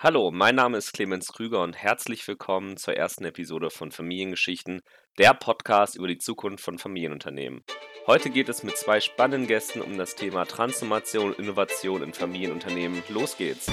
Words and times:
Hallo, 0.00 0.30
mein 0.30 0.54
Name 0.54 0.78
ist 0.78 0.92
Clemens 0.92 1.32
Krüger 1.32 1.60
und 1.60 1.74
herzlich 1.74 2.28
willkommen 2.28 2.76
zur 2.76 2.94
ersten 2.94 3.24
Episode 3.24 3.68
von 3.68 3.90
Familiengeschichten, 3.90 4.80
der 5.18 5.34
Podcast 5.34 5.96
über 5.96 6.06
die 6.06 6.18
Zukunft 6.18 6.62
von 6.62 6.78
Familienunternehmen. 6.78 7.64
Heute 8.06 8.30
geht 8.30 8.48
es 8.48 8.62
mit 8.62 8.76
zwei 8.76 9.00
spannenden 9.00 9.48
Gästen 9.48 9.80
um 9.80 9.98
das 9.98 10.14
Thema 10.14 10.44
Transformation 10.44 11.30
und 11.30 11.38
Innovation 11.40 12.04
in 12.04 12.12
Familienunternehmen. 12.12 13.02
Los 13.08 13.36
geht's! 13.36 13.66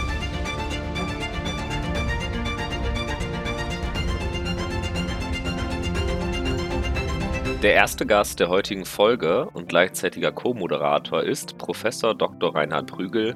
Der 7.61 7.73
erste 7.75 8.07
Gast 8.07 8.39
der 8.39 8.49
heutigen 8.49 8.85
Folge 8.85 9.47
und 9.51 9.69
gleichzeitiger 9.69 10.31
Co-Moderator 10.31 11.21
ist 11.21 11.59
Professor 11.59 12.15
Dr. 12.15 12.55
Reinhard 12.55 12.87
Prügel, 12.87 13.35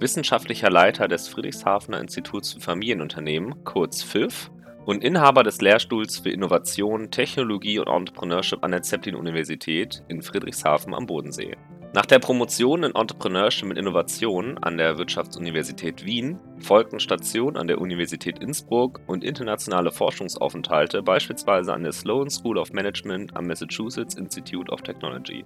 wissenschaftlicher 0.00 0.70
Leiter 0.70 1.08
des 1.08 1.28
Friedrichshafener 1.28 2.00
Instituts 2.00 2.52
für 2.52 2.60
Familienunternehmen, 2.60 3.64
kurz 3.64 4.02
FIF, 4.02 4.50
und 4.84 5.02
Inhaber 5.02 5.42
des 5.42 5.60
Lehrstuhls 5.60 6.18
für 6.18 6.30
Innovation, 6.30 7.10
Technologie 7.10 7.78
und 7.78 7.88
Entrepreneurship 7.88 8.62
an 8.62 8.70
der 8.70 8.82
Zeppelin-Universität 8.82 10.02
in 10.08 10.22
Friedrichshafen 10.22 10.94
am 10.94 11.06
Bodensee. 11.06 11.56
Nach 11.94 12.06
der 12.06 12.18
Promotion 12.18 12.82
in 12.82 12.94
Entrepreneurship 12.94 13.68
mit 13.68 13.78
Innovation 13.78 14.58
an 14.58 14.76
der 14.76 14.98
Wirtschaftsuniversität 14.98 16.04
Wien 16.04 16.40
folgten 16.58 16.98
Stationen 16.98 17.56
an 17.56 17.68
der 17.68 17.80
Universität 17.80 18.40
Innsbruck 18.40 19.00
und 19.06 19.22
internationale 19.22 19.92
Forschungsaufenthalte 19.92 21.02
beispielsweise 21.02 21.72
an 21.72 21.84
der 21.84 21.92
Sloan 21.92 22.30
School 22.30 22.58
of 22.58 22.72
Management 22.72 23.36
am 23.36 23.46
Massachusetts 23.46 24.16
Institute 24.16 24.70
of 24.72 24.82
Technology 24.82 25.44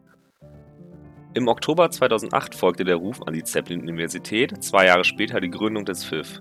im 1.39 1.47
Oktober 1.47 1.89
2008 1.89 2.57
folgte 2.57 2.83
der 2.83 2.97
Ruf 2.97 3.23
an 3.23 3.33
die 3.33 3.45
Zeppelin-Universität, 3.45 4.61
zwei 4.61 4.87
Jahre 4.87 5.05
später 5.05 5.41
die 5.41 5.51
Gründung 5.51 5.85
des 5.85 6.05
FIF. 6.05 6.41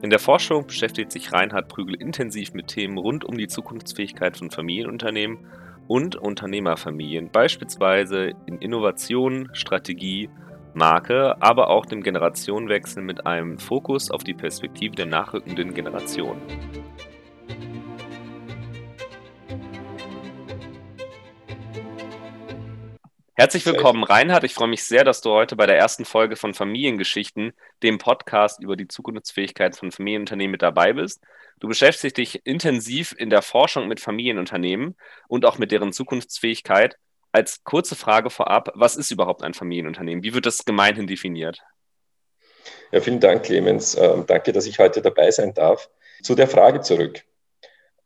In 0.00 0.08
der 0.08 0.18
Forschung 0.18 0.66
beschäftigt 0.66 1.12
sich 1.12 1.34
Reinhard 1.34 1.68
Prügel 1.68 1.94
intensiv 1.94 2.54
mit 2.54 2.68
Themen 2.68 2.96
rund 2.96 3.26
um 3.26 3.36
die 3.36 3.46
Zukunftsfähigkeit 3.46 4.38
von 4.38 4.50
Familienunternehmen 4.50 5.46
und 5.86 6.16
Unternehmerfamilien, 6.16 7.30
beispielsweise 7.30 8.32
in 8.46 8.56
Innovation, 8.58 9.50
Strategie, 9.52 10.30
Marke, 10.72 11.36
aber 11.42 11.68
auch 11.68 11.84
dem 11.84 12.02
Generationenwechsel 12.02 13.02
mit 13.02 13.26
einem 13.26 13.58
Fokus 13.58 14.10
auf 14.10 14.24
die 14.24 14.34
Perspektive 14.34 14.94
der 14.94 15.06
nachrückenden 15.06 15.74
Generationen. 15.74 16.40
Herzlich 23.40 23.64
willkommen, 23.66 24.02
Reinhard. 24.02 24.42
Ich 24.42 24.52
freue 24.52 24.66
mich 24.66 24.82
sehr, 24.82 25.04
dass 25.04 25.20
du 25.20 25.30
heute 25.30 25.54
bei 25.54 25.66
der 25.66 25.78
ersten 25.78 26.04
Folge 26.04 26.34
von 26.34 26.54
Familiengeschichten, 26.54 27.52
dem 27.84 27.98
Podcast 27.98 28.60
über 28.60 28.74
die 28.74 28.88
Zukunftsfähigkeit 28.88 29.76
von 29.76 29.92
Familienunternehmen 29.92 30.50
mit 30.50 30.62
dabei 30.62 30.92
bist. 30.92 31.22
Du 31.60 31.68
beschäftigst 31.68 32.16
dich 32.16 32.44
intensiv 32.44 33.14
in 33.16 33.30
der 33.30 33.42
Forschung 33.42 33.86
mit 33.86 34.00
Familienunternehmen 34.00 34.96
und 35.28 35.44
auch 35.44 35.56
mit 35.56 35.70
deren 35.70 35.92
Zukunftsfähigkeit. 35.92 36.96
Als 37.30 37.62
kurze 37.62 37.94
Frage 37.94 38.28
vorab, 38.28 38.72
was 38.74 38.96
ist 38.96 39.12
überhaupt 39.12 39.44
ein 39.44 39.54
Familienunternehmen? 39.54 40.24
Wie 40.24 40.34
wird 40.34 40.44
das 40.44 40.64
gemeinhin 40.64 41.06
definiert? 41.06 41.62
Ja, 42.90 43.00
vielen 43.00 43.20
Dank, 43.20 43.44
Clemens. 43.44 43.94
Ähm, 43.94 44.24
danke, 44.26 44.50
dass 44.50 44.66
ich 44.66 44.80
heute 44.80 45.00
dabei 45.00 45.30
sein 45.30 45.54
darf. 45.54 45.88
Zu 46.24 46.34
der 46.34 46.48
Frage 46.48 46.80
zurück. 46.80 47.22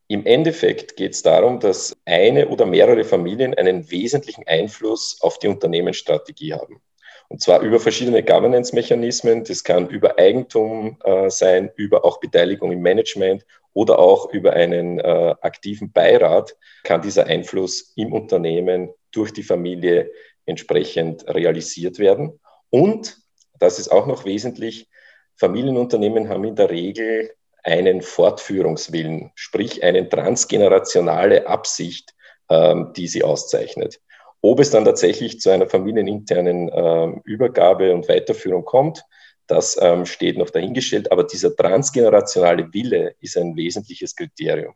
Im 0.08 0.26
Endeffekt 0.26 0.96
geht 0.96 1.12
es 1.12 1.22
darum, 1.22 1.60
dass 1.60 1.96
eine 2.04 2.48
oder 2.48 2.66
mehrere 2.66 3.04
Familien 3.04 3.54
einen 3.54 3.90
wesentlichen 3.90 4.46
Einfluss 4.46 5.18
auf 5.20 5.38
die 5.38 5.48
Unternehmensstrategie 5.48 6.54
haben. 6.54 6.82
Und 7.28 7.40
zwar 7.40 7.60
über 7.60 7.80
verschiedene 7.80 8.22
Governance-Mechanismen. 8.22 9.44
Das 9.44 9.64
kann 9.64 9.88
über 9.88 10.18
Eigentum 10.18 10.98
äh, 11.02 11.30
sein, 11.30 11.70
über 11.76 12.04
auch 12.04 12.20
Beteiligung 12.20 12.72
im 12.72 12.82
Management 12.82 13.46
oder 13.72 13.98
auch 13.98 14.30
über 14.32 14.52
einen 14.52 14.98
äh, 14.98 15.34
aktiven 15.40 15.92
Beirat 15.92 16.56
kann 16.84 17.00
dieser 17.00 17.26
Einfluss 17.26 17.94
im 17.96 18.12
Unternehmen 18.12 18.90
durch 19.12 19.32
die 19.32 19.42
Familie 19.42 20.10
entsprechend 20.44 21.26
realisiert 21.26 21.98
werden. 21.98 22.38
Und, 22.68 23.16
das 23.58 23.78
ist 23.78 23.90
auch 23.90 24.06
noch 24.06 24.24
wesentlich, 24.24 24.88
Familienunternehmen 25.36 26.28
haben 26.28 26.44
in 26.44 26.56
der 26.56 26.68
Regel 26.68 27.32
einen 27.62 28.02
Fortführungswillen, 28.02 29.30
sprich 29.34 29.82
eine 29.82 30.08
transgenerationale 30.08 31.46
Absicht, 31.46 32.14
ähm, 32.48 32.92
die 32.96 33.08
sie 33.08 33.22
auszeichnet. 33.22 34.00
Ob 34.40 34.58
es 34.58 34.70
dann 34.70 34.84
tatsächlich 34.84 35.40
zu 35.40 35.50
einer 35.50 35.68
familieninternen 35.68 36.70
ähm, 36.74 37.22
Übergabe 37.24 37.94
und 37.94 38.08
Weiterführung 38.08 38.64
kommt, 38.64 39.04
das 39.46 39.78
ähm, 39.80 40.06
steht 40.06 40.38
noch 40.38 40.50
dahingestellt, 40.50 41.12
aber 41.12 41.24
dieser 41.24 41.54
transgenerationale 41.54 42.72
Wille 42.72 43.14
ist 43.20 43.36
ein 43.36 43.56
wesentliches 43.56 44.16
Kriterium. 44.16 44.74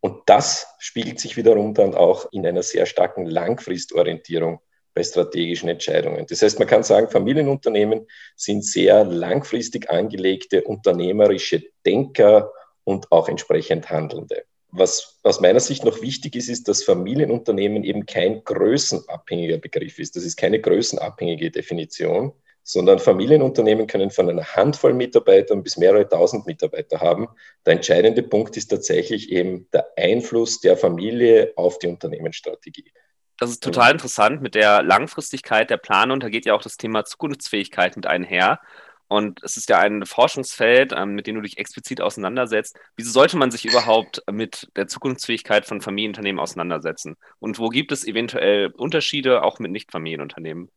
Und 0.00 0.22
das 0.26 0.68
spiegelt 0.78 1.18
sich 1.18 1.36
wiederum 1.36 1.74
dann 1.74 1.94
auch 1.94 2.30
in 2.30 2.46
einer 2.46 2.62
sehr 2.62 2.86
starken 2.86 3.26
Langfristorientierung 3.26 4.60
bei 4.96 5.02
strategischen 5.02 5.68
Entscheidungen. 5.68 6.26
Das 6.26 6.40
heißt, 6.40 6.58
man 6.58 6.66
kann 6.66 6.82
sagen, 6.82 7.10
Familienunternehmen 7.10 8.06
sind 8.34 8.64
sehr 8.64 9.04
langfristig 9.04 9.90
angelegte 9.90 10.64
unternehmerische 10.64 11.62
Denker 11.84 12.50
und 12.84 13.12
auch 13.12 13.28
entsprechend 13.28 13.90
Handelnde. 13.90 14.44
Was 14.70 15.18
aus 15.22 15.40
meiner 15.40 15.60
Sicht 15.60 15.84
noch 15.84 16.00
wichtig 16.00 16.34
ist, 16.34 16.48
ist, 16.48 16.66
dass 16.66 16.82
Familienunternehmen 16.82 17.84
eben 17.84 18.06
kein 18.06 18.42
größenabhängiger 18.42 19.58
Begriff 19.58 19.98
ist. 19.98 20.16
Das 20.16 20.24
ist 20.24 20.36
keine 20.36 20.60
größenabhängige 20.60 21.50
Definition, 21.50 22.32
sondern 22.62 22.98
Familienunternehmen 22.98 23.86
können 23.86 24.10
von 24.10 24.30
einer 24.30 24.44
Handvoll 24.44 24.94
Mitarbeitern 24.94 25.62
bis 25.62 25.76
mehrere 25.76 26.08
tausend 26.08 26.46
Mitarbeiter 26.46 27.00
haben. 27.00 27.28
Der 27.66 27.74
entscheidende 27.74 28.22
Punkt 28.22 28.56
ist 28.56 28.68
tatsächlich 28.68 29.30
eben 29.30 29.68
der 29.74 29.86
Einfluss 29.96 30.60
der 30.60 30.78
Familie 30.78 31.52
auf 31.56 31.78
die 31.78 31.88
Unternehmensstrategie. 31.88 32.92
Das 33.38 33.50
ist 33.50 33.62
total 33.62 33.92
interessant 33.92 34.40
mit 34.40 34.54
der 34.54 34.82
Langfristigkeit 34.82 35.68
der 35.68 35.76
Planung. 35.76 36.20
Da 36.20 36.28
geht 36.30 36.46
ja 36.46 36.54
auch 36.54 36.62
das 36.62 36.76
Thema 36.78 37.04
Zukunftsfähigkeit 37.04 37.96
mit 37.96 38.06
einher. 38.06 38.60
Und 39.08 39.42
es 39.44 39.56
ist 39.56 39.68
ja 39.68 39.78
ein 39.78 40.04
Forschungsfeld, 40.04 40.92
ähm, 40.96 41.14
mit 41.14 41.26
dem 41.26 41.36
du 41.36 41.42
dich 41.42 41.58
explizit 41.58 42.00
auseinandersetzt. 42.00 42.76
Wieso 42.96 43.10
sollte 43.10 43.36
man 43.36 43.50
sich 43.50 43.64
überhaupt 43.64 44.22
mit 44.30 44.68
der 44.74 44.88
Zukunftsfähigkeit 44.88 45.66
von 45.66 45.80
Familienunternehmen 45.80 46.40
auseinandersetzen? 46.40 47.16
Und 47.38 47.58
wo 47.58 47.68
gibt 47.68 47.92
es 47.92 48.06
eventuell 48.06 48.72
Unterschiede 48.72 49.42
auch 49.42 49.58
mit 49.60 49.70
Nicht-Familienunternehmen? 49.70 50.70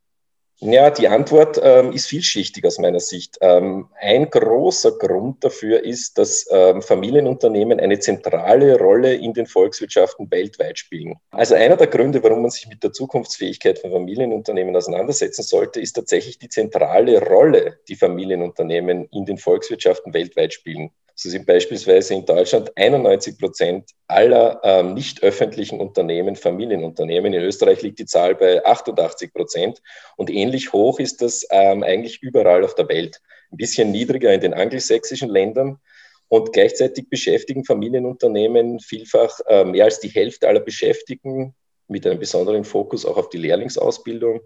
Ja, 0.62 0.90
die 0.90 1.08
Antwort 1.08 1.58
ähm, 1.64 1.94
ist 1.94 2.08
vielschichtig 2.08 2.66
aus 2.66 2.80
meiner 2.80 3.00
Sicht. 3.00 3.38
Ähm, 3.40 3.88
ein 3.97 4.30
großer 4.30 4.92
Grund 4.97 5.42
dafür 5.42 5.86
ist, 5.86 6.18
dass 6.18 6.47
ähm, 6.52 6.81
Familienunternehmen 6.81 7.80
eine 7.80 8.00
zentrale 8.00 8.78
Rolle 8.78 9.14
in 9.14 9.34
den 9.34 9.46
Volkswirtschaften 9.46 10.30
weltweit 10.30 10.78
spielen. 10.78 11.16
Also 11.31 11.56
einer 11.56 11.78
der 11.78 11.88
Gründe, 11.88 12.22
warum 12.24 12.42
man 12.42 12.52
sich 12.52 12.68
mit 12.68 12.84
der 12.84 12.92
Zukunftsfähigkeit 12.92 13.80
von 13.80 13.92
Familienunternehmen 13.92 14.75
auseinandersetzen 14.75 15.44
sollte, 15.44 15.80
ist 15.80 15.94
tatsächlich 15.94 16.40
die 16.40 16.50
zentrale 16.50 17.22
Rolle, 17.25 17.80
die 17.88 17.96
Familienunternehmen 17.96 19.06
in 19.14 19.25
den 19.25 19.38
Volkswirtschaften 19.38 20.14
weltweit 20.14 20.53
spielen. 20.53 20.92
So 21.22 21.30
sind 21.30 21.46
beispielsweise 21.46 22.13
in 22.13 22.25
Deutschland 22.25 22.72
91 22.78 23.38
Prozent 23.38 23.90
aller 24.07 24.62
ähm, 24.63 24.94
nicht 24.94 25.22
öffentlichen 25.22 25.81
Unternehmen 25.81 26.38
Familienunternehmen. 26.38 27.34
In 27.34 27.41
Österreich 27.41 27.81
liegt 27.81 28.00
die 28.00 28.06
Zahl 28.06 28.35
bei 28.35 28.66
88 28.66 29.34
Prozent 29.34 29.81
und 30.16 30.30
ähnlich 30.30 30.72
hoch 30.72 30.97
ist 30.97 31.22
das 31.22 31.46
ähm, 31.52 31.84
eigentlich 31.84 32.24
überall 32.24 32.63
auf 32.63 32.74
der 32.74 32.88
Welt. 32.88 33.19
Ein 33.52 33.57
bisschen 33.57 33.91
niedriger 33.91 34.34
in 34.34 34.40
den 34.40 34.53
angelsächsischen 34.53 35.28
Ländern. 35.28 35.81
Und 36.30 36.53
gleichzeitig 36.53 37.09
beschäftigen 37.09 37.66
Familienunternehmen 37.66 38.80
vielfach 38.80 39.41
äh, 39.50 39.66
mehr 39.66 39.84
als 39.86 40.00
die 40.00 40.07
Hälfte 40.07 40.47
aller 40.47 40.62
Beschäftigten 40.62 41.53
mit 41.89 42.05
einem 42.05 42.19
besonderen 42.19 42.63
Fokus 42.63 43.05
auch 43.05 43.17
auf 43.17 43.29
die 43.29 43.38
Lehrlingsausbildung 43.38 44.41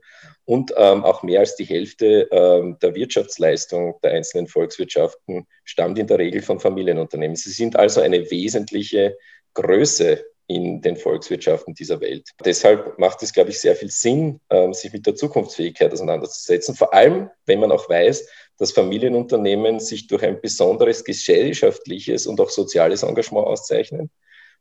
und 0.45 0.73
ähm, 0.77 1.03
auch 1.03 1.23
mehr 1.23 1.41
als 1.41 1.55
die 1.55 1.65
Hälfte 1.65 2.27
ähm, 2.31 2.77
der 2.81 2.95
Wirtschaftsleistung 2.95 3.95
der 4.03 4.11
einzelnen 4.11 4.47
Volkswirtschaften 4.47 5.45
stammt 5.63 5.99
in 5.99 6.07
der 6.07 6.19
Regel 6.19 6.41
von 6.41 6.59
Familienunternehmen. 6.59 7.35
Sie 7.35 7.51
sind 7.51 7.75
also 7.75 8.01
eine 8.01 8.29
wesentliche 8.31 9.17
Größe 9.53 10.25
in 10.47 10.81
den 10.81 10.97
Volkswirtschaften 10.97 11.73
dieser 11.73 12.01
Welt. 12.01 12.29
Deshalb 12.43 12.99
macht 12.99 13.23
es, 13.23 13.31
glaube 13.31 13.51
ich, 13.51 13.59
sehr 13.59 13.75
viel 13.75 13.89
Sinn, 13.89 14.39
ähm, 14.49 14.73
sich 14.73 14.91
mit 14.91 15.05
der 15.05 15.16
Zukunftsfähigkeit 15.16 15.91
auseinanderzusetzen, 15.93 16.75
vor 16.75 16.93
allem 16.93 17.29
wenn 17.46 17.59
man 17.59 17.72
auch 17.72 17.87
weiß, 17.87 18.28
dass 18.57 18.72
Familienunternehmen 18.72 19.79
sich 19.79 20.07
durch 20.07 20.23
ein 20.23 20.41
besonderes 20.41 21.03
gesellschaftliches 21.03 22.28
und 22.28 22.39
auch 22.39 22.49
soziales 22.49 23.03
Engagement 23.03 23.47
auszeichnen 23.47 24.11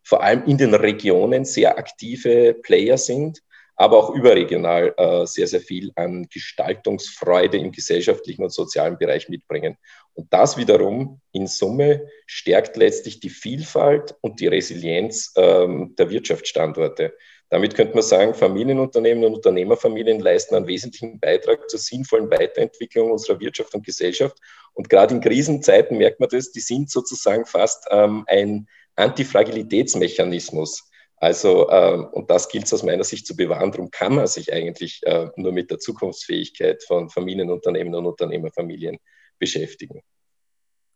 vor 0.03 0.23
allem 0.23 0.45
in 0.47 0.59
den 0.59 0.75
Regionen 0.75 1.45
sehr 1.45 1.79
aktive 1.79 2.55
Player 2.55 2.99
sind, 2.99 3.43
aber 3.77 3.99
auch 3.99 4.15
überregional 4.15 4.95
äh, 4.97 5.27
sehr, 5.27 5.47
sehr 5.47 5.61
viel 5.61 5.93
an 5.97 6.29
Gestaltungsfreude 6.33 7.59
im 7.59 7.73
gesellschaftlichen 7.73 8.43
und 8.45 8.53
sozialen 8.53 8.99
Bereich 8.99 9.29
mitbringen. 9.29 9.77
Und 10.15 10.33
das 10.33 10.57
wiederum 10.57 11.21
in 11.33 11.47
Summe 11.47 12.07
stärkt 12.27 12.77
letztlich 12.77 13.21
die 13.21 13.31
Vielfalt 13.31 14.15
und 14.21 14.41
die 14.41 14.47
Resilienz 14.47 15.33
ähm, 15.37 15.95
der 15.99 16.11
Wirtschaftsstandorte. 16.11 17.15
Damit 17.49 17.75
könnte 17.75 17.95
man 17.95 18.03
sagen, 18.03 18.35
Familienunternehmen 18.35 19.25
und 19.25 19.35
Unternehmerfamilien 19.35 20.21
leisten 20.21 20.55
einen 20.55 20.67
wesentlichen 20.67 21.21
Beitrag 21.21 21.69
zur 21.69 21.81
sinnvollen 21.81 22.31
Weiterentwicklung 22.31 23.11
unserer 23.11 23.41
Wirtschaft 23.41 23.75
und 23.75 23.85
Gesellschaft. 23.85 24.39
Und 24.75 24.89
gerade 24.89 25.15
in 25.15 25.21
Krisenzeiten 25.21 25.99
merkt 25.99 26.19
man 26.19 26.31
das, 26.31 26.51
die 26.53 26.61
sind 26.61 26.91
sozusagen 26.91 27.45
fast 27.45 27.87
ähm, 27.91 28.25
ein 28.27 28.69
Antifragilitätsmechanismus. 29.03 30.89
Also, 31.17 31.71
ähm, 31.71 32.07
und 32.13 32.31
das 32.31 32.49
gilt 32.49 32.65
es 32.65 32.73
aus 32.73 32.83
meiner 32.83 33.05
Sicht 33.05 33.27
zu 33.27 33.37
bewahren. 33.37 33.71
Darum 33.71 33.91
kann 33.91 34.15
man 34.15 34.27
sich 34.27 34.53
eigentlich 34.53 35.01
äh, 35.05 35.29
nur 35.37 35.53
mit 35.53 35.71
der 35.71 35.79
Zukunftsfähigkeit 35.79 36.83
von 36.83 37.11
Familienunternehmen 37.11 37.95
und 37.95 38.07
Unternehmerfamilien 38.07 38.99
beschäftigen. 39.39 40.01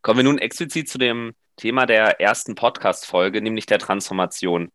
Kommen 0.03 0.19
wir 0.19 0.25
nun 0.25 0.39
explizit 0.39 0.89
zu 0.89 0.99
dem 0.99 1.35
Thema 1.57 1.87
der 1.87 2.21
ersten 2.21 2.55
Podcast-Folge, 2.55 3.41
nämlich 3.41 3.67
der 3.67 3.79
Transformation. 3.79 4.71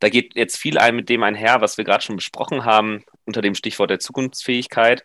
Da 0.00 0.08
geht 0.08 0.36
jetzt 0.36 0.56
viel 0.56 0.78
ein 0.78 0.96
mit 0.96 1.08
dem 1.08 1.22
einher, 1.22 1.60
was 1.60 1.76
wir 1.76 1.84
gerade 1.84 2.04
schon 2.04 2.16
besprochen 2.16 2.64
haben, 2.64 3.04
unter 3.24 3.42
dem 3.42 3.54
Stichwort 3.54 3.90
der 3.90 4.00
Zukunftsfähigkeit. 4.00 5.04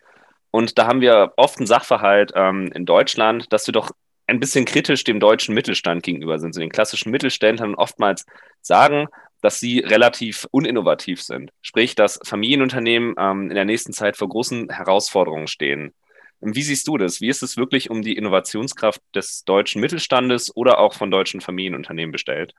Und 0.50 0.78
da 0.78 0.86
haben 0.86 1.00
wir 1.00 1.32
oft 1.36 1.58
einen 1.58 1.66
Sachverhalt 1.66 2.32
ähm, 2.34 2.70
in 2.74 2.86
Deutschland, 2.86 3.52
dass 3.52 3.66
wir 3.66 3.72
doch 3.72 3.90
ein 4.30 4.40
bisschen 4.40 4.64
kritisch 4.64 5.04
dem 5.04 5.20
deutschen 5.20 5.54
Mittelstand 5.54 6.02
gegenüber 6.02 6.38
sind, 6.38 6.54
so 6.54 6.60
den 6.60 6.70
klassischen 6.70 7.10
Mittelständlern 7.10 7.74
oftmals 7.74 8.24
sagen, 8.62 9.08
dass 9.42 9.58
sie 9.58 9.80
relativ 9.80 10.46
uninnovativ 10.50 11.22
sind. 11.22 11.50
Sprich, 11.62 11.94
dass 11.94 12.20
Familienunternehmen 12.24 13.14
ähm, 13.18 13.48
in 13.50 13.54
der 13.54 13.64
nächsten 13.64 13.92
Zeit 13.92 14.16
vor 14.16 14.28
großen 14.28 14.70
Herausforderungen 14.70 15.46
stehen. 15.46 15.94
Wie 16.40 16.62
siehst 16.62 16.88
du 16.88 16.96
das? 16.96 17.20
Wie 17.20 17.28
ist 17.28 17.42
es 17.42 17.56
wirklich 17.56 17.90
um 17.90 18.02
die 18.02 18.16
Innovationskraft 18.16 19.02
des 19.14 19.44
deutschen 19.44 19.80
Mittelstandes 19.80 20.54
oder 20.56 20.78
auch 20.78 20.94
von 20.94 21.10
deutschen 21.10 21.40
Familienunternehmen 21.40 22.12
bestellt? 22.12 22.54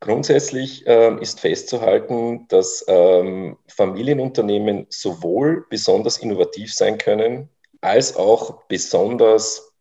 Grundsätzlich 0.00 0.86
äh, 0.86 1.16
ist 1.20 1.40
festzuhalten, 1.40 2.46
dass 2.48 2.84
ähm, 2.88 3.56
Familienunternehmen 3.68 4.86
sowohl 4.90 5.66
besonders 5.70 6.18
innovativ 6.18 6.74
sein 6.74 6.98
können, 6.98 7.48
als 7.80 8.16
auch 8.16 8.64
besonders, 8.68 9.73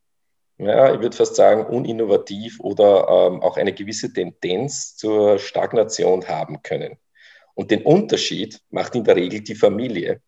ja, 0.65 0.93
ich 0.93 1.01
würde 1.01 1.15
fast 1.15 1.35
sagen, 1.35 1.65
uninnovativ 1.65 2.59
oder 2.59 3.07
ähm, 3.07 3.41
auch 3.41 3.57
eine 3.57 3.73
gewisse 3.73 4.11
Tendenz 4.11 4.95
zur 4.95 5.39
Stagnation 5.39 6.27
haben 6.27 6.61
können. 6.61 6.97
Und 7.55 7.71
den 7.71 7.83
Unterschied 7.83 8.59
macht 8.69 8.95
in 8.95 9.03
der 9.03 9.15
Regel 9.15 9.41
die 9.41 9.55
Familie. 9.55 10.21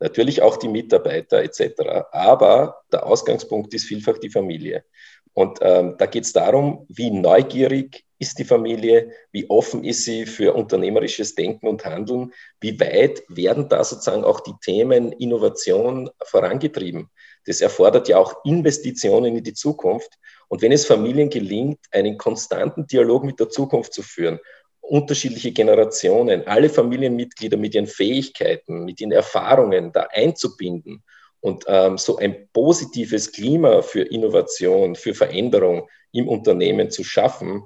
Natürlich 0.00 0.42
auch 0.42 0.56
die 0.56 0.68
Mitarbeiter 0.68 1.42
etc. 1.42 2.06
Aber 2.10 2.82
der 2.92 3.06
Ausgangspunkt 3.06 3.72
ist 3.74 3.86
vielfach 3.86 4.18
die 4.18 4.30
Familie. 4.30 4.84
Und 5.32 5.58
ähm, 5.62 5.96
da 5.98 6.06
geht 6.06 6.24
es 6.24 6.32
darum, 6.32 6.86
wie 6.88 7.10
neugierig 7.10 8.04
ist 8.18 8.38
die 8.38 8.44
Familie, 8.44 9.10
wie 9.32 9.50
offen 9.50 9.84
ist 9.84 10.04
sie 10.04 10.26
für 10.26 10.54
unternehmerisches 10.54 11.34
Denken 11.34 11.66
und 11.66 11.84
Handeln, 11.84 12.32
wie 12.60 12.78
weit 12.80 13.22
werden 13.28 13.68
da 13.68 13.82
sozusagen 13.82 14.24
auch 14.24 14.40
die 14.40 14.54
Themen 14.62 15.12
Innovation 15.12 16.08
vorangetrieben. 16.24 17.10
Das 17.46 17.60
erfordert 17.60 18.08
ja 18.08 18.18
auch 18.18 18.44
Investitionen 18.44 19.36
in 19.36 19.44
die 19.44 19.54
Zukunft. 19.54 20.18
Und 20.48 20.62
wenn 20.62 20.72
es 20.72 20.86
Familien 20.86 21.30
gelingt, 21.30 21.80
einen 21.90 22.16
konstanten 22.18 22.86
Dialog 22.86 23.24
mit 23.24 23.40
der 23.40 23.50
Zukunft 23.50 23.92
zu 23.92 24.02
führen, 24.02 24.40
unterschiedliche 24.80 25.52
Generationen, 25.52 26.46
alle 26.46 26.68
Familienmitglieder 26.68 27.56
mit 27.56 27.74
ihren 27.74 27.86
Fähigkeiten, 27.86 28.84
mit 28.84 29.00
ihren 29.00 29.12
Erfahrungen 29.12 29.92
da 29.92 30.08
einzubinden 30.12 31.02
und 31.40 31.64
ähm, 31.66 31.98
so 31.98 32.16
ein 32.16 32.48
positives 32.52 33.32
Klima 33.32 33.82
für 33.82 34.02
Innovation, 34.02 34.94
für 34.94 35.14
Veränderung 35.14 35.88
im 36.12 36.28
Unternehmen 36.28 36.90
zu 36.90 37.02
schaffen, 37.02 37.64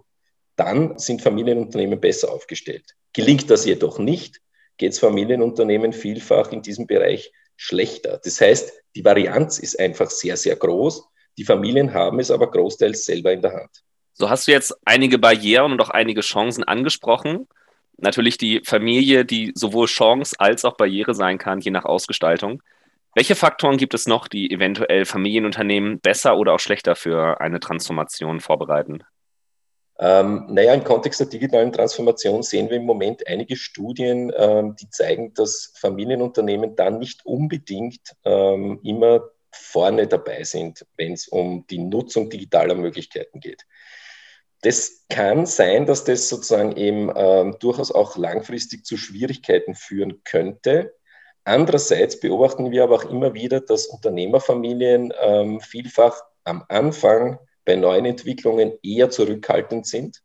dann 0.56 0.98
sind 0.98 1.22
Familienunternehmen 1.22 2.00
besser 2.00 2.32
aufgestellt. 2.32 2.94
Gelingt 3.12 3.50
das 3.50 3.64
jedoch 3.64 3.98
nicht, 3.98 4.40
geht 4.76 4.92
es 4.92 4.98
Familienunternehmen 4.98 5.92
vielfach 5.92 6.52
in 6.52 6.62
diesem 6.62 6.86
Bereich 6.86 7.32
schlechter. 7.58 8.18
Das 8.24 8.40
heißt, 8.40 8.72
die 8.94 9.04
Varianz 9.04 9.58
ist 9.58 9.78
einfach 9.78 10.08
sehr, 10.08 10.38
sehr 10.38 10.56
groß. 10.56 11.04
Die 11.36 11.44
Familien 11.44 11.92
haben 11.92 12.20
es 12.20 12.30
aber 12.30 12.50
großteils 12.50 13.04
selber 13.04 13.32
in 13.32 13.42
der 13.42 13.52
Hand. 13.52 13.82
So 14.14 14.30
hast 14.30 14.48
du 14.48 14.52
jetzt 14.52 14.74
einige 14.84 15.18
Barrieren 15.18 15.72
und 15.72 15.80
auch 15.80 15.90
einige 15.90 16.22
Chancen 16.22 16.64
angesprochen. 16.64 17.46
Natürlich 17.98 18.38
die 18.38 18.62
Familie, 18.64 19.24
die 19.24 19.52
sowohl 19.54 19.86
Chance 19.86 20.36
als 20.38 20.64
auch 20.64 20.76
Barriere 20.76 21.14
sein 21.14 21.36
kann, 21.38 21.60
je 21.60 21.70
nach 21.70 21.84
Ausgestaltung. 21.84 22.62
Welche 23.14 23.34
Faktoren 23.34 23.76
gibt 23.76 23.94
es 23.94 24.06
noch, 24.06 24.28
die 24.28 24.50
eventuell 24.50 25.04
Familienunternehmen 25.04 26.00
besser 26.00 26.36
oder 26.36 26.54
auch 26.54 26.60
schlechter 26.60 26.94
für 26.94 27.40
eine 27.40 27.58
Transformation 27.58 28.40
vorbereiten? 28.40 29.02
Ähm, 30.00 30.46
naja, 30.48 30.74
im 30.74 30.84
Kontext 30.84 31.18
der 31.18 31.26
digitalen 31.26 31.72
Transformation 31.72 32.42
sehen 32.42 32.70
wir 32.70 32.76
im 32.76 32.84
Moment 32.84 33.26
einige 33.26 33.56
Studien, 33.56 34.32
ähm, 34.36 34.76
die 34.76 34.88
zeigen, 34.90 35.34
dass 35.34 35.72
Familienunternehmen 35.76 36.76
dann 36.76 36.98
nicht 36.98 37.26
unbedingt 37.26 38.14
ähm, 38.24 38.78
immer 38.84 39.30
vorne 39.50 40.06
dabei 40.06 40.44
sind, 40.44 40.86
wenn 40.96 41.14
es 41.14 41.26
um 41.26 41.66
die 41.68 41.78
Nutzung 41.78 42.30
digitaler 42.30 42.76
Möglichkeiten 42.76 43.40
geht. 43.40 43.66
Das 44.62 45.04
kann 45.08 45.46
sein, 45.46 45.86
dass 45.86 46.04
das 46.04 46.28
sozusagen 46.28 46.76
eben 46.76 47.12
ähm, 47.14 47.56
durchaus 47.58 47.90
auch 47.90 48.16
langfristig 48.16 48.84
zu 48.84 48.96
Schwierigkeiten 48.96 49.74
führen 49.74 50.22
könnte. 50.24 50.94
Andererseits 51.44 52.20
beobachten 52.20 52.70
wir 52.70 52.84
aber 52.84 52.96
auch 52.96 53.10
immer 53.10 53.34
wieder, 53.34 53.60
dass 53.60 53.86
Unternehmerfamilien 53.86 55.12
ähm, 55.20 55.60
vielfach 55.60 56.20
am 56.44 56.64
Anfang 56.68 57.38
bei 57.68 57.76
neuen 57.76 58.06
Entwicklungen 58.06 58.72
eher 58.82 59.10
zurückhaltend 59.10 59.86
sind. 59.86 60.22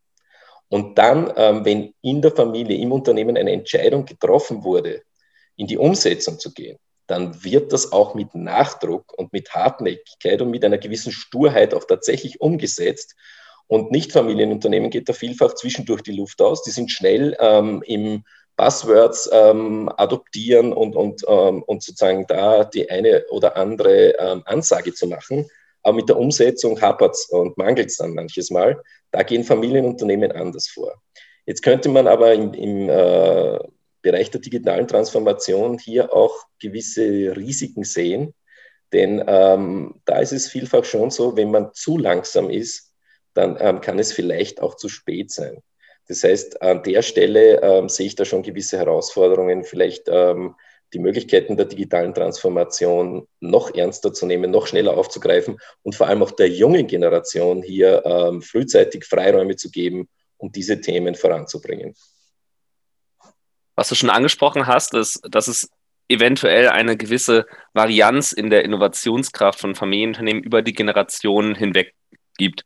Und 0.70 0.98
dann, 0.98 1.34
ähm, 1.36 1.66
wenn 1.66 1.94
in 2.02 2.22
der 2.22 2.32
Familie, 2.32 2.78
im 2.78 2.94
Unternehmen 2.94 3.36
eine 3.36 3.52
Entscheidung 3.52 4.06
getroffen 4.06 4.64
wurde, 4.64 5.02
in 5.58 5.68
die 5.68 5.78
Umsetzung 5.78 6.40
zu 6.40 6.54
gehen, 6.54 6.78
dann 7.06 7.44
wird 7.44 7.74
das 7.74 7.92
auch 7.92 8.16
mit 8.16 8.34
Nachdruck 8.34 9.14
und 9.18 9.34
mit 9.34 9.54
Hartnäckigkeit 9.54 10.42
und 10.42 10.52
mit 10.52 10.64
einer 10.64 10.78
gewissen 10.78 11.12
Sturheit 11.12 11.74
auch 11.74 11.84
tatsächlich 11.84 12.40
umgesetzt. 12.40 13.14
Und 13.68 13.92
Nicht-Familienunternehmen 13.92 14.90
geht 14.90 15.10
da 15.10 15.14
vielfach 15.14 15.54
zwischendurch 15.56 16.02
die 16.02 16.16
Luft 16.16 16.42
aus. 16.42 16.64
Die 16.64 16.72
sind 16.72 16.92
schnell 16.92 17.36
ähm, 17.42 17.84
im 17.86 18.24
Buzzwords 18.56 19.30
ähm, 19.34 19.92
adoptieren 19.98 20.72
und, 20.72 20.96
und, 20.96 21.24
ähm, 21.28 21.62
und 21.64 21.84
sozusagen 21.84 22.26
da 22.26 22.64
die 22.64 22.90
eine 22.90 23.26
oder 23.32 23.58
andere 23.58 24.18
ähm, 24.18 24.44
Ansage 24.46 24.94
zu 24.94 25.08
machen. 25.08 25.50
Aber 25.84 25.98
mit 25.98 26.10
der 26.10 26.18
Umsetzung 26.18 26.82
hapert 26.82 27.16
es 27.16 27.26
und 27.30 27.58
mangelt 27.58 27.90
es 27.90 27.98
dann 27.98 28.14
manches 28.14 28.50
Mal. 28.50 28.82
Da 29.12 29.24
gehen 29.24 29.44
Familienunternehmen 29.44 30.32
anders 30.32 30.68
vor. 30.68 30.94
Jetzt 31.46 31.62
könnte 31.62 31.90
man 31.90 32.08
aber 32.08 32.34
im, 32.34 32.54
im 32.54 32.90
äh, 32.90 33.60
Bereich 34.02 34.32
der 34.32 34.42
digitalen 34.42 34.88
Transformation 34.88 35.78
hier 35.78 36.14
auch 36.14 36.36
gewisse 36.60 37.36
Risiken 37.36 37.84
sehen. 37.84 38.34
Denn 38.92 39.24
ähm, 39.28 39.96
da 40.06 40.20
ist 40.20 40.34
es 40.34 40.48
vielfach 40.48 40.86
schon 40.86 41.10
so, 41.10 41.36
wenn 41.36 41.52
man 41.52 41.74
zu 41.74 41.98
langsam 41.98 42.50
ist, 42.50 42.94
dann 43.34 43.58
ähm, 43.60 43.82
kann 43.82 44.00
es 44.00 44.14
vielleicht 44.14 44.62
auch 44.62 44.76
zu 44.76 44.88
spät 44.88 45.32
sein. 45.32 45.58
Das 46.08 46.24
heißt, 46.24 46.62
an 46.62 46.84
der 46.84 47.02
Stelle 47.02 47.62
ähm, 47.62 47.90
sehe 47.90 48.08
ich 48.08 48.16
da 48.16 48.26
schon 48.26 48.44
gewisse 48.44 48.78
Herausforderungen, 48.78 49.64
vielleicht 49.64 50.04
ähm, 50.10 50.56
die 50.94 51.00
Möglichkeiten 51.00 51.58
der 51.58 51.66
digitalen 51.66 52.14
Transformation 52.14 53.28
noch 53.40 53.74
ernster 53.74 54.14
zu 54.14 54.26
nehmen, 54.26 54.52
noch 54.52 54.68
schneller 54.68 54.96
aufzugreifen 54.96 55.58
und 55.82 55.96
vor 55.96 56.08
allem 56.08 56.22
auch 56.24 56.32
der 56.32 56.50
jungen 56.50 56.88
Generation 56.88 57.64
hier 57.64 58.04
ähm, 58.06 58.42
frühzeitig 58.42 59.06
Freiräume 59.06 59.56
zu 59.56 59.72
geben, 59.72 60.08
um 60.38 60.52
diese 60.52 60.82
Themen 60.82 61.16
voranzubringen. 61.16 61.96
Was 63.76 63.90
du 63.90 63.96
schon 63.96 64.12
angesprochen 64.12 64.68
hast, 64.68 64.94
ist, 64.94 65.22
dass 65.30 65.48
es 65.48 65.70
eventuell 66.08 66.70
eine 66.70 66.96
gewisse 66.96 67.46
Varianz 67.74 68.32
in 68.32 68.50
der 68.50 68.66
Innovationskraft 68.66 69.60
von 69.60 69.74
Familienunternehmen 69.74 70.44
über 70.44 70.62
die 70.62 70.74
Generationen 70.74 71.56
hinweg 71.56 71.96
gibt. 72.38 72.64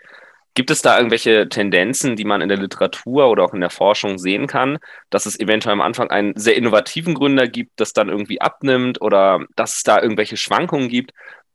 Gibt 0.58 0.72
es 0.72 0.82
da 0.82 0.98
irgendwelche 0.98 1.50
Tendenzen, 1.50 2.16
die 2.16 2.26
man 2.26 2.42
in 2.42 2.50
der 2.50 2.58
Literatur 2.58 3.30
oder 3.30 3.44
auch 3.44 3.54
in 3.54 3.62
der 3.62 3.70
Forschung 3.70 4.18
sehen 4.18 4.48
kann, 4.48 4.80
dass 5.12 5.28
es 5.28 5.40
eventuell 5.40 5.74
am 5.74 5.82
Anfang 5.82 6.10
einen 6.10 6.36
sehr 6.36 6.56
innovativen 6.56 7.14
Gründer 7.14 7.48
gibt, 7.48 7.80
das 7.80 7.94
dann 7.94 8.10
irgendwie 8.10 8.42
abnimmt 8.42 9.00
oder 9.00 9.46
dass 9.56 9.76
es 9.76 9.84
da 9.84 10.02
irgendwelche 10.02 10.36
Schwankungen 10.36 10.90
gibt? 10.90 11.12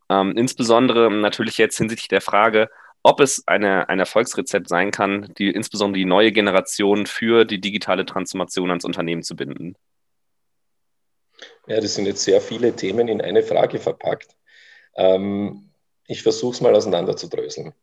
Ähm, 0.09 0.37
insbesondere 0.37 1.11
natürlich 1.11 1.59
jetzt 1.59 1.79
hinsichtlich 1.79 2.07
der 2.07 2.21
Frage, 2.21 2.69
ob 3.03 3.19
es 3.19 3.43
eine, 3.49 3.89
ein 3.89 3.99
Erfolgsrezept 3.99 4.69
sein 4.69 4.93
kann, 4.93 5.35
die 5.37 5.51
insbesondere 5.51 5.99
die 5.99 6.05
neue 6.05 6.31
Generation 6.31 7.07
für 7.07 7.45
die 7.45 7.61
digitale 7.61 8.07
Transformation 8.07 8.71
ans 8.71 8.85
Unternehmen 8.85 9.25
zu 9.25 9.35
binden. 9.35 9.75
Ja, 11.67 11.81
das 11.81 11.97
sind 11.97 12.07
jetzt 12.07 12.23
sehr 12.23 12.41
viele 12.41 12.77
Themen 12.77 13.09
in 13.09 13.21
eine 13.21 13.43
Frage 13.43 13.81
verpackt. 13.81 14.37
Ähm, 14.95 15.71
ich 16.07 16.23
versuche 16.23 16.55
es 16.55 16.61
mal 16.61 16.77
auseinanderzudröseln. 16.77 17.75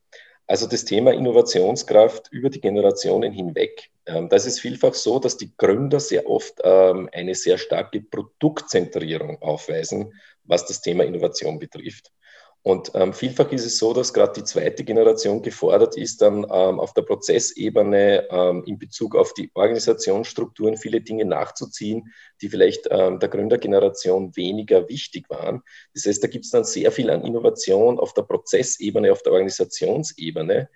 Also 0.48 0.68
das 0.68 0.86
Thema 0.86 1.14
Innovationskraft 1.14 2.30
über 2.32 2.50
die 2.50 2.62
Generationen 2.62 3.32
hinweg. 3.32 3.92
Ähm, 4.06 4.30
das 4.30 4.46
ist 4.46 4.60
vielfach 4.60 4.94
so, 4.94 5.20
dass 5.20 5.38
die 5.38 5.56
Gründer 5.56 6.00
sehr 6.00 6.28
oft 6.28 6.60
ähm, 6.64 7.10
eine 7.12 7.36
sehr 7.36 7.58
starke 7.58 8.02
Produktzentrierung 8.02 9.42
aufweisen, 9.42 10.14
was 10.44 10.66
das 10.66 10.82
Thema 10.82 11.04
Innovation 11.04 11.60
betrifft. 11.60 12.12
Und 12.62 12.92
ähm, 12.94 13.14
vielfach 13.14 13.52
ist 13.54 13.66
es 13.66 13.78
so, 13.78 13.94
dass 13.94 14.14
gerade 14.14 14.34
die 14.34 14.44
zweite 14.44 14.84
Generation 14.84 15.42
gefordert 15.42 15.96
ist, 15.96 16.22
dann 16.22 16.44
ähm, 16.44 16.80
auf 16.80 16.94
der 16.94 17.04
Prozessebene 17.04 18.28
ähm, 18.30 18.64
in 18.66 18.78
Bezug 18.78 19.16
auf 19.16 19.34
die 19.34 19.50
Organisationsstrukturen 19.54 20.76
viele 20.76 21.00
Dinge 21.00 21.24
nachzuziehen, 21.24 22.14
die 22.42 22.50
vielleicht 22.50 22.88
ähm, 22.92 23.20
der 23.20 23.30
Gründergeneration 23.30 24.36
weniger 24.36 24.90
wichtig 24.90 25.30
waren. 25.30 25.62
Das 25.94 26.06
heißt, 26.06 26.22
da 26.22 26.28
gibt 26.28 26.46
es 26.46 26.52
dann 26.52 26.66
sehr 26.66 26.92
viel 26.92 27.10
an 27.10 27.24
Innovation 27.24 27.98
auf 27.98 28.14
der 28.14 28.24
Prozessebene, 28.24 29.12
auf 29.14 29.24
der 29.24 29.32
Organisationsebene 29.32 30.70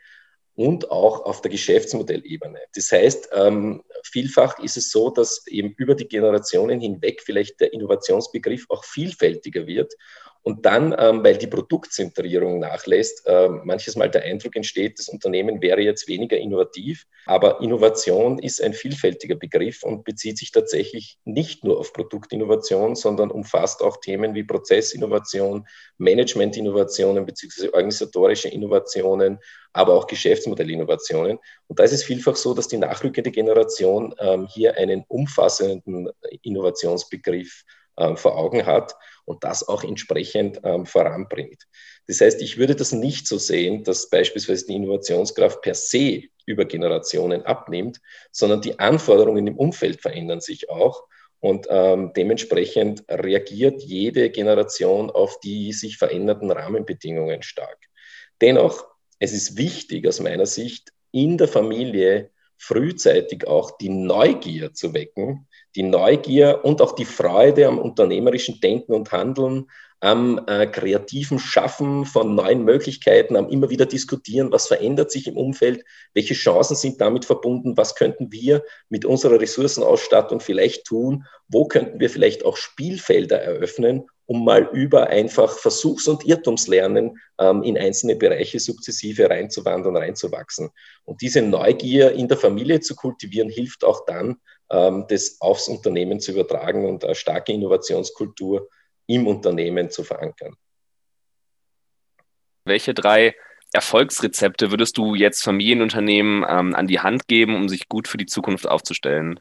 und 0.56 0.90
auch 0.90 1.26
auf 1.26 1.42
der 1.42 1.52
Geschäftsmodellebene. 1.52 2.60
Das 2.76 2.92
heißt, 2.94 3.30
ähm, 3.34 3.84
vielfach 4.04 4.58
ist 4.60 4.78
es 4.78 4.90
so, 4.90 5.10
dass 5.10 5.46
eben 5.48 5.74
über 5.78 5.96
die 5.96 6.08
Generationen 6.08 6.80
hinweg 6.80 7.22
vielleicht 7.22 7.60
der 7.60 7.74
Innovationsbegriff 7.74 8.68
auch 8.70 8.86
vielfältiger 8.86 9.68
wird 9.68 9.94
und 10.44 10.66
dann, 10.66 10.94
ähm, 11.00 11.24
weil 11.24 11.38
die 11.38 11.48
Produktzentrierung 11.48 12.60
nachlässt, 12.60 13.26
äh, 13.26 13.48
manches 13.48 13.96
Mal 13.96 14.10
der 14.10 14.24
Eindruck 14.24 14.58
entsteht, 14.58 15.00
das 15.00 15.08
Unternehmen 15.08 15.62
wäre 15.62 15.80
jetzt 15.80 16.10
weniger 16.10 16.38
innovativ. 16.38 17.08
Aber 17.26 17.62
Innovation 17.62 18.40
ist 18.40 18.62
ein 18.62 18.74
vielfältiger 18.74 19.36
Begriff 19.36 19.84
und 19.84 20.04
bezieht 20.04 20.38
sich 20.38 20.52
tatsächlich 20.52 21.18
nicht 21.24 21.64
nur 21.64 21.80
auf 21.80 21.94
Produktinnovation, 21.94 22.96
sondern 22.96 23.32
umfasst 23.32 23.82
auch 23.82 23.98
Themen 23.98 24.36
wie 24.36 24.44
Prozessinnovation, 24.44 25.66
Managementinnovationen 25.98 27.26
beziehungsweise 27.26 27.74
organisatorische 27.74 28.50
Innovationen, 28.50 29.40
aber 29.72 29.94
auch 29.94 30.08
Geschäftsmodellinnovationen. 30.08 31.40
Und 31.68 31.80
da 31.80 31.84
ist 31.84 31.94
es 31.94 32.04
vielfach 32.04 32.36
so, 32.36 32.54
dass 32.54 32.68
die 32.68 32.78
nachrückende 32.78 33.32
Generation 33.32 34.14
ähm, 34.20 34.48
hier 34.48 34.78
einen 34.78 35.06
umfassenden 35.08 36.10
Innovationsbegriff 36.42 37.64
vor 38.16 38.38
Augen 38.38 38.66
hat 38.66 38.96
und 39.26 39.44
das 39.44 39.68
auch 39.68 39.84
entsprechend 39.84 40.60
ähm, 40.64 40.86
voranbringt. 40.86 41.64
Das 42.08 42.22
heißt, 42.22 42.42
ich 42.42 42.58
würde 42.58 42.76
das 42.76 42.92
nicht 42.92 43.28
so 43.28 43.38
sehen, 43.38 43.84
dass 43.84 44.10
beispielsweise 44.10 44.66
die 44.66 44.76
Innovationskraft 44.76 45.62
per 45.62 45.74
se 45.74 46.24
über 46.46 46.66
Generationen 46.66 47.44
abnimmt, 47.44 48.02
sondern 48.32 48.62
die 48.62 48.80
Anforderungen 48.80 49.48
im 49.48 49.58
Umfeld 49.58 50.02
verändern 50.02 50.42
sich 50.42 50.70
auch. 50.70 51.04
Und 51.40 51.68
ähm, 51.70 52.12
dementsprechend 52.16 53.04
reagiert 53.10 53.82
jede 53.82 54.30
Generation 54.30 55.10
auf 55.10 55.40
die 55.42 55.74
sich 55.74 55.98
verändernden 55.98 56.52
Rahmenbedingungen 56.52 57.44
stark. 57.44 57.78
Dennoch, 58.42 58.86
es 59.20 59.34
ist 59.34 59.58
wichtig 59.58 60.08
aus 60.08 60.20
meiner 60.20 60.46
Sicht, 60.46 60.92
in 61.12 61.38
der 61.38 61.48
Familie 61.48 62.32
frühzeitig 62.58 63.46
auch 63.48 63.78
die 63.78 63.90
Neugier 63.90 64.74
zu 64.74 64.94
wecken, 64.94 65.48
die 65.76 65.84
Neugier 65.84 66.62
und 66.64 66.82
auch 66.82 66.94
die 66.94 67.06
Freude 67.06 67.68
am 67.68 67.80
unternehmerischen 67.80 68.60
Denken 68.60 68.94
und 68.94 69.12
Handeln, 69.12 69.68
am 70.04 70.42
äh, 70.48 70.68
kreativen 70.68 71.40
Schaffen 71.40 72.04
von 72.04 72.36
neuen 72.36 72.66
Möglichkeiten, 72.66 73.38
am 73.38 73.48
immer 73.48 73.70
wieder 73.70 73.86
diskutieren, 73.86 74.52
was 74.52 74.68
verändert 74.68 75.12
sich 75.12 75.28
im 75.28 75.38
Umfeld, 75.38 75.86
welche 76.14 76.34
Chancen 76.34 76.76
sind 76.76 77.00
damit 77.00 77.24
verbunden, 77.24 77.78
was 77.78 77.96
könnten 77.96 78.30
wir 78.30 78.64
mit 78.90 79.06
unserer 79.06 79.40
Ressourcenausstattung 79.40 80.42
vielleicht 80.42 80.84
tun, 80.84 81.24
wo 81.48 81.70
könnten 81.70 82.02
wir 82.02 82.10
vielleicht 82.10 82.44
auch 82.44 82.58
Spielfelder 82.58 83.42
eröffnen, 83.42 84.04
um 84.26 84.44
mal 84.44 84.70
über 84.74 85.08
einfach 85.08 85.58
Versuchs- 85.58 86.10
und 86.10 86.26
Irrtumslernen 86.26 87.18
ähm, 87.40 87.64
in 87.64 87.78
einzelne 87.78 88.18
Bereiche 88.18 88.60
sukzessive 88.60 89.30
reinzuwandern, 89.30 89.96
reinzuwachsen. 89.96 90.70
Und 91.06 91.22
diese 91.22 91.42
Neugier 91.42 92.12
in 92.12 92.28
der 92.28 92.38
Familie 92.38 92.82
zu 92.82 92.96
kultivieren, 92.96 93.50
hilft 93.50 93.86
auch 93.86 94.06
dann, 94.06 94.36
das 94.70 95.38
aufs 95.40 95.68
Unternehmen 95.68 96.20
zu 96.20 96.32
übertragen 96.32 96.88
und 96.88 97.06
eine 97.06 97.14
starke 97.14 97.54
Innovationskultur 97.54 98.70
im 99.08 99.28
Unternehmen 99.28 99.90
zu 99.92 100.04
verankern. 100.04 100.56
Welche 102.66 102.94
drei 102.94 103.36
Erfolgsrezepte 103.74 104.72
würdest 104.72 104.98
du 104.98 105.16
jetzt 105.16 105.44
Familienunternehmen 105.44 106.46
ähm, 106.48 106.76
an 106.76 106.88
die 106.88 107.00
Hand 107.00 107.28
geben, 107.28 107.56
um 107.56 107.68
sich 107.68 107.90
gut 107.90 108.08
für 108.08 108.18
die 108.18 108.28
Zukunft 108.28 108.68
aufzustellen? 108.68 109.40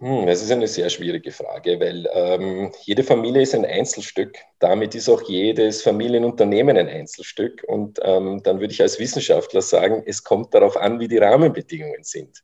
Hm, 0.00 0.26
das 0.26 0.42
ist 0.42 0.50
eine 0.50 0.66
sehr 0.66 0.88
schwierige 0.88 1.30
Frage, 1.30 1.78
weil 1.78 2.08
ähm, 2.14 2.72
jede 2.84 3.04
Familie 3.04 3.42
ist 3.42 3.54
ein 3.54 3.66
Einzelstück. 3.66 4.38
Damit 4.58 4.94
ist 4.94 5.10
auch 5.10 5.20
jedes 5.28 5.82
Familienunternehmen 5.82 6.78
ein 6.78 6.88
Einzelstück. 6.88 7.62
Und 7.68 8.00
ähm, 8.02 8.42
dann 8.42 8.60
würde 8.60 8.72
ich 8.72 8.80
als 8.80 8.98
Wissenschaftler 8.98 9.60
sagen, 9.60 10.02
es 10.06 10.24
kommt 10.24 10.54
darauf 10.54 10.78
an, 10.78 10.98
wie 11.00 11.08
die 11.08 11.18
Rahmenbedingungen 11.18 12.02
sind. 12.02 12.42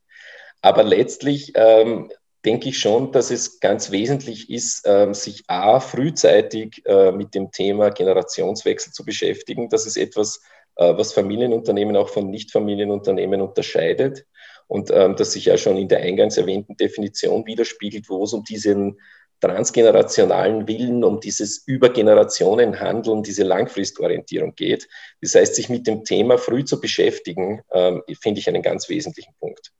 Aber 0.61 0.83
letztlich 0.83 1.53
ähm, 1.55 2.11
denke 2.45 2.69
ich 2.69 2.79
schon, 2.79 3.11
dass 3.11 3.31
es 3.31 3.59
ganz 3.59 3.91
wesentlich 3.91 4.49
ist, 4.49 4.83
ähm, 4.85 5.13
sich 5.13 5.43
A, 5.47 5.79
frühzeitig 5.79 6.81
äh, 6.85 7.11
mit 7.11 7.35
dem 7.35 7.51
Thema 7.51 7.89
Generationswechsel 7.89 8.93
zu 8.93 9.03
beschäftigen. 9.05 9.69
Das 9.69 9.85
ist 9.85 9.97
etwas, 9.97 10.41
äh, 10.77 10.95
was 10.95 11.13
Familienunternehmen 11.13 11.97
auch 11.97 12.09
von 12.09 12.29
Nichtfamilienunternehmen 12.29 13.41
unterscheidet 13.41 14.25
und 14.67 14.91
ähm, 14.91 15.15
das 15.15 15.31
sich 15.31 15.45
ja 15.45 15.57
schon 15.57 15.77
in 15.77 15.87
der 15.87 15.99
eingangs 15.99 16.37
erwähnten 16.37 16.77
Definition 16.77 17.45
widerspiegelt, 17.45 18.09
wo 18.09 18.23
es 18.23 18.33
um 18.33 18.43
diesen 18.43 18.99
transgenerationalen 19.39 20.67
Willen, 20.67 21.03
um 21.03 21.19
dieses 21.19 21.63
über 21.67 21.89
Generationen 21.89 22.79
Handeln, 22.79 23.23
diese 23.23 23.43
Langfristorientierung 23.43 24.55
geht. 24.55 24.87
Das 25.21 25.35
heißt, 25.35 25.55
sich 25.55 25.69
mit 25.69 25.85
dem 25.85 26.03
Thema 26.03 26.37
früh 26.37 26.65
zu 26.65 26.81
beschäftigen, 26.81 27.61
ähm, 27.71 28.01
finde 28.19 28.39
ich 28.39 28.47
einen 28.47 28.63
ganz 28.63 28.89
wesentlichen 28.89 29.33
Punkt. 29.39 29.71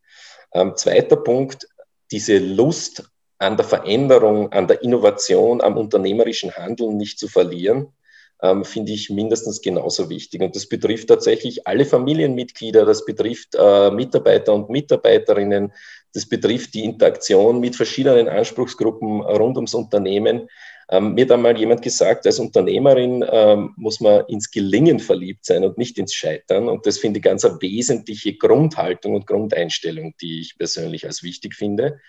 Ähm, 0.54 0.74
zweiter 0.76 1.18
Punkt, 1.18 1.68
diese 2.12 2.38
Lust 2.38 3.04
an 3.38 3.58
der 3.58 3.66
Veränderung, 3.66 4.52
an 4.52 4.68
der 4.68 4.82
Innovation, 4.82 5.62
am 5.62 5.78
unternehmerischen 5.78 6.56
Handeln 6.56 6.98
nicht 6.98 7.20
zu 7.20 7.28
verlieren, 7.28 7.94
ähm, 8.42 8.64
finde 8.66 8.92
ich 8.92 9.10
mindestens 9.10 9.62
genauso 9.62 10.10
wichtig. 10.10 10.42
Und 10.42 10.56
das 10.56 10.68
betrifft 10.68 11.08
tatsächlich 11.08 11.68
alle 11.68 11.86
Familienmitglieder, 11.86 12.86
das 12.86 13.06
betrifft 13.06 13.56
äh, 13.56 13.92
Mitarbeiter 13.92 14.54
und 14.54 14.70
Mitarbeiterinnen, 14.70 15.74
das 16.14 16.28
betrifft 16.28 16.74
die 16.74 16.84
Interaktion 16.84 17.60
mit 17.60 17.76
verschiedenen 17.76 18.28
Anspruchsgruppen 18.28 19.22
rund 19.22 19.58
ums 19.58 19.74
Unternehmen. 19.74 20.48
Ähm, 20.90 21.16
mir 21.16 21.26
hat 21.26 21.32
einmal 21.32 21.58
jemand 21.58 21.82
gesagt, 21.82 22.26
als 22.26 22.40
Unternehmerin 22.40 23.26
ähm, 23.30 23.74
muss 23.76 24.00
man 24.00 24.26
ins 24.28 24.52
Gelingen 24.52 25.00
verliebt 25.00 25.46
sein 25.46 25.66
und 25.66 25.78
nicht 25.78 25.98
ins 25.98 26.14
Scheitern. 26.14 26.70
Und 26.70 26.86
das 26.86 26.98
finde 26.98 27.18
ich 27.20 27.24
ganz 27.24 27.44
eine 27.44 27.62
wesentliche 27.62 28.36
Grundhaltung 28.38 29.16
und 29.16 29.28
Grundeinstellung, 29.28 30.16
die 30.22 30.42
ich 30.42 30.58
persönlich 30.58 31.06
als 31.06 31.24
wichtig 31.24 31.56
finde. 31.56 32.00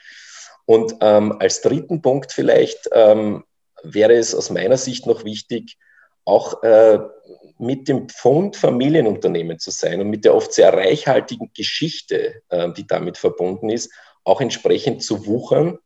Und 0.64 0.94
ähm, 1.00 1.36
als 1.40 1.60
dritten 1.60 2.02
Punkt 2.02 2.32
vielleicht 2.32 2.88
ähm, 2.92 3.44
wäre 3.82 4.14
es 4.14 4.34
aus 4.34 4.50
meiner 4.50 4.76
Sicht 4.76 5.06
noch 5.06 5.24
wichtig, 5.24 5.76
auch 6.24 6.62
äh, 6.62 7.00
mit 7.58 7.88
dem 7.88 8.08
Pfund 8.08 8.54
Familienunternehmen 8.56 9.58
zu 9.58 9.70
sein 9.70 10.00
und 10.00 10.10
mit 10.10 10.24
der 10.24 10.34
oft 10.34 10.52
sehr 10.52 10.72
reichhaltigen 10.72 11.50
Geschichte, 11.54 12.42
äh, 12.50 12.70
die 12.74 12.86
damit 12.86 13.18
verbunden 13.18 13.70
ist, 13.70 13.90
auch 14.22 14.40
entsprechend 14.40 15.02
zu 15.02 15.26
wuchern 15.26 15.78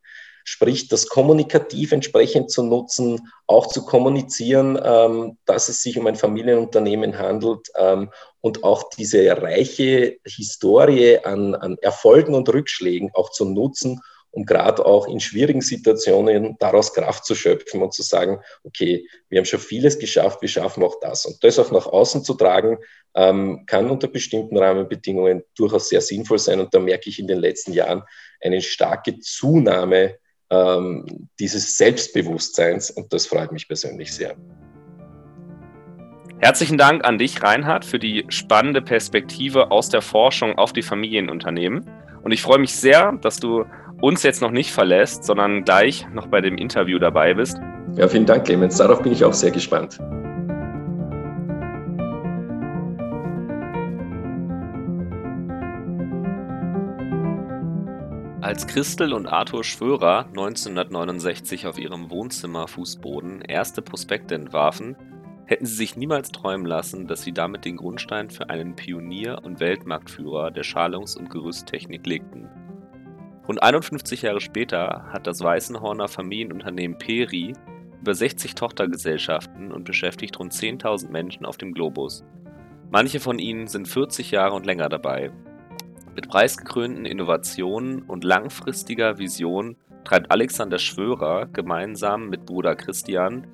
sprich 0.44 0.88
das 0.88 1.06
kommunikativ 1.08 1.92
entsprechend 1.92 2.50
zu 2.50 2.62
nutzen, 2.62 3.28
auch 3.46 3.66
zu 3.66 3.84
kommunizieren, 3.84 4.78
ähm, 4.82 5.38
dass 5.44 5.68
es 5.68 5.82
sich 5.82 5.98
um 5.98 6.06
ein 6.06 6.16
Familienunternehmen 6.16 7.18
handelt 7.18 7.68
ähm, 7.76 8.10
und 8.40 8.64
auch 8.64 8.90
diese 8.90 9.40
reiche 9.40 10.16
Historie 10.24 11.18
an, 11.18 11.54
an 11.54 11.76
Erfolgen 11.80 12.34
und 12.34 12.48
Rückschlägen 12.48 13.10
auch 13.14 13.30
zu 13.30 13.44
nutzen, 13.44 14.00
um 14.32 14.46
gerade 14.46 14.84
auch 14.84 15.06
in 15.06 15.20
schwierigen 15.20 15.60
Situationen 15.60 16.56
daraus 16.58 16.94
Kraft 16.94 17.24
zu 17.26 17.34
schöpfen 17.34 17.82
und 17.82 17.92
zu 17.92 18.02
sagen, 18.02 18.40
okay, 18.64 19.06
wir 19.28 19.38
haben 19.38 19.44
schon 19.44 19.60
vieles 19.60 19.98
geschafft, 19.98 20.40
wir 20.40 20.48
schaffen 20.48 20.82
auch 20.82 20.98
das. 21.00 21.26
Und 21.26 21.44
das 21.44 21.58
auch 21.58 21.70
nach 21.70 21.86
außen 21.86 22.24
zu 22.24 22.34
tragen, 22.34 22.78
ähm, 23.14 23.64
kann 23.66 23.90
unter 23.90 24.08
bestimmten 24.08 24.56
Rahmenbedingungen 24.56 25.44
durchaus 25.54 25.90
sehr 25.90 26.00
sinnvoll 26.00 26.38
sein. 26.38 26.60
Und 26.60 26.72
da 26.74 26.80
merke 26.80 27.10
ich 27.10 27.18
in 27.18 27.26
den 27.26 27.38
letzten 27.38 27.74
Jahren 27.74 28.02
eine 28.40 28.62
starke 28.62 29.18
Zunahme 29.20 30.16
ähm, 30.52 31.28
dieses 31.40 31.76
Selbstbewusstseins 31.78 32.90
und 32.90 33.12
das 33.12 33.26
freut 33.26 33.50
mich 33.52 33.66
persönlich 33.66 34.12
sehr. 34.12 34.36
Herzlichen 36.38 36.76
Dank 36.76 37.06
an 37.06 37.18
dich, 37.18 37.42
Reinhard, 37.42 37.84
für 37.84 37.98
die 37.98 38.26
spannende 38.28 38.82
Perspektive 38.82 39.70
aus 39.70 39.88
der 39.88 40.02
Forschung 40.02 40.58
auf 40.58 40.72
die 40.72 40.82
Familienunternehmen. 40.82 41.88
Und 42.22 42.32
ich 42.32 42.42
freue 42.42 42.58
mich 42.58 42.74
sehr, 42.74 43.12
dass 43.22 43.36
du 43.36 43.64
uns 44.00 44.24
jetzt 44.24 44.42
noch 44.42 44.50
nicht 44.50 44.72
verlässt, 44.72 45.24
sondern 45.24 45.64
gleich 45.64 46.06
noch 46.12 46.26
bei 46.26 46.40
dem 46.40 46.58
Interview 46.58 46.98
dabei 46.98 47.34
bist. 47.34 47.58
Ja, 47.96 48.08
vielen 48.08 48.26
Dank, 48.26 48.44
Clemens. 48.44 48.76
Darauf 48.76 49.02
bin 49.02 49.12
ich 49.12 49.24
auch 49.24 49.34
sehr 49.34 49.52
gespannt. 49.52 49.98
Als 58.52 58.66
Christel 58.66 59.14
und 59.14 59.26
Arthur 59.26 59.64
Schwörer 59.64 60.26
1969 60.26 61.66
auf 61.66 61.78
ihrem 61.78 62.10
Wohnzimmerfußboden 62.10 63.40
erste 63.40 63.80
Prospekte 63.80 64.34
entwarfen, 64.34 64.94
hätten 65.46 65.64
sie 65.64 65.74
sich 65.74 65.96
niemals 65.96 66.32
träumen 66.32 66.66
lassen, 66.66 67.06
dass 67.06 67.22
sie 67.22 67.32
damit 67.32 67.64
den 67.64 67.78
Grundstein 67.78 68.28
für 68.28 68.50
einen 68.50 68.76
Pionier 68.76 69.40
und 69.42 69.58
Weltmarktführer 69.58 70.50
der 70.50 70.64
Schalungs- 70.64 71.16
und 71.16 71.30
Gerüsttechnik 71.30 72.06
legten. 72.06 72.46
Rund 73.48 73.62
51 73.62 74.20
Jahre 74.20 74.42
später 74.42 75.06
hat 75.10 75.26
das 75.26 75.40
Weißenhorner 75.40 76.08
Familienunternehmen 76.08 76.98
Peri 76.98 77.54
über 78.02 78.12
60 78.12 78.54
Tochtergesellschaften 78.54 79.72
und 79.72 79.84
beschäftigt 79.84 80.38
rund 80.38 80.52
10.000 80.52 81.08
Menschen 81.08 81.46
auf 81.46 81.56
dem 81.56 81.72
Globus. 81.72 82.22
Manche 82.90 83.18
von 83.18 83.38
ihnen 83.38 83.66
sind 83.66 83.88
40 83.88 84.30
Jahre 84.30 84.52
und 84.52 84.66
länger 84.66 84.90
dabei. 84.90 85.32
Mit 86.14 86.28
preisgekrönten 86.28 87.06
Innovationen 87.06 88.02
und 88.02 88.24
langfristiger 88.24 89.18
Vision 89.18 89.76
treibt 90.04 90.30
Alexander 90.30 90.78
Schwörer 90.78 91.46
gemeinsam 91.46 92.28
mit 92.28 92.44
Bruder 92.44 92.76
Christian 92.76 93.46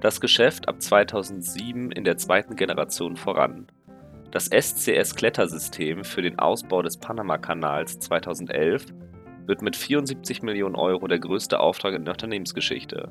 das 0.00 0.20
Geschäft 0.20 0.68
ab 0.68 0.80
2007 0.80 1.90
in 1.90 2.04
der 2.04 2.16
zweiten 2.16 2.54
Generation 2.54 3.16
voran. 3.16 3.66
Das 4.30 4.50
SCS-Klettersystem 4.50 6.04
für 6.04 6.22
den 6.22 6.38
Ausbau 6.38 6.82
des 6.82 6.98
Panamakanals 6.98 7.98
2011 8.00 8.86
wird 9.46 9.62
mit 9.62 9.74
74 9.74 10.42
Millionen 10.42 10.74
Euro 10.74 11.06
der 11.06 11.18
größte 11.18 11.58
Auftrag 11.58 11.94
in 11.94 12.04
der 12.04 12.14
Unternehmensgeschichte. 12.14 13.08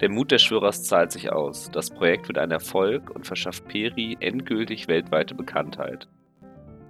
Der 0.00 0.08
Mut 0.08 0.30
des 0.30 0.42
Schwörers 0.42 0.84
zahlt 0.84 1.12
sich 1.12 1.32
aus. 1.32 1.70
Das 1.72 1.90
Projekt 1.90 2.28
wird 2.28 2.38
ein 2.38 2.50
Erfolg 2.50 3.10
und 3.10 3.26
verschafft 3.26 3.66
Peri 3.66 4.16
endgültig 4.20 4.88
weltweite 4.88 5.34
Bekanntheit. 5.34 6.08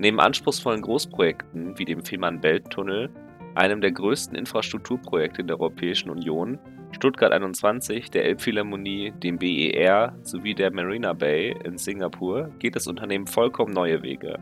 Neben 0.00 0.19
anspruchsvollen 0.19 0.80
Großprojekten 0.80 1.78
wie 1.78 1.85
dem 1.85 2.02
Fehmarn-Belt-Tunnel, 2.02 3.11
einem 3.54 3.83
der 3.83 3.92
größten 3.92 4.35
Infrastrukturprojekte 4.35 5.42
in 5.42 5.47
der 5.47 5.61
Europäischen 5.61 6.09
Union, 6.09 6.59
Stuttgart 6.92 7.33
21, 7.33 8.11
der 8.11 8.25
Elbphilharmonie, 8.25 9.12
dem 9.23 9.37
BER 9.37 10.16
sowie 10.23 10.54
der 10.54 10.73
Marina 10.73 11.12
Bay 11.12 11.54
in 11.64 11.76
Singapur 11.76 12.50
geht 12.59 12.76
das 12.76 12.87
Unternehmen 12.87 13.26
vollkommen 13.26 13.75
neue 13.75 14.02
Wege. 14.02 14.38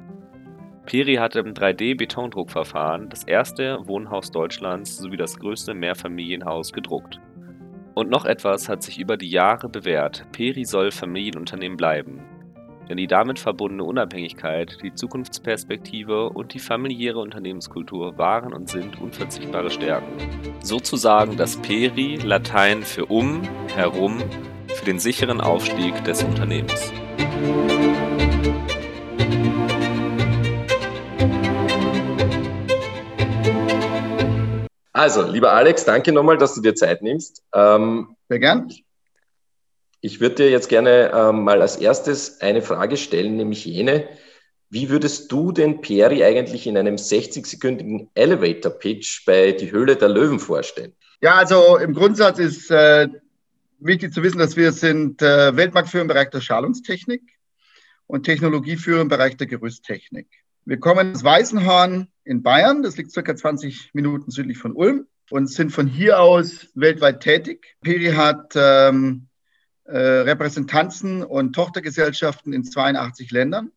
Peri 0.86 1.16
hat 1.16 1.34
im 1.34 1.54
3D-Betondruckverfahren 1.54 3.08
das 3.08 3.24
erste 3.24 3.80
Wohnhaus 3.82 4.30
Deutschlands 4.30 4.96
sowie 4.96 5.16
das 5.16 5.40
größte 5.40 5.74
Mehrfamilienhaus 5.74 6.72
gedruckt. 6.72 7.20
Und 7.94 8.10
noch 8.10 8.26
etwas 8.26 8.68
hat 8.68 8.84
sich 8.84 9.00
über 9.00 9.16
die 9.16 9.28
Jahre 9.28 9.68
bewährt: 9.68 10.24
Peri 10.30 10.64
soll 10.64 10.92
Familienunternehmen 10.92 11.76
bleiben. 11.76 12.37
Denn 12.88 12.96
die 12.96 13.06
damit 13.06 13.38
verbundene 13.38 13.84
Unabhängigkeit, 13.84 14.78
die 14.82 14.94
Zukunftsperspektive 14.94 16.30
und 16.30 16.54
die 16.54 16.58
familiäre 16.58 17.18
Unternehmenskultur 17.18 18.16
waren 18.16 18.54
und 18.54 18.70
sind 18.70 18.98
unverzichtbare 19.00 19.70
Stärken. 19.70 20.12
Sozusagen 20.62 21.36
das 21.36 21.56
Peri, 21.58 22.16
Latein 22.16 22.82
für 22.82 23.06
um, 23.06 23.42
herum, 23.74 24.22
für 24.68 24.84
den 24.86 24.98
sicheren 24.98 25.40
Aufstieg 25.40 26.02
des 26.04 26.22
Unternehmens. 26.22 26.92
Also, 34.98 35.22
lieber 35.30 35.52
Alex, 35.52 35.84
danke 35.84 36.10
nochmal, 36.10 36.38
dass 36.38 36.54
du 36.54 36.60
dir 36.60 36.74
Zeit 36.74 37.02
nimmst. 37.02 37.44
Ähm, 37.54 38.16
Sehr 38.28 38.38
gern. 38.40 38.66
Ich 38.68 38.84
würde 40.02 40.36
dir 40.36 40.50
jetzt 40.50 40.68
gerne 40.68 41.10
ähm, 41.12 41.44
mal 41.44 41.60
als 41.60 41.76
erstes 41.76 42.40
eine 42.40 42.62
Frage 42.62 42.96
stellen, 42.96 43.36
nämlich 43.36 43.64
jene, 43.64 44.08
wie 44.70 44.90
würdest 44.90 45.32
du 45.32 45.50
den 45.52 45.80
Peri 45.80 46.24
eigentlich 46.24 46.66
in 46.66 46.76
einem 46.76 46.96
60-sekündigen 46.96 48.08
Elevator-Pitch 48.14 49.24
bei 49.24 49.52
Die 49.52 49.72
Höhle 49.72 49.96
der 49.96 50.08
Löwen 50.08 50.38
vorstellen? 50.38 50.92
Ja, 51.20 51.34
also 51.34 51.78
im 51.78 51.94
Grundsatz 51.94 52.38
ist 52.38 52.70
äh, 52.70 53.08
wichtig 53.78 54.12
zu 54.12 54.22
wissen, 54.22 54.38
dass 54.38 54.56
wir 54.56 54.72
sind 54.72 55.22
äh, 55.22 55.56
Weltmarktführer 55.56 56.02
im 56.02 56.08
Bereich 56.08 56.30
der 56.30 56.40
Schalungstechnik 56.40 57.22
und 58.06 58.24
Technologieführer 58.24 59.00
im 59.00 59.08
Bereich 59.08 59.36
der 59.36 59.46
Gerüsttechnik. 59.46 60.28
Wir 60.64 60.78
kommen 60.78 61.14
aus 61.14 61.24
Weißenhorn 61.24 62.08
in 62.24 62.42
Bayern, 62.42 62.82
das 62.82 62.96
liegt 62.98 63.10
circa 63.10 63.34
20 63.34 63.94
Minuten 63.94 64.30
südlich 64.30 64.58
von 64.58 64.72
Ulm 64.72 65.06
und 65.30 65.50
sind 65.50 65.70
von 65.70 65.86
hier 65.86 66.20
aus 66.20 66.68
weltweit 66.74 67.20
tätig. 67.20 67.76
Peri 67.80 68.12
hat 68.12 68.52
ähm, 68.54 69.27
äh, 69.88 69.98
Repräsentanzen 69.98 71.22
und 71.22 71.54
Tochtergesellschaften 71.54 72.52
in 72.52 72.64
82 72.64 73.30
Ländern 73.30 73.72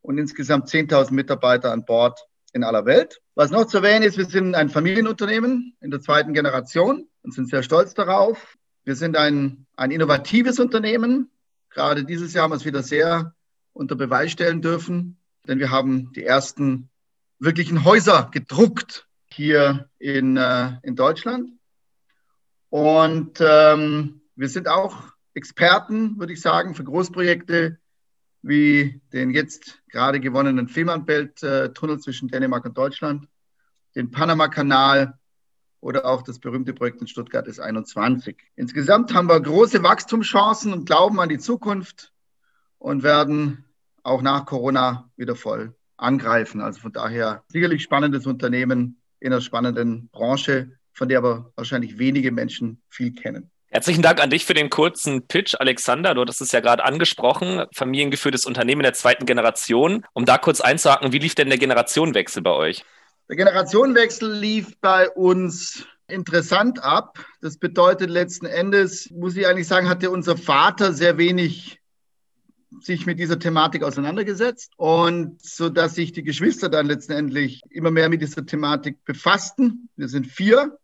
und 0.00 0.18
insgesamt 0.18 0.68
10.000 0.68 1.12
Mitarbeiter 1.12 1.72
an 1.72 1.84
Bord 1.84 2.26
in 2.52 2.64
aller 2.64 2.86
Welt. 2.86 3.20
Was 3.34 3.50
noch 3.50 3.66
zu 3.66 3.78
erwähnen 3.78 4.02
ist, 4.02 4.18
wir 4.18 4.26
sind 4.26 4.54
ein 4.54 4.68
Familienunternehmen 4.68 5.76
in 5.80 5.90
der 5.90 6.00
zweiten 6.00 6.34
Generation 6.34 7.08
und 7.22 7.34
sind 7.34 7.48
sehr 7.48 7.62
stolz 7.62 7.94
darauf. 7.94 8.56
Wir 8.84 8.96
sind 8.96 9.16
ein, 9.16 9.66
ein 9.76 9.90
innovatives 9.90 10.58
Unternehmen. 10.58 11.30
Gerade 11.70 12.04
dieses 12.04 12.32
Jahr 12.34 12.44
haben 12.44 12.52
wir 12.52 12.56
es 12.56 12.64
wieder 12.64 12.82
sehr 12.82 13.34
unter 13.72 13.94
Beweis 13.94 14.32
stellen 14.32 14.60
dürfen 14.60 15.18
denn 15.46 15.58
wir 15.58 15.70
haben 15.70 16.12
die 16.12 16.24
ersten 16.24 16.88
wirklichen 17.38 17.84
Häuser 17.84 18.30
gedruckt 18.32 19.08
hier 19.26 19.88
in, 19.98 20.36
äh, 20.36 20.72
in 20.82 20.94
Deutschland. 20.94 21.50
Und 22.70 23.38
ähm, 23.40 24.22
wir 24.36 24.48
sind 24.48 24.68
auch 24.68 25.11
Experten, 25.34 26.18
würde 26.18 26.32
ich 26.32 26.40
sagen, 26.40 26.74
für 26.74 26.84
Großprojekte 26.84 27.78
wie 28.42 29.00
den 29.12 29.30
jetzt 29.30 29.80
gerade 29.88 30.20
gewonnenen 30.20 30.68
Fehmarnbelt-Tunnel 30.68 32.00
zwischen 32.00 32.28
Dänemark 32.28 32.64
und 32.64 32.76
Deutschland, 32.76 33.28
den 33.94 34.10
Panama-Kanal 34.10 35.18
oder 35.80 36.04
auch 36.04 36.22
das 36.22 36.38
berühmte 36.38 36.74
Projekt 36.74 37.00
in 37.00 37.06
Stuttgart 37.06 37.46
S21. 37.46 38.36
Insgesamt 38.56 39.14
haben 39.14 39.28
wir 39.28 39.40
große 39.40 39.82
Wachstumschancen 39.82 40.72
und 40.72 40.86
glauben 40.86 41.20
an 41.20 41.28
die 41.28 41.38
Zukunft 41.38 42.12
und 42.78 43.04
werden 43.04 43.64
auch 44.02 44.22
nach 44.22 44.44
Corona 44.44 45.10
wieder 45.16 45.36
voll 45.36 45.74
angreifen. 45.96 46.60
Also 46.60 46.80
von 46.80 46.92
daher 46.92 47.44
sicherlich 47.48 47.82
spannendes 47.82 48.26
Unternehmen 48.26 49.00
in 49.20 49.32
einer 49.32 49.40
spannenden 49.40 50.08
Branche, 50.08 50.78
von 50.92 51.08
der 51.08 51.18
aber 51.18 51.52
wahrscheinlich 51.54 51.98
wenige 51.98 52.32
Menschen 52.32 52.82
viel 52.88 53.12
kennen. 53.12 53.51
Herzlichen 53.74 54.02
Dank 54.02 54.20
an 54.20 54.28
dich 54.28 54.44
für 54.44 54.52
den 54.52 54.68
kurzen 54.68 55.26
Pitch, 55.26 55.54
Alexander. 55.58 56.12
Du 56.12 56.20
hattest 56.20 56.42
es 56.42 56.52
ja 56.52 56.60
gerade 56.60 56.84
angesprochen, 56.84 57.64
familiengeführtes 57.74 58.44
Unternehmen 58.44 58.82
der 58.82 58.92
zweiten 58.92 59.24
Generation. 59.24 60.04
Um 60.12 60.26
da 60.26 60.36
kurz 60.36 60.60
einzuhaken, 60.60 61.14
wie 61.14 61.18
lief 61.18 61.34
denn 61.34 61.48
der 61.48 61.56
Generationenwechsel 61.56 62.42
bei 62.42 62.50
euch? 62.50 62.84
Der 63.30 63.36
Generationenwechsel 63.36 64.30
lief 64.30 64.78
bei 64.82 65.08
uns 65.08 65.86
interessant 66.06 66.84
ab. 66.84 67.18
Das 67.40 67.56
bedeutet 67.56 68.10
letzten 68.10 68.44
Endes, 68.44 69.10
muss 69.10 69.36
ich 69.36 69.46
eigentlich 69.46 69.68
sagen, 69.68 69.88
hatte 69.88 70.10
unser 70.10 70.36
Vater 70.36 70.92
sehr 70.92 71.16
wenig 71.16 71.80
sich 72.82 73.06
mit 73.06 73.18
dieser 73.18 73.38
Thematik 73.38 73.84
auseinandergesetzt 73.84 74.72
und 74.76 75.42
so 75.42 75.70
dass 75.70 75.94
sich 75.94 76.12
die 76.12 76.24
Geschwister 76.24 76.68
dann 76.68 76.84
letztendlich 76.84 77.62
immer 77.70 77.90
mehr 77.90 78.10
mit 78.10 78.20
dieser 78.20 78.44
Thematik 78.44 79.02
befassten. 79.06 79.88
Wir 79.96 80.08
sind 80.08 80.26
vier 80.26 80.76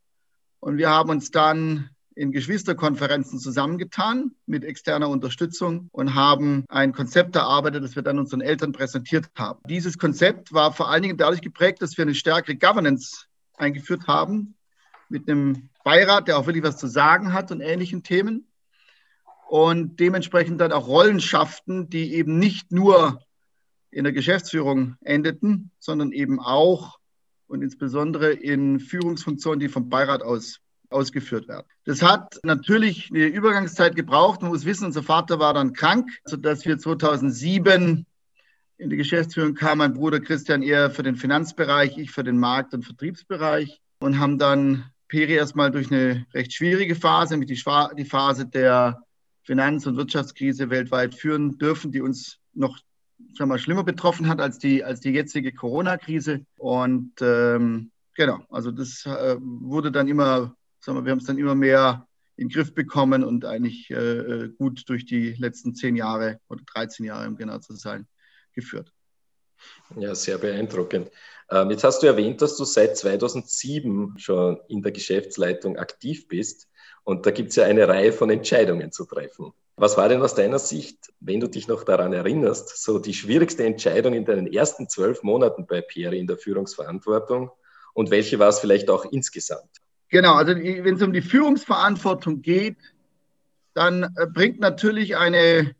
und 0.61 0.79
wir 0.79 0.88
haben 0.88 1.11
uns 1.11 1.31
dann 1.31 1.90
in 2.18 2.33
Geschwisterkonferenzen 2.33 3.38
zusammengetan 3.38 4.33
mit 4.44 4.64
externer 4.64 5.09
Unterstützung 5.09 5.88
und 5.92 6.16
haben 6.16 6.64
ein 6.68 6.92
Konzept 6.92 7.37
erarbeitet, 7.37 7.85
das 7.85 7.94
wir 7.94 8.02
dann 8.02 8.18
unseren 8.18 8.40
Eltern 8.40 8.72
präsentiert 8.72 9.31
haben. 9.37 9.61
Dieses 9.68 9.98
Konzept 9.98 10.52
war 10.52 10.72
vor 10.72 10.90
allen 10.90 11.02
Dingen 11.02 11.16
dadurch 11.16 11.42
geprägt, 11.42 11.81
dass 11.81 11.96
wir 11.96 12.02
eine 12.02 12.16
stärkere 12.16 12.57
Governance 12.57 13.26
eingeführt 13.57 14.09
haben 14.09 14.57
mit 15.09 15.28
einem 15.28 15.68
Beirat, 15.85 16.26
der 16.26 16.38
auch 16.38 16.46
wirklich 16.46 16.64
was 16.64 16.76
zu 16.76 16.88
sagen 16.88 17.33
hat 17.33 17.52
und 17.52 17.61
ähnlichen 17.61 18.02
Themen 18.02 18.48
und 19.48 20.00
dementsprechend 20.00 20.61
dann 20.61 20.72
auch 20.72 20.88
Rollenschaften, 20.88 21.88
die 21.88 22.14
eben 22.14 22.40
nicht 22.40 22.72
nur 22.72 23.20
in 23.92 24.02
der 24.02 24.12
Geschäftsführung 24.12 24.96
endeten, 25.04 25.70
sondern 25.78 26.11
eben 26.11 26.40
auch 26.40 26.98
und 27.46 27.62
insbesondere 27.62 28.33
in 28.33 28.81
Führungsfunktionen, 28.81 29.61
die 29.61 29.68
vom 29.68 29.88
Beirat 29.88 30.22
aus 30.22 30.61
ausgeführt 30.90 31.48
werden. 31.48 31.66
Das 31.85 32.03
hat 32.03 32.38
natürlich 32.42 33.11
eine 33.11 33.27
Übergangszeit 33.27 33.94
gebraucht. 33.94 34.42
Man 34.42 34.51
muss 34.51 34.64
wissen, 34.64 34.87
unser 34.87 35.03
Vater 35.03 35.38
war 35.38 35.55
dann 35.55 35.72
krank, 35.72 36.11
sodass 36.24 36.64
wir 36.64 36.79
2007 36.79 38.07
in 38.79 38.90
die 38.90 38.96
Geschäftsführung 38.96 39.55
kam 39.55 39.79
mein 39.79 39.94
Bruder 39.94 40.20
Christian 40.20 40.62
eher 40.62 40.90
für 40.90 41.03
den 41.03 41.16
Finanzbereich, 41.16 41.98
ich 41.98 42.11
für 42.11 42.24
den 42.24 42.38
Markt- 42.38 42.74
und 42.74 42.85
Vertriebsbereich 42.85 43.81
und 44.01 44.18
haben 44.18 44.38
dann 44.38 44.85
Peri 45.09 45.35
erstmal 45.35 45.70
durch 45.70 45.90
eine 45.90 46.27
recht 46.33 46.53
schwierige 46.53 46.94
Phase, 46.94 47.35
nämlich 47.35 47.62
die, 47.96 48.05
Phase 48.05 48.46
der 48.46 49.03
Finanz- 49.42 49.87
und 49.87 49.96
Wirtschaftskrise 49.96 50.70
weltweit 50.70 51.14
führen 51.14 51.59
dürfen, 51.59 51.90
die 51.90 52.03
uns 52.03 52.38
noch 52.55 52.79
sagen 53.35 53.51
wir, 53.51 53.59
schlimmer 53.59 53.85
betroffen 53.85 54.29
hat 54.29 54.40
als 54.40 54.59
die, 54.59 54.85
als 54.85 55.01
die 55.01 55.11
jetzige 55.11 55.53
Corona-Krise. 55.53 56.44
Und 56.57 57.12
ähm, 57.20 57.90
genau, 58.14 58.40
also 58.51 58.70
das 58.70 59.07
äh, 59.07 59.37
wurde 59.40 59.90
dann 59.90 60.09
immer, 60.09 60.55
sagen 60.81 60.99
wir, 60.99 61.05
wir 61.05 61.12
haben 61.12 61.19
es 61.19 61.27
dann 61.27 61.38
immer 61.38 61.55
mehr 61.55 62.07
in 62.37 62.49
den 62.49 62.55
Griff 62.55 62.75
bekommen 62.75 63.25
und 63.25 63.45
eigentlich 63.45 63.91
äh, 63.91 64.49
gut 64.59 64.88
durch 64.88 65.05
die 65.05 65.33
letzten 65.33 65.75
zehn 65.75 65.97
Jahre 65.97 66.41
oder 66.49 66.62
13 66.75 67.05
Jahre, 67.05 67.27
um 67.27 67.37
genau 67.37 67.59
zu 67.59 67.75
sein, 67.75 68.07
geführt. 68.53 68.93
Ja, 69.97 70.14
sehr 70.14 70.38
beeindruckend. 70.38 71.11
Ähm, 71.51 71.71
jetzt 71.71 71.85
hast 71.85 72.03
du 72.03 72.07
erwähnt, 72.07 72.43
dass 72.43 72.57
du 72.57 72.64
seit 72.64 72.97
2007 72.97 74.14
schon 74.19 74.61
in 74.69 74.83
der 74.83 74.93
Geschäftsleitung 74.93 75.79
aktiv 75.79 76.29
bist. 76.29 76.69
Und 77.05 77.27
da 77.27 77.31
gibt 77.31 77.51
es 77.51 77.57
ja 77.57 77.64
eine 77.64 77.88
Reihe 77.88 78.12
von 78.12 78.31
Entscheidungen 78.31 78.93
zu 78.93 79.07
treffen. 79.07 79.53
Was 79.77 79.97
war 79.97 80.09
denn 80.09 80.23
aus 80.23 80.35
deiner 80.35 80.59
Sicht, 80.59 81.12
wenn 81.21 81.41
du 81.41 81.49
dich 81.49 81.69
noch 81.69 81.85
daran 81.85 82.12
erinnerst, 82.12 82.83
so 82.83 82.99
die 82.99 83.14
schwierigste 83.14 83.64
Entscheidung 83.64 84.12
in 84.12 84.25
deinen 84.25 84.53
ersten 84.53 84.88
zwölf 84.88 85.23
Monaten 85.23 85.67
bei 85.67 85.81
Peri 85.81 86.19
in 86.19 86.27
der 86.27 86.37
Führungsverantwortung? 86.37 87.51
Und 87.95 88.11
welche 88.11 88.38
war 88.38 88.49
es 88.49 88.59
vielleicht 88.59 88.91
auch 88.91 89.05
insgesamt? 89.07 89.78
Genau, 90.11 90.35
also 90.35 90.55
wenn 90.55 90.94
es 90.94 91.03
um 91.03 91.12
die 91.12 91.23
Führungsverantwortung 91.23 92.40
geht, 92.40 92.79
dann 93.75 94.05
äh, 94.16 94.27
bringt 94.27 94.59
natürlich 94.59 95.16
eine, 95.16 95.75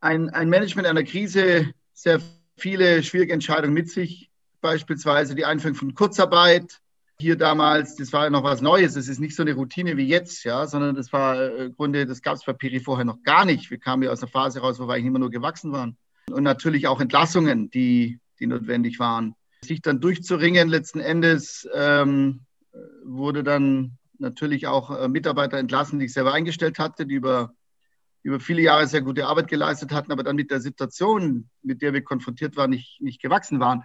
ein, 0.00 0.28
ein 0.30 0.48
Management 0.48 0.88
einer 0.88 1.04
Krise 1.04 1.70
sehr 1.92 2.20
viele 2.56 3.02
schwierige 3.02 3.32
Entscheidungen 3.32 3.74
mit 3.74 3.90
sich. 3.90 4.30
Beispielsweise 4.60 5.34
die 5.34 5.44
Einführung 5.44 5.76
von 5.76 5.94
Kurzarbeit. 5.94 6.80
Hier 7.18 7.36
damals, 7.36 7.96
das 7.96 8.12
war 8.12 8.24
ja 8.24 8.30
noch 8.30 8.44
was 8.44 8.60
Neues. 8.60 8.96
Es 8.96 9.08
ist 9.08 9.20
nicht 9.20 9.36
so 9.36 9.42
eine 9.42 9.54
Routine 9.54 9.96
wie 9.96 10.06
jetzt, 10.06 10.44
ja, 10.44 10.66
sondern 10.66 10.94
das 10.96 11.12
war 11.12 11.36
äh, 11.36 11.66
im 11.66 11.76
Grunde, 11.76 12.06
das 12.06 12.22
gab 12.22 12.34
es 12.36 12.44
bei 12.44 12.52
Piri 12.52 12.80
vorher 12.80 13.04
noch 13.04 13.22
gar 13.22 13.44
nicht. 13.44 13.70
Wir 13.70 13.78
kamen 13.78 14.02
ja 14.02 14.10
aus 14.10 14.22
einer 14.22 14.30
Phase 14.30 14.60
raus, 14.60 14.78
wo 14.78 14.88
wir 14.88 14.94
eigentlich 14.94 15.06
immer 15.06 15.18
nur 15.18 15.30
gewachsen 15.30 15.72
waren. 15.72 15.96
Und 16.30 16.42
natürlich 16.42 16.88
auch 16.88 17.00
Entlassungen, 17.00 17.70
die, 17.70 18.18
die 18.38 18.46
notwendig 18.46 18.98
waren. 18.98 19.34
Sich 19.62 19.80
dann 19.80 20.00
durchzuringen, 20.00 20.68
letzten 20.68 21.00
Endes 21.00 21.68
ähm, 21.74 22.40
wurde 23.04 23.42
dann 23.42 23.98
natürlich 24.18 24.66
auch 24.66 24.90
äh, 24.90 25.08
Mitarbeiter 25.08 25.58
entlassen, 25.58 25.98
die 25.98 26.06
ich 26.06 26.12
selber 26.12 26.32
eingestellt 26.32 26.78
hatte, 26.78 27.06
die 27.06 27.14
über, 27.14 27.54
über 28.22 28.38
viele 28.38 28.62
Jahre 28.62 28.86
sehr 28.86 29.02
gute 29.02 29.26
Arbeit 29.26 29.48
geleistet 29.48 29.92
hatten, 29.92 30.12
aber 30.12 30.22
dann 30.22 30.36
mit 30.36 30.50
der 30.50 30.60
Situation, 30.60 31.48
mit 31.62 31.82
der 31.82 31.92
wir 31.92 32.02
konfrontiert 32.02 32.56
waren, 32.56 32.70
nicht, 32.70 33.00
nicht 33.00 33.20
gewachsen 33.20 33.60
waren. 33.60 33.82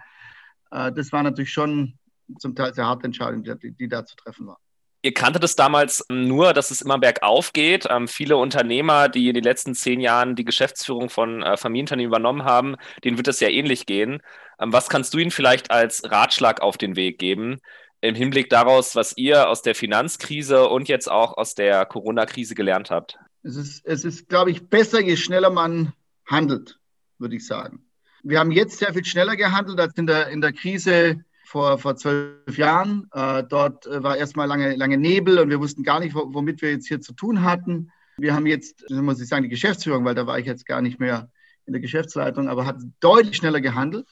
Äh, 0.70 0.92
das 0.92 1.12
war 1.12 1.22
natürlich 1.22 1.52
schon 1.52 1.98
zum 2.38 2.54
Teil 2.54 2.74
sehr 2.74 2.86
harte 2.86 3.06
Entscheidung, 3.06 3.42
die, 3.42 3.72
die 3.72 3.88
da 3.88 4.04
zu 4.04 4.16
treffen 4.16 4.46
war. 4.46 4.58
Ihr 5.02 5.14
kanntet 5.14 5.44
es 5.44 5.54
damals 5.54 6.04
nur, 6.08 6.52
dass 6.52 6.72
es 6.72 6.82
immer 6.82 6.98
bergauf 6.98 7.52
geht. 7.52 7.86
Ähm, 7.88 8.08
viele 8.08 8.36
Unternehmer, 8.38 9.08
die 9.08 9.28
in 9.28 9.34
den 9.34 9.44
letzten 9.44 9.74
zehn 9.74 10.00
Jahren 10.00 10.34
die 10.34 10.44
Geschäftsführung 10.44 11.10
von 11.10 11.42
äh, 11.42 11.56
Familienunternehmen 11.56 12.10
übernommen 12.10 12.44
haben, 12.44 12.74
denen 13.04 13.16
wird 13.16 13.28
es 13.28 13.38
ja 13.38 13.48
ähnlich 13.48 13.86
gehen. 13.86 14.20
Ähm, 14.58 14.72
was 14.72 14.88
kannst 14.88 15.14
du 15.14 15.18
ihnen 15.18 15.30
vielleicht 15.30 15.70
als 15.70 16.10
Ratschlag 16.10 16.60
auf 16.60 16.76
den 16.76 16.96
Weg 16.96 17.18
geben, 17.18 17.58
im 18.00 18.14
Hinblick 18.14 18.50
daraus, 18.50 18.94
was 18.94 19.14
ihr 19.16 19.48
aus 19.48 19.62
der 19.62 19.74
Finanzkrise 19.74 20.68
und 20.68 20.88
jetzt 20.88 21.10
auch 21.10 21.36
aus 21.36 21.54
der 21.54 21.86
Corona-Krise 21.86 22.54
gelernt 22.54 22.90
habt? 22.90 23.18
Es 23.42 23.56
ist, 23.56 23.86
es 23.86 24.04
ist, 24.04 24.28
glaube 24.28 24.50
ich, 24.50 24.68
besser, 24.68 25.00
je 25.00 25.16
schneller 25.16 25.50
man 25.50 25.92
handelt, 26.26 26.78
würde 27.18 27.36
ich 27.36 27.46
sagen. 27.46 27.86
Wir 28.22 28.40
haben 28.40 28.50
jetzt 28.50 28.78
sehr 28.78 28.92
viel 28.92 29.04
schneller 29.04 29.36
gehandelt 29.36 29.78
als 29.78 29.94
in 29.96 30.06
der, 30.06 30.28
in 30.28 30.40
der 30.40 30.52
Krise 30.52 31.24
vor, 31.44 31.78
vor 31.78 31.96
zwölf 31.96 32.58
Jahren. 32.58 33.08
Äh, 33.12 33.44
dort 33.48 33.86
äh, 33.86 34.02
war 34.02 34.16
erstmal 34.16 34.48
lange, 34.48 34.74
lange 34.74 34.98
Nebel 34.98 35.38
und 35.38 35.48
wir 35.48 35.60
wussten 35.60 35.84
gar 35.84 36.00
nicht, 36.00 36.14
womit 36.14 36.60
wir 36.60 36.70
jetzt 36.72 36.88
hier 36.88 37.00
zu 37.00 37.12
tun 37.12 37.42
hatten. 37.42 37.92
Wir 38.18 38.34
haben 38.34 38.46
jetzt, 38.46 38.88
muss 38.90 39.20
ich 39.20 39.28
sagen, 39.28 39.44
die 39.44 39.48
Geschäftsführung, 39.48 40.04
weil 40.04 40.14
da 40.14 40.26
war 40.26 40.38
ich 40.38 40.46
jetzt 40.46 40.66
gar 40.66 40.82
nicht 40.82 40.98
mehr 40.98 41.30
in 41.66 41.72
der 41.72 41.82
Geschäftsleitung, 41.82 42.48
aber 42.48 42.66
hat 42.66 42.78
deutlich 43.00 43.36
schneller 43.36 43.60
gehandelt, 43.60 44.08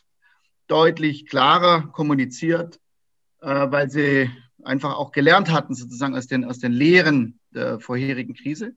deutlich 0.66 1.26
klarer 1.26 1.88
kommuniziert, 1.92 2.80
weil 3.46 3.90
sie 3.90 4.30
einfach 4.64 4.96
auch 4.96 5.12
gelernt 5.12 5.52
hatten, 5.52 5.74
sozusagen 5.74 6.16
aus 6.16 6.26
den, 6.26 6.44
aus 6.44 6.58
den 6.58 6.72
Lehren 6.72 7.40
der 7.50 7.80
vorherigen 7.80 8.34
Krise. 8.34 8.74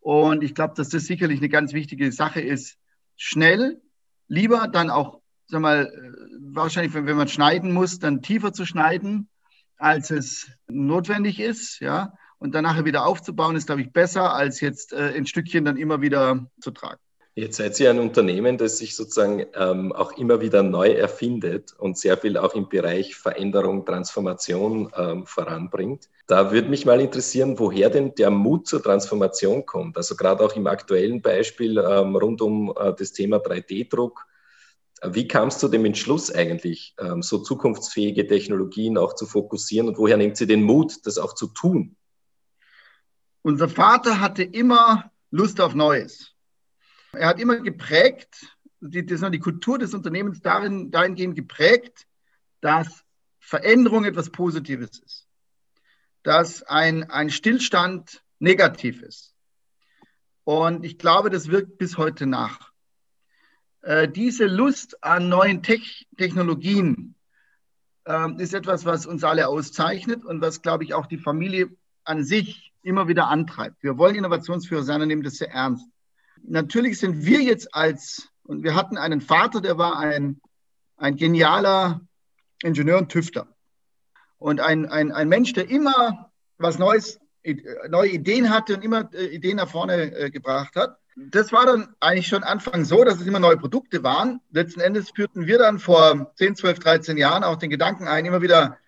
Und 0.00 0.44
ich 0.44 0.54
glaube, 0.54 0.74
dass 0.76 0.88
das 0.88 1.06
sicherlich 1.06 1.40
eine 1.40 1.48
ganz 1.48 1.72
wichtige 1.72 2.12
Sache 2.12 2.40
ist, 2.40 2.78
schnell, 3.16 3.80
lieber 4.28 4.68
dann 4.68 4.90
auch, 4.90 5.20
sag 5.46 5.60
mal, 5.60 5.86
äh, 5.86 6.36
wahrscheinlich, 6.54 6.94
wenn 6.94 7.16
man 7.16 7.28
schneiden 7.28 7.72
muss, 7.72 7.98
dann 7.98 8.22
tiefer 8.22 8.52
zu 8.52 8.64
schneiden, 8.64 9.28
als 9.78 10.10
es 10.10 10.50
notwendig 10.68 11.40
ist, 11.40 11.80
ja. 11.80 12.14
Und 12.38 12.54
dann 12.54 12.64
nachher 12.64 12.84
wieder 12.84 13.06
aufzubauen, 13.06 13.56
ist, 13.56 13.66
glaube 13.66 13.80
ich, 13.80 13.92
besser, 13.92 14.34
als 14.34 14.60
jetzt 14.60 14.92
äh, 14.92 15.14
ein 15.16 15.26
Stückchen 15.26 15.64
dann 15.64 15.78
immer 15.78 16.02
wieder 16.02 16.46
zu 16.60 16.70
tragen. 16.70 17.00
Jetzt 17.38 17.58
seid 17.58 17.78
ihr 17.80 17.90
ein 17.90 17.98
Unternehmen, 17.98 18.56
das 18.56 18.78
sich 18.78 18.96
sozusagen 18.96 19.44
ähm, 19.52 19.92
auch 19.92 20.16
immer 20.16 20.40
wieder 20.40 20.62
neu 20.62 20.92
erfindet 20.92 21.74
und 21.78 21.98
sehr 21.98 22.16
viel 22.16 22.38
auch 22.38 22.54
im 22.54 22.70
Bereich 22.70 23.14
Veränderung, 23.14 23.84
Transformation 23.84 24.90
ähm, 24.96 25.26
voranbringt. 25.26 26.08
Da 26.26 26.50
würde 26.50 26.70
mich 26.70 26.86
mal 26.86 26.98
interessieren, 26.98 27.58
woher 27.58 27.90
denn 27.90 28.14
der 28.14 28.30
Mut 28.30 28.66
zur 28.66 28.82
Transformation 28.82 29.66
kommt. 29.66 29.98
Also 29.98 30.16
gerade 30.16 30.42
auch 30.42 30.56
im 30.56 30.66
aktuellen 30.66 31.20
Beispiel 31.20 31.76
ähm, 31.76 32.16
rund 32.16 32.40
um 32.40 32.72
äh, 32.74 32.94
das 32.94 33.12
Thema 33.12 33.36
3D-Druck. 33.36 34.24
Wie 35.04 35.28
kam 35.28 35.48
es 35.48 35.58
zu 35.58 35.68
dem 35.68 35.84
Entschluss 35.84 36.34
eigentlich, 36.34 36.94
ähm, 36.98 37.20
so 37.20 37.40
zukunftsfähige 37.40 38.26
Technologien 38.26 38.96
auch 38.96 39.14
zu 39.14 39.26
fokussieren 39.26 39.88
und 39.88 39.98
woher 39.98 40.16
nimmt 40.16 40.38
sie 40.38 40.46
den 40.46 40.62
Mut, 40.62 41.04
das 41.04 41.18
auch 41.18 41.34
zu 41.34 41.48
tun? 41.48 41.96
Unser 43.42 43.68
Vater 43.68 44.22
hatte 44.22 44.42
immer 44.42 45.12
Lust 45.30 45.60
auf 45.60 45.74
Neues. 45.74 46.35
Er 47.16 47.28
hat 47.28 47.40
immer 47.40 47.56
geprägt, 47.60 48.46
die, 48.80 49.04
das, 49.04 49.22
die 49.30 49.38
Kultur 49.38 49.78
des 49.78 49.94
Unternehmens 49.94 50.40
darin, 50.40 50.90
dahingehend 50.90 51.34
geprägt, 51.34 52.06
dass 52.60 53.04
Veränderung 53.40 54.04
etwas 54.04 54.30
Positives 54.30 54.98
ist, 54.98 55.26
dass 56.22 56.62
ein, 56.62 57.10
ein 57.10 57.30
Stillstand 57.30 58.22
negativ 58.38 59.02
ist. 59.02 59.34
Und 60.44 60.84
ich 60.84 60.98
glaube, 60.98 61.30
das 61.30 61.48
wirkt 61.48 61.78
bis 61.78 61.96
heute 61.96 62.26
nach. 62.26 62.72
Äh, 63.82 64.08
diese 64.08 64.46
Lust 64.46 65.02
an 65.02 65.28
neuen 65.28 65.62
Tech 65.62 66.06
Technologien 66.16 67.14
äh, 68.04 68.42
ist 68.42 68.54
etwas, 68.54 68.84
was 68.84 69.06
uns 69.06 69.24
alle 69.24 69.48
auszeichnet 69.48 70.24
und 70.24 70.40
was, 70.40 70.62
glaube 70.62 70.84
ich, 70.84 70.94
auch 70.94 71.06
die 71.06 71.18
Familie 71.18 71.70
an 72.04 72.24
sich 72.24 72.72
immer 72.82 73.08
wieder 73.08 73.28
antreibt. 73.28 73.82
Wir 73.82 73.98
wollen 73.98 74.14
Innovationsführer 74.14 74.82
sein 74.82 75.02
und 75.02 75.08
nehmen 75.08 75.22
das 75.22 75.36
sehr 75.36 75.50
ernst 75.50 75.88
natürlich 76.42 76.98
sind 76.98 77.24
wir 77.24 77.40
jetzt 77.42 77.74
als, 77.74 78.28
und 78.44 78.62
wir 78.62 78.74
hatten 78.74 78.96
einen 78.98 79.20
Vater, 79.20 79.60
der 79.60 79.78
war 79.78 79.98
ein, 79.98 80.40
ein 80.96 81.16
genialer 81.16 82.00
Ingenieur 82.62 82.98
und 82.98 83.10
Tüfter. 83.10 83.48
Und 84.38 84.60
ein, 84.60 84.86
ein, 84.86 85.12
ein 85.12 85.28
Mensch, 85.28 85.52
der 85.52 85.68
immer 85.68 86.30
was 86.58 86.78
Neues, 86.78 87.18
neue 87.88 88.10
Ideen 88.10 88.50
hatte 88.50 88.76
und 88.76 88.84
immer 88.84 89.08
äh, 89.14 89.26
Ideen 89.26 89.56
nach 89.56 89.70
vorne 89.70 90.12
äh, 90.14 90.30
gebracht 90.30 90.74
hat. 90.76 90.98
Das 91.16 91.52
war 91.52 91.64
dann 91.64 91.94
eigentlich 92.00 92.28
schon 92.28 92.42
Anfang 92.42 92.84
so, 92.84 93.02
dass 93.04 93.20
es 93.20 93.26
immer 93.26 93.38
neue 93.38 93.56
Produkte 93.56 94.02
waren. 94.02 94.40
Letzten 94.50 94.80
Endes 94.80 95.10
führten 95.10 95.46
wir 95.46 95.58
dann 95.58 95.78
vor 95.78 96.32
10, 96.36 96.56
12, 96.56 96.78
13 96.80 97.16
Jahren 97.16 97.44
auch 97.44 97.56
den 97.56 97.70
Gedanken 97.70 98.06
ein, 98.06 98.26
immer 98.26 98.42
wieder 98.42 98.78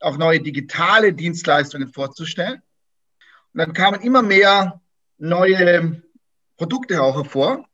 auch 0.00 0.18
neue 0.18 0.40
digitale 0.40 1.14
Dienstleistungen 1.14 1.88
vorzustellen. 1.88 2.62
Und 3.54 3.58
dann 3.58 3.72
kamen 3.72 4.02
immer 4.02 4.22
mehr 4.22 4.80
neue 5.18 6.02
Produkte 6.60 7.02
auch 7.02 7.16
hervor. 7.16 7.66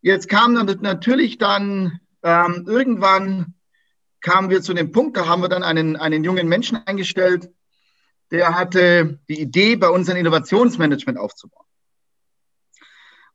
Jetzt 0.00 0.26
kam 0.30 0.54
dann 0.54 0.80
natürlich 0.80 1.36
dann 1.36 2.00
ähm, 2.22 2.64
irgendwann 2.66 3.52
kamen 4.22 4.48
wir 4.48 4.62
zu 4.62 4.72
dem 4.72 4.92
Punkt, 4.92 5.18
da 5.18 5.26
haben 5.26 5.42
wir 5.42 5.50
dann 5.50 5.62
einen, 5.62 5.96
einen 5.96 6.24
jungen 6.24 6.48
Menschen 6.48 6.78
eingestellt, 6.86 7.50
der 8.30 8.54
hatte 8.54 9.20
die 9.28 9.38
Idee, 9.38 9.76
bei 9.76 9.90
uns 9.90 10.08
ein 10.08 10.16
Innovationsmanagement 10.16 11.18
aufzubauen. 11.18 11.66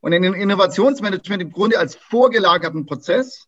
Und 0.00 0.12
ein 0.12 0.24
Innovationsmanagement 0.24 1.40
im 1.40 1.52
Grunde 1.52 1.78
als 1.78 1.94
vorgelagerten 1.94 2.84
Prozess 2.84 3.46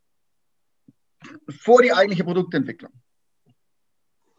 vor 1.49 1.83
die 1.83 1.92
eigentliche 1.92 2.23
Produktentwicklung. 2.23 2.92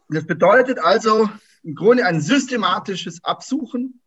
Das 0.08 0.26
bedeutet 0.26 0.78
also 0.78 1.28
im 1.62 1.74
Grunde 1.74 2.06
ein 2.06 2.22
systematisches 2.22 3.22
Absuchen 3.24 4.00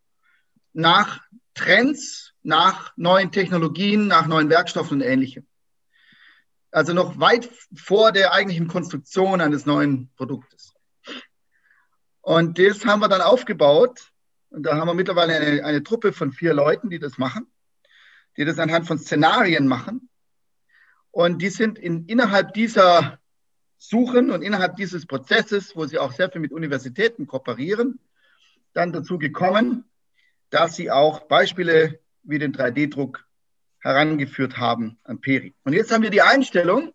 nach 0.73 1.21
Trends, 1.53 2.34
nach 2.45 2.93
neuen 2.95 3.31
Technologien, 3.31 4.07
nach 4.07 4.27
neuen 4.27 4.49
Werkstoffen 4.49 5.01
und 5.01 5.07
ähnlichem. 5.07 5.47
Also 6.71 6.93
noch 6.93 7.19
weit 7.19 7.49
vor 7.75 8.11
der 8.11 8.33
eigentlichen 8.33 8.67
Konstruktion 8.67 9.41
eines 9.41 9.65
neuen 9.65 10.11
Produktes. 10.15 10.73
Und 12.21 12.59
das 12.59 12.85
haben 12.85 12.99
wir 12.99 13.07
dann 13.07 13.21
aufgebaut. 13.21 14.11
Und 14.49 14.63
da 14.63 14.77
haben 14.77 14.87
wir 14.87 14.93
mittlerweile 14.93 15.35
eine, 15.35 15.63
eine 15.65 15.83
Truppe 15.83 16.13
von 16.13 16.31
vier 16.31 16.53
Leuten, 16.53 16.89
die 16.89 16.99
das 16.99 17.17
machen, 17.17 17.47
die 18.37 18.45
das 18.45 18.59
anhand 18.59 18.85
von 18.85 18.99
Szenarien 18.99 19.67
machen. 19.67 20.09
Und 21.09 21.41
die 21.41 21.49
sind 21.49 21.79
in, 21.79 22.05
innerhalb 22.05 22.53
dieser 22.53 23.19
Suchen 23.77 24.29
und 24.29 24.43
innerhalb 24.43 24.75
dieses 24.75 25.07
Prozesses, 25.07 25.75
wo 25.75 25.85
sie 25.85 25.97
auch 25.97 26.11
sehr 26.11 26.29
viel 26.29 26.41
mit 26.41 26.51
Universitäten 26.51 27.25
kooperieren, 27.25 27.99
dann 28.73 28.93
dazu 28.93 29.17
gekommen, 29.17 29.85
dass 30.51 30.75
sie 30.75 30.91
auch 30.91 31.21
Beispiele 31.21 31.99
wie 32.25 32.39
den 32.39 32.53
3D-Druck 32.53 33.25
herangeführt 33.79 34.57
haben 34.57 34.97
an 35.03 35.21
Peri. 35.21 35.55
Und 35.63 35.73
jetzt 35.73 35.91
haben 35.91 36.03
wir 36.03 36.09
die 36.09 36.21
Einstellung, 36.21 36.93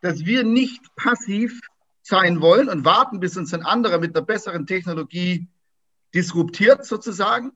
dass 0.00 0.24
wir 0.24 0.42
nicht 0.44 0.82
passiv 0.96 1.60
sein 2.02 2.40
wollen 2.40 2.68
und 2.68 2.84
warten, 2.84 3.20
bis 3.20 3.36
uns 3.36 3.54
ein 3.54 3.64
anderer 3.64 3.98
mit 3.98 4.16
einer 4.16 4.26
besseren 4.26 4.66
Technologie 4.66 5.48
disruptiert 6.14 6.84
sozusagen, 6.84 7.52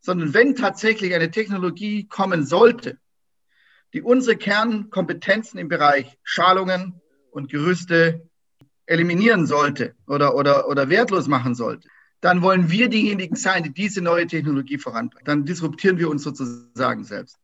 sondern 0.00 0.34
wenn 0.34 0.54
tatsächlich 0.54 1.14
eine 1.14 1.30
Technologie 1.30 2.06
kommen 2.06 2.46
sollte, 2.46 2.98
die 3.92 4.02
unsere 4.02 4.36
Kernkompetenzen 4.36 5.58
im 5.58 5.68
Bereich 5.68 6.16
Schalungen 6.22 7.00
und 7.30 7.50
Gerüste 7.50 8.28
eliminieren 8.86 9.46
sollte 9.46 9.96
oder, 10.06 10.36
oder, 10.36 10.68
oder 10.68 10.88
wertlos 10.88 11.26
machen 11.26 11.56
sollte, 11.56 11.88
dann 12.26 12.42
wollen 12.42 12.72
wir 12.72 12.88
diejenigen 12.88 13.36
sein, 13.36 13.62
die 13.62 13.72
diese 13.72 14.02
neue 14.02 14.26
Technologie 14.26 14.78
voranbringen. 14.78 15.24
Dann 15.24 15.44
disruptieren 15.44 15.96
wir 15.96 16.10
uns 16.10 16.24
sozusagen 16.24 17.04
selbst. 17.04 17.38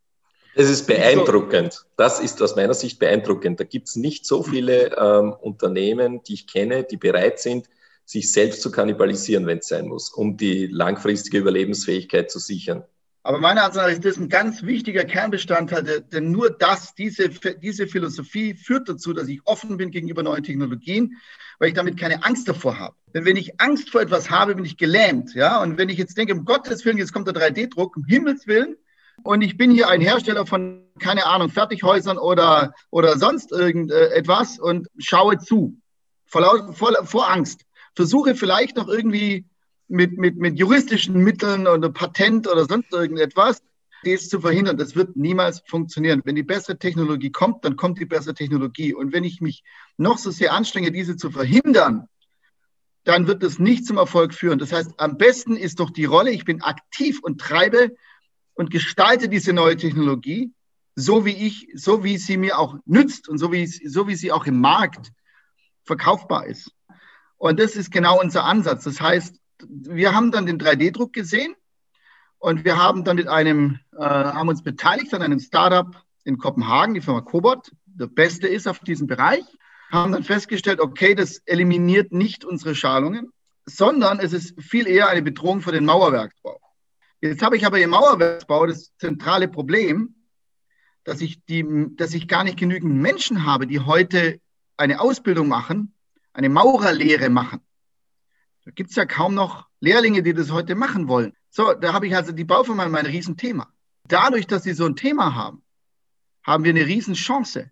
Es 0.57 0.69
ist 0.69 0.89
beeindruckend. 0.89 1.87
Das 1.97 2.19
ist 2.19 2.43
aus 2.43 2.57
meiner 2.57 2.75
Sicht 2.75 2.99
beeindruckend. 2.99 3.61
Da 3.61 3.65
gibt 3.65 3.87
es 3.87 3.95
nicht 3.95 4.27
so 4.27 4.43
viele 4.43 4.97
ähm, 4.97 5.35
Unternehmen, 5.41 6.25
die 6.25 6.35
ich 6.35 6.49
kenne, 6.49 6.83
die 6.83 6.97
bereit 6.97 7.39
sind, 7.39 7.69
sich 8.05 8.33
selbst 8.33 8.61
zu 8.61 8.73
kannibalisieren, 8.73 9.47
wenn 9.47 9.59
es 9.59 9.69
sein 9.69 9.87
muss, 9.87 10.11
um 10.11 10.37
die 10.37 10.67
langfristige 10.67 11.39
Überlebensfähigkeit 11.39 12.29
zu 12.29 12.41
sichern. 12.41 12.83
Aber 13.25 13.39
meiner 13.39 13.65
Ansicht 13.65 13.85
nach 13.85 13.93
ist 13.93 14.05
das 14.05 14.17
ein 14.17 14.29
ganz 14.29 14.65
wichtiger 14.65 15.05
Kernbestandteil, 15.05 16.01
denn 16.01 16.33
nur 16.33 16.51
das, 16.51 16.95
diese, 16.95 17.29
diese 17.29 17.87
Philosophie 17.87 18.55
führt 18.55 18.89
dazu, 18.89 19.13
dass 19.13 19.29
ich 19.29 19.41
offen 19.45 19.77
bin 19.77 19.93
gegenüber 19.93 20.25
neuen 20.25 20.43
Technologien, 20.43 21.17
weil 21.61 21.69
ich 21.69 21.75
damit 21.75 21.99
keine 21.99 22.25
Angst 22.25 22.49
davor 22.49 22.79
habe. 22.81 22.97
Denn 23.15 23.25
wenn 23.25 23.37
ich 23.37 23.61
Angst 23.61 23.91
vor 23.91 24.01
etwas 24.01 24.31
habe, 24.31 24.57
bin 24.57 24.65
ich 24.65 24.77
gelähmt. 24.77 25.35
Ja? 25.35 25.63
Und 25.63 25.79
wenn 25.79 25.89
ich 25.89 25.99
jetzt 25.99 26.19
denke, 26.19 26.35
um 26.35 26.45
Gottes 26.45 26.85
Willen, 26.85 26.99
jetzt 26.99 27.13
kommt 27.13 27.29
der 27.29 27.35
3D-Druck, 27.35 27.97
um 27.97 28.05
Himmels 28.05 28.47
Willen, 28.49 28.77
und 29.25 29.43
ich 29.43 29.57
bin 29.57 29.71
hier 29.71 29.89
ein 29.89 30.01
Hersteller 30.01 30.47
von, 30.47 30.85
keine 30.99 31.27
Ahnung, 31.27 31.49
Fertighäusern 31.49 32.19
oder, 32.19 32.73
oder 32.91 33.19
sonst 33.19 33.53
irgendetwas 33.53 34.59
und 34.59 34.89
schaue 34.99 35.39
zu, 35.39 35.79
vor, 36.27 36.73
vor, 36.73 36.93
vor 37.05 37.31
Angst. 37.31 37.61
Versuche 37.95 38.35
vielleicht 38.35 38.77
noch 38.77 38.89
irgendwie 38.89 39.45
mit, 39.93 40.19
mit, 40.19 40.37
mit 40.37 40.59
juristischen 40.59 41.23
Mitteln 41.23 41.67
oder 41.67 41.91
Patent 41.91 42.49
oder 42.49 42.65
sonst 42.65 42.93
irgendetwas, 42.93 43.63
dies 44.05 44.29
zu 44.29 44.41
verhindern. 44.41 44.77
Das 44.77 44.97
wird 44.97 45.17
niemals 45.17 45.63
funktionieren. 45.67 46.23
Wenn 46.25 46.35
die 46.35 46.43
bessere 46.43 46.79
Technologie 46.79 47.31
kommt, 47.31 47.65
dann 47.65 47.77
kommt 47.77 48.01
die 48.01 48.07
bessere 48.07 48.35
Technologie. 48.35 48.95
Und 48.95 49.13
wenn 49.13 49.23
ich 49.23 49.41
mich 49.41 49.63
noch 49.99 50.19
so 50.19 50.31
sehr 50.31 50.55
anstrenge, 50.55 50.91
diese 50.91 51.17
zu 51.17 51.31
verhindern, 51.31 52.09
dann 53.05 53.27
wird 53.27 53.43
das 53.43 53.59
nicht 53.59 53.87
zum 53.87 53.99
Erfolg 53.99 54.33
führen. 54.33 54.59
Das 54.59 54.73
heißt, 54.73 54.95
am 54.97 55.19
besten 55.19 55.57
ist 55.57 55.79
doch 55.79 55.91
die 55.91 56.05
Rolle, 56.05 56.31
ich 56.31 56.45
bin 56.45 56.63
aktiv 56.63 57.21
und 57.23 57.41
treibe 57.41 57.95
und 58.55 58.71
gestalte 58.71 59.29
diese 59.29 59.53
neue 59.53 59.77
Technologie, 59.77 60.53
so 60.95 61.25
wie 61.25 61.47
ich, 61.47 61.69
so 61.75 62.05
wie 62.05 62.17
sie 62.19 62.37
mir 62.37 62.59
auch 62.59 62.77
nützt 62.85 63.29
und 63.29 63.39
so 63.39 63.53
wie, 63.53 63.67
so 63.67 64.09
wie 64.09 64.15
sie 64.15 64.33
auch 64.33 64.47
im 64.47 64.61
Markt 64.61 65.13
verkaufbar 65.85 66.47
ist. 66.47 66.71
Und 67.39 67.59
das 67.59 67.75
ist 67.75 67.91
genau 67.91 68.21
unser 68.21 68.45
Ansatz. 68.45 68.85
Das 68.85 69.01
heißt, 69.01 69.42
wir 69.69 70.15
haben 70.15 70.31
dann 70.31 70.47
den 70.47 70.59
3D-Druck 70.59 71.13
gesehen 71.13 71.55
und 72.39 72.65
wir 72.65 72.77
haben 72.77 73.05
dann 73.05 73.17
mit 73.17 73.29
einem, 73.29 73.79
äh, 73.97 74.03
haben 74.03 74.49
uns 74.49 74.63
beteiligt 74.63 75.15
an 75.15 75.23
einem 75.23 75.39
Startup 75.39 76.05
in 76.25 76.39
Kopenhagen, 76.39 76.95
die 76.95 77.01
Firma 77.01 77.21
Cobot, 77.21 77.73
der 77.87 78.07
beste 78.07 78.49
ist 78.49 78.67
auf 78.67 78.81
diesem 78.81 79.07
Bereich, 79.07 79.45
haben 79.91 80.13
dann 80.13 80.25
festgestellt, 80.25 80.81
okay, 80.81 81.15
das 81.15 81.39
eliminiert 81.45 82.13
nicht 82.13 82.45
unsere 82.45 82.75
Schalungen, 82.75 83.31
sondern 83.67 84.19
es 84.19 84.33
ist 84.33 84.61
viel 84.61 84.87
eher 84.87 85.09
eine 85.09 85.23
Bedrohung 85.23 85.61
für 85.61 85.73
den 85.73 85.85
Mauerwerksbau. 85.85 86.61
Jetzt 87.21 87.43
habe 87.43 87.57
ich 87.57 87.67
aber 87.67 87.79
im 87.81 87.91
Mauerwerksbau 87.91 88.67
das 88.67 88.97
zentrale 88.97 89.49
Problem, 89.49 90.15
dass 91.05 91.21
ich, 91.21 91.45
die, 91.45 91.65
dass 91.97 92.15
ich 92.15 92.27
gar 92.27 92.45
nicht 92.45 92.59
genügend 92.59 92.95
Menschen 92.95 93.45
habe, 93.45 93.67
die 93.67 93.81
heute 93.81 94.41
eine 94.77 95.01
Ausbildung 95.01 95.49
machen, 95.49 95.95
eine 96.33 96.49
Maurerlehre 96.49 97.29
machen. 97.29 97.61
Da 98.65 98.71
gibt 98.71 98.91
es 98.91 98.97
ja 98.97 99.07
kaum 99.07 99.35
noch 99.35 99.67
Lehrlinge, 99.81 100.23
die 100.23 100.35
das 100.35 100.53
heute 100.53 100.75
machen 100.75 101.09
wollen. 101.09 101.33
So, 101.51 101.75
da 101.75 101.93
habe 101.93 102.07
ich 102.07 102.15
also 102.15 102.33
die 102.33 102.45
Baufirma 102.45 102.89
mein 102.89 103.07
Riesenthema. 103.07 103.73
Dadurch, 104.07 104.47
dass 104.47 104.63
sie 104.63 104.75
so 104.75 104.87
ein 104.87 104.97
Thema 104.97 105.35
haben, 105.35 105.63
haben 106.45 106.65
wir 106.65 106.71
eine 106.71 106.87
Riesenchance, 106.87 107.71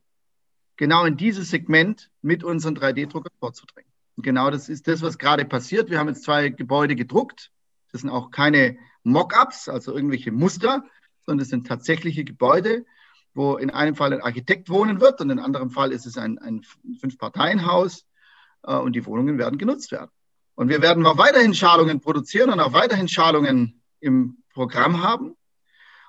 genau 0.76 1.04
in 1.04 1.16
dieses 1.16 1.50
Segment 1.50 2.10
mit 2.22 2.44
unseren 2.44 2.76
3D-Druckern 2.76 3.32
vorzudringen. 3.38 3.90
Und 4.16 4.24
genau 4.24 4.50
das 4.50 4.68
ist 4.68 4.88
das, 4.88 5.02
was 5.02 5.18
gerade 5.18 5.44
passiert. 5.44 5.90
Wir 5.90 5.98
haben 5.98 6.08
jetzt 6.08 6.24
zwei 6.24 6.48
Gebäude 6.50 6.96
gedruckt. 6.96 7.52
Das 7.92 8.02
sind 8.02 8.10
auch 8.10 8.30
keine 8.30 8.76
Mock-ups, 9.02 9.68
also 9.68 9.94
irgendwelche 9.94 10.32
Muster, 10.32 10.84
sondern 11.24 11.38
das 11.38 11.48
sind 11.48 11.66
tatsächliche 11.66 12.24
Gebäude, 12.24 12.84
wo 13.34 13.56
in 13.56 13.70
einem 13.70 13.94
Fall 13.94 14.12
ein 14.12 14.22
Architekt 14.22 14.68
wohnen 14.68 15.00
wird 15.00 15.20
und 15.20 15.30
in 15.30 15.38
anderem 15.38 15.70
Fall 15.70 15.92
ist 15.92 16.06
es 16.06 16.18
ein, 16.18 16.38
ein 16.38 16.62
Fünf-Parteien-Haus 17.00 18.06
äh, 18.64 18.74
und 18.74 18.94
die 18.94 19.06
Wohnungen 19.06 19.38
werden 19.38 19.58
genutzt 19.58 19.92
werden. 19.92 20.10
Und 20.60 20.68
wir 20.68 20.82
werden 20.82 21.06
auch 21.06 21.16
weiterhin 21.16 21.54
Schalungen 21.54 22.02
produzieren 22.02 22.50
und 22.50 22.60
auch 22.60 22.74
weiterhin 22.74 23.08
Schalungen 23.08 23.80
im 24.00 24.42
Programm 24.52 25.02
haben. 25.02 25.34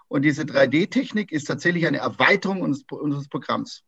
Und 0.10 0.24
diese 0.24 0.42
3D-Technik 0.42 1.32
ist 1.32 1.46
tatsächlich 1.46 1.88
eine 1.88 2.00
Erweiterung 2.00 2.62
unseres, 2.62 2.86
unseres 2.92 3.30
Programms. 3.30 3.84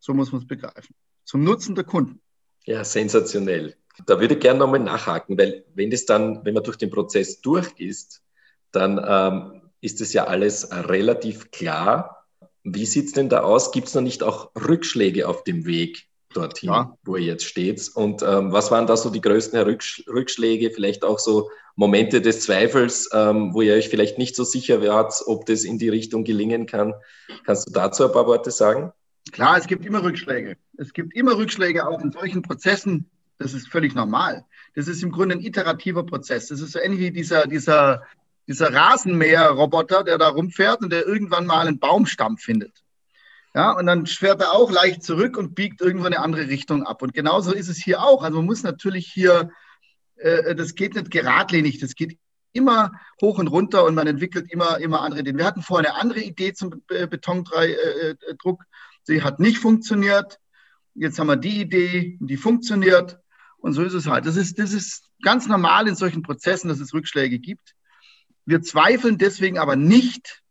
So 0.00 0.12
muss 0.12 0.32
man 0.32 0.40
es 0.40 0.48
begreifen. 0.48 0.96
Zum 1.22 1.44
Nutzen 1.44 1.76
der 1.76 1.84
Kunden. 1.84 2.20
Ja, 2.64 2.82
sensationell. 2.82 3.76
Da 4.04 4.18
würde 4.18 4.34
ich 4.34 4.40
gerne 4.40 4.58
nochmal 4.58 4.80
nachhaken, 4.80 5.38
weil 5.38 5.64
wenn 5.76 5.92
das 5.92 6.06
dann, 6.06 6.44
wenn 6.44 6.54
man 6.54 6.64
durch 6.64 6.76
den 6.76 6.90
Prozess 6.90 7.40
durch 7.40 7.70
ist, 7.78 8.20
dann 8.72 9.00
ähm, 9.00 9.62
ist 9.80 10.00
es 10.00 10.12
ja 10.12 10.24
alles 10.24 10.72
relativ 10.72 11.52
klar. 11.52 12.26
Wie 12.64 12.86
sieht 12.86 13.06
es 13.06 13.12
denn 13.12 13.28
da 13.28 13.42
aus? 13.42 13.70
Gibt 13.70 13.86
es 13.86 13.94
noch 13.94 14.02
nicht 14.02 14.24
auch 14.24 14.50
Rückschläge 14.56 15.28
auf 15.28 15.44
dem 15.44 15.66
Weg? 15.66 16.08
Dorthin, 16.36 16.70
ja. 16.70 16.96
wo 17.04 17.16
ihr 17.16 17.26
jetzt 17.26 17.44
steht. 17.44 17.90
Und 17.94 18.22
ähm, 18.22 18.52
was 18.52 18.70
waren 18.70 18.86
da 18.86 18.96
so 18.96 19.10
die 19.10 19.20
größten 19.20 19.58
Rückschläge, 19.60 20.70
vielleicht 20.70 21.04
auch 21.04 21.18
so 21.18 21.50
Momente 21.76 22.20
des 22.20 22.40
Zweifels, 22.40 23.08
ähm, 23.12 23.52
wo 23.54 23.62
ihr 23.62 23.74
euch 23.74 23.88
vielleicht 23.88 24.18
nicht 24.18 24.36
so 24.36 24.44
sicher 24.44 24.82
wart, 24.82 25.14
ob 25.26 25.46
das 25.46 25.64
in 25.64 25.78
die 25.78 25.88
Richtung 25.88 26.24
gelingen 26.24 26.66
kann? 26.66 26.94
Kannst 27.44 27.68
du 27.68 27.72
dazu 27.72 28.04
ein 28.04 28.12
paar 28.12 28.26
Worte 28.26 28.50
sagen? 28.50 28.92
Klar, 29.32 29.58
es 29.58 29.66
gibt 29.66 29.84
immer 29.84 30.02
Rückschläge. 30.02 30.56
Es 30.76 30.92
gibt 30.92 31.14
immer 31.16 31.36
Rückschläge 31.36 31.86
auch 31.86 32.00
in 32.00 32.12
solchen 32.12 32.42
Prozessen. 32.42 33.10
Das 33.38 33.54
ist 33.54 33.68
völlig 33.68 33.94
normal. 33.94 34.44
Das 34.74 34.86
ist 34.86 35.02
im 35.02 35.10
Grunde 35.10 35.36
ein 35.36 35.40
iterativer 35.40 36.04
Prozess. 36.04 36.48
Das 36.48 36.60
ist 36.60 36.72
so 36.72 36.78
ähnlich 36.78 37.00
wie 37.00 37.10
dieser, 37.10 37.46
dieser, 37.46 38.02
dieser 38.46 38.72
Rasenmäher-Roboter, 38.72 40.04
der 40.04 40.18
da 40.18 40.28
rumfährt 40.28 40.82
und 40.82 40.92
der 40.92 41.06
irgendwann 41.06 41.46
mal 41.46 41.66
einen 41.66 41.78
Baumstamm 41.78 42.36
findet. 42.36 42.83
Ja, 43.54 43.70
und 43.72 43.86
dann 43.86 44.06
fährt 44.06 44.40
er 44.40 44.52
auch 44.52 44.72
leicht 44.72 45.04
zurück 45.04 45.36
und 45.36 45.54
biegt 45.54 45.80
irgendwo 45.80 46.06
eine 46.06 46.18
andere 46.18 46.48
Richtung 46.48 46.84
ab. 46.84 47.02
Und 47.02 47.14
genauso 47.14 47.52
ist 47.52 47.68
es 47.68 47.76
hier 47.76 48.02
auch. 48.02 48.24
Also 48.24 48.38
man 48.38 48.46
muss 48.46 48.64
natürlich 48.64 49.06
hier, 49.06 49.50
äh, 50.16 50.56
das 50.56 50.74
geht 50.74 50.96
nicht 50.96 51.12
geradlinig, 51.12 51.78
das 51.78 51.94
geht 51.94 52.18
immer 52.52 52.92
hoch 53.20 53.38
und 53.38 53.48
runter 53.48 53.84
und 53.84 53.94
man 53.94 54.08
entwickelt 54.08 54.50
immer, 54.50 54.78
immer 54.78 55.02
andere 55.02 55.20
Ideen. 55.20 55.38
Wir 55.38 55.44
hatten 55.44 55.62
vorher 55.62 55.92
eine 55.92 56.00
andere 56.00 56.20
Idee 56.20 56.52
zum 56.52 56.82
Betondruck. 56.88 57.54
Äh, 57.54 58.14
Sie 59.04 59.22
hat 59.22 59.38
nicht 59.38 59.58
funktioniert. 59.58 60.40
Jetzt 60.94 61.18
haben 61.18 61.26
wir 61.26 61.36
die 61.36 61.60
Idee, 61.60 62.16
die 62.20 62.36
funktioniert. 62.36 63.18
Und 63.58 63.72
so 63.72 63.82
ist 63.82 63.94
es 63.94 64.06
halt. 64.06 64.26
Das 64.26 64.36
ist, 64.36 64.58
das 64.58 64.72
ist 64.72 65.10
ganz 65.22 65.46
normal 65.46 65.88
in 65.88 65.94
solchen 65.94 66.22
Prozessen, 66.22 66.68
dass 66.68 66.80
es 66.80 66.92
Rückschläge 66.92 67.38
gibt. 67.38 67.74
Wir 68.46 68.62
zweifeln 68.62 69.18
deswegen 69.18 69.58
aber 69.58 69.76
nicht 69.76 70.42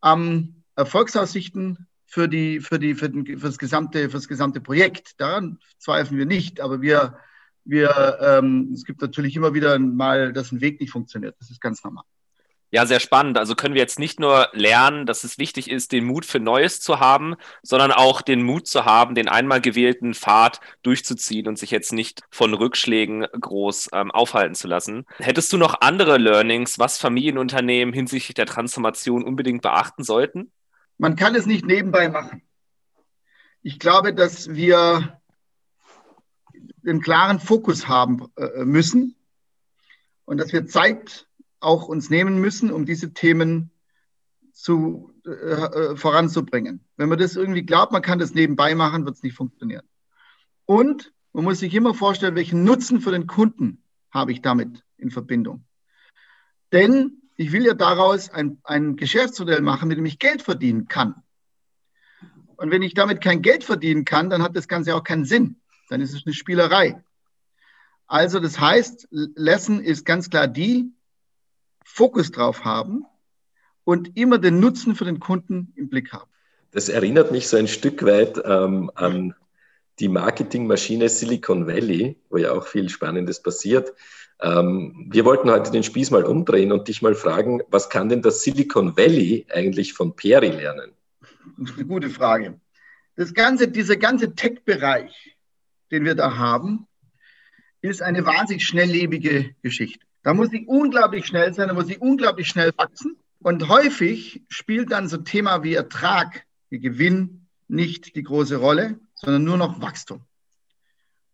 am 0.00 0.64
Erfolgsaussichten 0.76 1.87
für, 2.08 2.26
die, 2.26 2.60
für, 2.60 2.78
die, 2.78 2.94
für, 2.94 3.10
den, 3.10 3.26
für, 3.26 3.46
das, 3.46 3.58
gesamte, 3.58 4.08
für 4.08 4.16
das 4.16 4.28
gesamte 4.28 4.60
Projekt. 4.60 5.20
Daran 5.20 5.58
zweifeln 5.78 6.18
wir 6.18 6.26
nicht, 6.26 6.60
aber 6.60 6.80
wir, 6.80 7.18
wir, 7.64 8.18
ähm, 8.20 8.70
es 8.72 8.84
gibt 8.84 9.02
natürlich 9.02 9.36
immer 9.36 9.52
wieder 9.52 9.78
mal, 9.78 10.32
dass 10.32 10.50
ein 10.50 10.62
Weg 10.62 10.80
nicht 10.80 10.90
funktioniert. 10.90 11.36
Das 11.38 11.50
ist 11.50 11.60
ganz 11.60 11.84
normal. 11.84 12.04
Ja, 12.70 12.84
sehr 12.84 13.00
spannend. 13.00 13.38
Also 13.38 13.54
können 13.54 13.74
wir 13.74 13.80
jetzt 13.80 13.98
nicht 13.98 14.20
nur 14.20 14.48
lernen, 14.52 15.06
dass 15.06 15.24
es 15.24 15.38
wichtig 15.38 15.70
ist, 15.70 15.92
den 15.92 16.04
Mut 16.04 16.26
für 16.26 16.38
Neues 16.38 16.80
zu 16.80 17.00
haben, 17.00 17.34
sondern 17.62 17.92
auch 17.92 18.20
den 18.20 18.42
Mut 18.42 18.66
zu 18.66 18.84
haben, 18.84 19.14
den 19.14 19.28
einmal 19.28 19.62
gewählten 19.62 20.12
Pfad 20.12 20.60
durchzuziehen 20.82 21.46
und 21.46 21.58
sich 21.58 21.70
jetzt 21.70 21.94
nicht 21.94 22.22
von 22.30 22.52
Rückschlägen 22.52 23.26
groß 23.38 23.90
ähm, 23.94 24.10
aufhalten 24.10 24.54
zu 24.54 24.68
lassen. 24.68 25.06
Hättest 25.18 25.50
du 25.52 25.56
noch 25.56 25.80
andere 25.80 26.18
Learnings, 26.18 26.78
was 26.78 26.98
Familienunternehmen 26.98 27.94
hinsichtlich 27.94 28.34
der 28.34 28.46
Transformation 28.46 29.24
unbedingt 29.24 29.62
beachten 29.62 30.04
sollten? 30.04 30.52
Man 30.98 31.16
kann 31.16 31.34
es 31.34 31.46
nicht 31.46 31.64
nebenbei 31.64 32.08
machen. 32.08 32.42
Ich 33.62 33.78
glaube, 33.78 34.12
dass 34.12 34.54
wir 34.54 35.20
den 36.82 37.00
klaren 37.00 37.38
Fokus 37.38 37.88
haben 37.88 38.26
äh, 38.36 38.64
müssen 38.64 39.14
und 40.24 40.38
dass 40.38 40.52
wir 40.52 40.66
Zeit 40.66 41.28
auch 41.60 41.88
uns 41.88 42.10
nehmen 42.10 42.40
müssen, 42.40 42.72
um 42.72 42.84
diese 42.84 43.12
Themen 43.12 43.70
zu, 44.52 45.14
äh, 45.24 45.30
äh, 45.30 45.96
voranzubringen. 45.96 46.84
Wenn 46.96 47.08
man 47.08 47.18
das 47.18 47.36
irgendwie 47.36 47.64
glaubt, 47.64 47.92
man 47.92 48.02
kann 48.02 48.18
das 48.18 48.34
nebenbei 48.34 48.74
machen, 48.74 49.04
wird 49.04 49.16
es 49.16 49.22
nicht 49.22 49.36
funktionieren. 49.36 49.86
Und 50.64 51.12
man 51.32 51.44
muss 51.44 51.60
sich 51.60 51.74
immer 51.74 51.94
vorstellen, 51.94 52.34
welchen 52.34 52.64
Nutzen 52.64 53.00
für 53.00 53.12
den 53.12 53.26
Kunden 53.26 53.82
habe 54.10 54.32
ich 54.32 54.42
damit 54.42 54.84
in 54.96 55.10
Verbindung. 55.10 55.64
Denn 56.72 57.17
ich 57.38 57.52
will 57.52 57.64
ja 57.64 57.72
daraus 57.72 58.30
ein, 58.30 58.58
ein 58.64 58.96
Geschäftsmodell 58.96 59.62
machen, 59.62 59.88
mit 59.88 59.96
dem 59.96 60.04
ich 60.04 60.18
Geld 60.18 60.42
verdienen 60.42 60.88
kann. 60.88 61.14
Und 62.56 62.72
wenn 62.72 62.82
ich 62.82 62.94
damit 62.94 63.22
kein 63.22 63.42
Geld 63.42 63.62
verdienen 63.62 64.04
kann, 64.04 64.28
dann 64.28 64.42
hat 64.42 64.56
das 64.56 64.66
Ganze 64.66 64.96
auch 64.96 65.04
keinen 65.04 65.24
Sinn. 65.24 65.60
Dann 65.88 66.00
ist 66.00 66.12
es 66.12 66.26
eine 66.26 66.34
Spielerei. 66.34 67.00
Also 68.08 68.40
das 68.40 68.58
heißt, 68.58 69.06
Lesson 69.10 69.80
ist 69.80 70.04
ganz 70.04 70.28
klar 70.28 70.48
die, 70.48 70.90
Fokus 71.84 72.32
drauf 72.32 72.64
haben 72.64 73.06
und 73.84 74.16
immer 74.16 74.38
den 74.38 74.58
Nutzen 74.58 74.96
für 74.96 75.04
den 75.04 75.20
Kunden 75.20 75.72
im 75.76 75.88
Blick 75.88 76.12
haben. 76.12 76.30
Das 76.72 76.88
erinnert 76.88 77.30
mich 77.30 77.48
so 77.48 77.56
ein 77.56 77.68
Stück 77.68 78.04
weit 78.04 78.42
ähm, 78.44 78.90
an 78.96 79.34
die 80.00 80.08
Marketingmaschine 80.08 81.08
Silicon 81.08 81.68
Valley, 81.68 82.18
wo 82.30 82.36
ja 82.36 82.52
auch 82.52 82.66
viel 82.66 82.88
Spannendes 82.88 83.42
passiert. 83.42 83.92
Ähm, 84.40 85.06
wir 85.10 85.24
wollten 85.24 85.50
heute 85.50 85.70
den 85.70 85.82
Spieß 85.82 86.10
mal 86.10 86.24
umdrehen 86.24 86.72
und 86.72 86.88
dich 86.88 87.02
mal 87.02 87.14
fragen, 87.14 87.60
was 87.68 87.90
kann 87.90 88.08
denn 88.08 88.22
das 88.22 88.42
Silicon 88.42 88.96
Valley 88.96 89.46
eigentlich 89.52 89.94
von 89.94 90.14
Peri 90.14 90.50
lernen? 90.50 90.92
Das 91.56 91.70
ist 91.70 91.78
eine 91.78 91.86
gute 91.86 92.10
Frage. 92.10 92.60
Das 93.16 93.34
ganze, 93.34 93.68
dieser 93.68 93.96
ganze 93.96 94.34
Tech-Bereich, 94.34 95.36
den 95.90 96.04
wir 96.04 96.14
da 96.14 96.36
haben, 96.36 96.86
ist 97.80 98.02
eine 98.02 98.24
wahnsinnig 98.26 98.64
schnelllebige 98.64 99.54
Geschichte. 99.62 100.04
Da 100.22 100.34
muss 100.34 100.52
ich 100.52 100.68
unglaublich 100.68 101.26
schnell 101.26 101.52
sein, 101.54 101.68
da 101.68 101.74
muss 101.74 101.88
ich 101.88 102.00
unglaublich 102.00 102.48
schnell 102.48 102.72
wachsen. 102.76 103.16
Und 103.40 103.68
häufig 103.68 104.42
spielt 104.48 104.92
dann 104.92 105.08
so 105.08 105.16
ein 105.16 105.24
Thema 105.24 105.62
wie 105.62 105.74
Ertrag, 105.74 106.44
wie 106.70 106.80
Gewinn 106.80 107.46
nicht 107.68 108.14
die 108.16 108.22
große 108.22 108.56
Rolle, 108.56 108.98
sondern 109.14 109.44
nur 109.44 109.56
noch 109.56 109.80
Wachstum. 109.80 110.22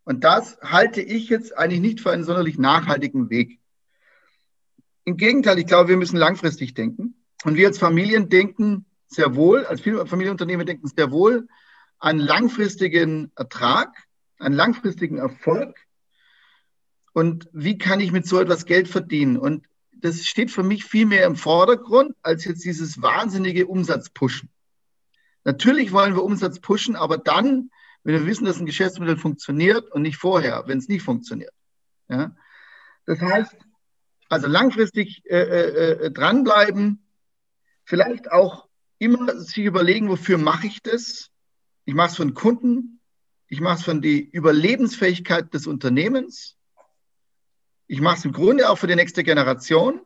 Und 0.04 0.24
das 0.24 0.58
halte 0.60 1.00
ich 1.00 1.28
jetzt 1.28 1.56
eigentlich 1.56 1.80
nicht 1.80 2.00
für 2.00 2.10
einen 2.10 2.24
sonderlich 2.24 2.58
nachhaltigen 2.58 3.30
Weg. 3.30 3.58
Im 5.04 5.16
Gegenteil, 5.16 5.58
ich 5.58 5.66
glaube, 5.66 5.88
wir 5.88 5.96
müssen 5.96 6.16
langfristig 6.16 6.74
denken. 6.74 7.14
Und 7.44 7.56
wir 7.56 7.66
als 7.66 7.78
Familien 7.78 8.28
denken 8.28 8.86
sehr 9.06 9.34
wohl, 9.34 9.64
als 9.66 9.80
Familienunternehmen 9.80 10.66
denken 10.66 10.88
sehr 10.88 11.10
wohl 11.10 11.48
an 11.98 12.18
langfristigen 12.18 13.32
Ertrag, 13.36 13.96
an 14.38 14.52
langfristigen 14.52 15.18
Erfolg. 15.18 15.76
Und 17.12 17.48
wie 17.52 17.78
kann 17.78 18.00
ich 18.00 18.12
mit 18.12 18.26
so 18.26 18.40
etwas 18.40 18.66
Geld 18.66 18.88
verdienen? 18.88 19.38
Und 19.38 19.66
das 19.92 20.26
steht 20.26 20.50
für 20.50 20.62
mich 20.62 20.84
viel 20.84 21.06
mehr 21.06 21.26
im 21.26 21.36
Vordergrund 21.36 22.14
als 22.22 22.44
jetzt 22.44 22.64
dieses 22.64 23.00
wahnsinnige 23.00 23.66
Umsatzpushen. 23.66 24.50
Natürlich 25.44 25.92
wollen 25.92 26.14
wir 26.14 26.24
Umsatz 26.24 26.60
pushen, 26.60 26.96
aber 26.96 27.18
dann, 27.18 27.70
wenn 28.04 28.14
wir 28.14 28.26
wissen, 28.26 28.44
dass 28.44 28.60
ein 28.60 28.66
Geschäftsmodell 28.66 29.16
funktioniert 29.16 29.90
und 29.90 30.02
nicht 30.02 30.16
vorher, 30.16 30.64
wenn 30.66 30.78
es 30.78 30.88
nicht 30.88 31.02
funktioniert. 31.02 31.52
Ja? 32.08 32.36
Das 33.06 33.20
heißt, 33.20 33.56
also 34.28 34.46
langfristig 34.46 35.22
äh, 35.26 35.36
äh, 35.36 35.90
äh, 36.06 36.10
dranbleiben, 36.10 37.02
vielleicht 37.84 38.30
auch 38.30 38.68
immer 38.98 39.38
sich 39.38 39.64
überlegen, 39.64 40.08
wofür 40.08 40.38
mache 40.38 40.66
ich 40.66 40.82
das? 40.82 41.30
Ich 41.86 41.94
mache 41.94 42.08
es 42.08 42.16
für 42.16 42.24
den 42.24 42.34
Kunden, 42.34 43.00
ich 43.48 43.60
mache 43.60 43.78
es 43.78 43.84
für 43.84 43.94
die 44.00 44.30
Überlebensfähigkeit 44.30 45.52
des 45.52 45.66
Unternehmens, 45.66 46.56
ich 47.86 48.00
mache 48.00 48.18
es 48.18 48.24
im 48.24 48.32
Grunde 48.32 48.70
auch 48.70 48.76
für 48.76 48.86
die 48.86 48.96
nächste 48.96 49.24
Generation. 49.24 50.00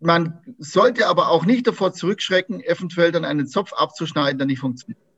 Man 0.00 0.56
sollte 0.58 1.06
aber 1.06 1.28
auch 1.28 1.44
nicht 1.44 1.66
davor 1.66 1.92
zurückschrecken, 1.92 2.60
eventuell 2.60 3.12
dann 3.12 3.24
einen 3.24 3.46
Zopf 3.46 3.72
abzuschneiden, 3.72 4.38
der 4.38 4.46
nicht 4.46 4.60
funktioniert. 4.60 5.09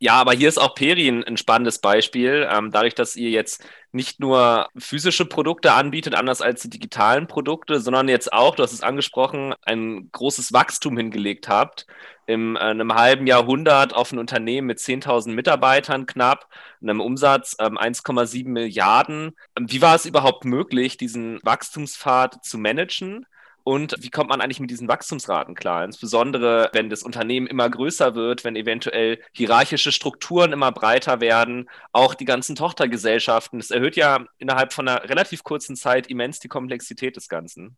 Ja, 0.00 0.14
aber 0.14 0.32
hier 0.32 0.48
ist 0.48 0.58
auch 0.58 0.76
Peri 0.76 1.08
ein, 1.08 1.36
spannendes 1.36 1.80
Beispiel. 1.80 2.48
Ähm, 2.50 2.70
dadurch, 2.70 2.94
dass 2.94 3.16
ihr 3.16 3.30
jetzt 3.30 3.64
nicht 3.90 4.20
nur 4.20 4.68
physische 4.76 5.24
Produkte 5.26 5.72
anbietet, 5.72 6.14
anders 6.14 6.40
als 6.40 6.62
die 6.62 6.70
digitalen 6.70 7.26
Produkte, 7.26 7.80
sondern 7.80 8.08
jetzt 8.08 8.32
auch, 8.32 8.54
du 8.54 8.62
hast 8.62 8.72
es 8.72 8.82
angesprochen, 8.82 9.54
ein 9.62 10.08
großes 10.12 10.52
Wachstum 10.52 10.96
hingelegt 10.96 11.48
habt. 11.48 11.86
In 12.26 12.54
äh, 12.54 12.60
einem 12.60 12.94
halben 12.94 13.26
Jahrhundert 13.26 13.92
auf 13.92 14.12
ein 14.12 14.18
Unternehmen 14.20 14.68
mit 14.68 14.78
10.000 14.78 15.30
Mitarbeitern 15.32 16.06
knapp, 16.06 16.48
einem 16.80 17.00
Umsatz 17.00 17.56
ähm, 17.58 17.76
1,7 17.76 18.48
Milliarden. 18.48 19.34
Wie 19.58 19.82
war 19.82 19.96
es 19.96 20.06
überhaupt 20.06 20.44
möglich, 20.44 20.96
diesen 20.96 21.40
Wachstumspfad 21.42 22.44
zu 22.44 22.58
managen? 22.58 23.26
Und 23.68 23.96
wie 23.98 24.08
kommt 24.08 24.30
man 24.30 24.40
eigentlich 24.40 24.60
mit 24.60 24.70
diesen 24.70 24.88
Wachstumsraten 24.88 25.54
klar? 25.54 25.84
Insbesondere, 25.84 26.70
wenn 26.72 26.88
das 26.88 27.02
Unternehmen 27.02 27.46
immer 27.46 27.68
größer 27.68 28.14
wird, 28.14 28.42
wenn 28.42 28.56
eventuell 28.56 29.22
hierarchische 29.32 29.92
Strukturen 29.92 30.52
immer 30.54 30.72
breiter 30.72 31.20
werden, 31.20 31.68
auch 31.92 32.14
die 32.14 32.24
ganzen 32.24 32.56
Tochtergesellschaften. 32.56 33.58
Das 33.58 33.70
erhöht 33.70 33.94
ja 33.96 34.24
innerhalb 34.38 34.72
von 34.72 34.88
einer 34.88 35.06
relativ 35.06 35.44
kurzen 35.44 35.76
Zeit 35.76 36.06
immens 36.06 36.40
die 36.40 36.48
Komplexität 36.48 37.16
des 37.16 37.28
Ganzen. 37.28 37.76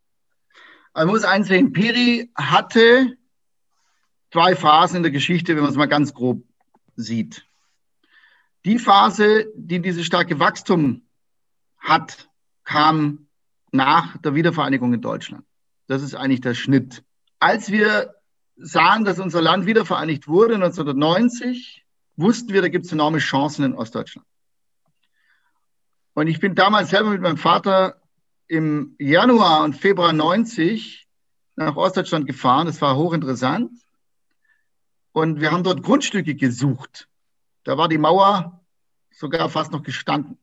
Man 0.94 1.08
muss 1.08 1.24
einsehen, 1.24 1.72
Peri 1.72 2.30
hatte 2.36 3.16
zwei 4.30 4.54
Phasen 4.54 4.98
in 4.98 5.02
der 5.02 5.10
Geschichte, 5.10 5.56
wenn 5.56 5.62
man 5.64 5.72
es 5.72 5.76
mal 5.76 5.86
ganz 5.86 6.14
grob 6.14 6.44
sieht. 6.94 7.44
Die 8.64 8.78
Phase, 8.78 9.46
die 9.56 9.82
dieses 9.82 10.06
starke 10.06 10.38
Wachstum 10.38 11.02
hat, 11.80 12.30
kam 12.62 13.26
nach 13.72 14.16
der 14.18 14.36
Wiedervereinigung 14.36 14.94
in 14.94 15.00
Deutschland. 15.00 15.44
Das 15.90 16.02
ist 16.02 16.14
eigentlich 16.14 16.40
der 16.40 16.54
Schnitt. 16.54 17.02
Als 17.40 17.72
wir 17.72 18.14
sahen, 18.54 19.04
dass 19.04 19.18
unser 19.18 19.42
Land 19.42 19.66
wiedervereinigt 19.66 20.28
wurde 20.28 20.54
1990, 20.54 21.84
wussten 22.14 22.52
wir, 22.52 22.62
da 22.62 22.68
gibt 22.68 22.86
es 22.86 22.92
enorme 22.92 23.18
Chancen 23.18 23.64
in 23.64 23.74
Ostdeutschland. 23.74 24.24
Und 26.14 26.28
ich 26.28 26.38
bin 26.38 26.54
damals 26.54 26.90
selber 26.90 27.10
mit 27.10 27.20
meinem 27.20 27.38
Vater 27.38 28.00
im 28.46 28.94
Januar 29.00 29.64
und 29.64 29.74
Februar 29.74 30.12
90 30.12 31.08
nach 31.56 31.74
Ostdeutschland 31.74 32.28
gefahren. 32.28 32.68
Das 32.68 32.80
war 32.80 32.96
hochinteressant. 32.96 33.72
Und 35.10 35.40
wir 35.40 35.50
haben 35.50 35.64
dort 35.64 35.82
Grundstücke 35.82 36.36
gesucht. 36.36 37.08
Da 37.64 37.76
war 37.76 37.88
die 37.88 37.98
Mauer 37.98 38.64
sogar 39.10 39.50
fast 39.50 39.72
noch 39.72 39.82
gestanden. 39.82 40.38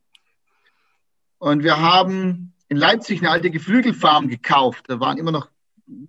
Und 1.38 1.62
wir 1.62 1.80
haben 1.80 2.52
in 2.68 2.76
Leipzig 2.76 3.20
eine 3.20 3.30
alte 3.30 3.50
Geflügelfarm 3.50 4.28
gekauft. 4.28 4.84
Da 4.88 5.00
waren 5.00 5.18
immer 5.18 5.32
noch 5.32 5.48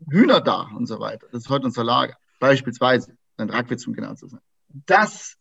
Hühner 0.10 0.42
da 0.42 0.70
und 0.76 0.88
so 0.88 1.00
weiter. 1.00 1.28
Das 1.32 1.44
ist 1.44 1.50
heute 1.50 1.66
unser 1.66 1.84
Lager, 1.84 2.18
beispielsweise. 2.40 3.16
Ein 3.38 3.50
Rackwitz, 3.50 3.88
um 3.88 3.94
genau 3.94 4.16
zu 4.16 4.28
sein. 4.28 4.42
Das 4.68 5.38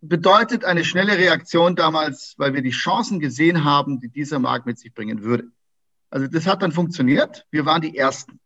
bedeutet 0.00 0.64
eine 0.64 0.84
schnelle 0.84 1.16
Reaktion 1.16 1.76
damals, 1.76 2.34
weil 2.38 2.54
wir 2.54 2.62
die 2.62 2.70
Chancen 2.70 3.20
gesehen 3.20 3.64
haben, 3.64 4.00
die 4.00 4.08
dieser 4.08 4.38
Markt 4.38 4.66
mit 4.66 4.78
sich 4.78 4.92
bringen 4.92 5.22
würde. 5.22 5.48
Also 6.10 6.26
das 6.26 6.46
hat 6.46 6.62
dann 6.62 6.72
funktioniert. 6.72 7.46
Wir 7.50 7.66
waren 7.66 7.82
die 7.82 7.96
Ersten. 7.96 8.40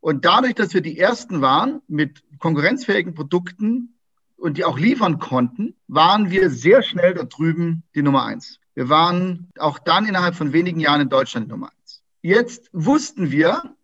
Und 0.00 0.24
dadurch, 0.24 0.54
dass 0.54 0.74
wir 0.74 0.82
die 0.82 0.98
Ersten 0.98 1.40
waren 1.40 1.80
mit 1.88 2.22
konkurrenzfähigen 2.38 3.14
Produkten 3.14 3.96
und 4.36 4.58
die 4.58 4.64
auch 4.64 4.78
liefern 4.78 5.18
konnten, 5.18 5.76
waren 5.88 6.30
wir 6.30 6.50
sehr 6.50 6.82
schnell 6.82 7.14
da 7.14 7.24
drüben 7.24 7.84
die 7.94 8.02
Nummer 8.02 8.24
eins. 8.24 8.58
Wir 8.74 8.88
waren 8.88 9.52
auch 9.58 9.78
dann 9.78 10.06
innerhalb 10.06 10.34
von 10.34 10.52
wenigen 10.52 10.80
Jahren 10.80 11.02
in 11.02 11.08
Deutschland 11.08 11.48
Nummer 11.48 11.70
eins. 11.70 12.02
Jetzt 12.22 12.68
wussten 12.72 13.30
wir, 13.30 13.76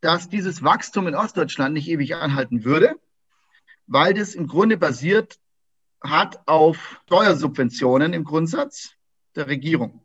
dass 0.00 0.28
dieses 0.28 0.62
Wachstum 0.62 1.06
in 1.06 1.14
Ostdeutschland 1.14 1.74
nicht 1.74 1.88
ewig 1.88 2.14
anhalten 2.14 2.64
würde, 2.64 2.96
weil 3.86 4.14
das 4.14 4.34
im 4.34 4.46
Grunde 4.46 4.76
basiert 4.76 5.38
hat 6.02 6.46
auf 6.46 7.00
Steuersubventionen 7.06 8.12
im 8.12 8.24
Grundsatz 8.24 8.92
der 9.34 9.48
Regierung. 9.48 10.04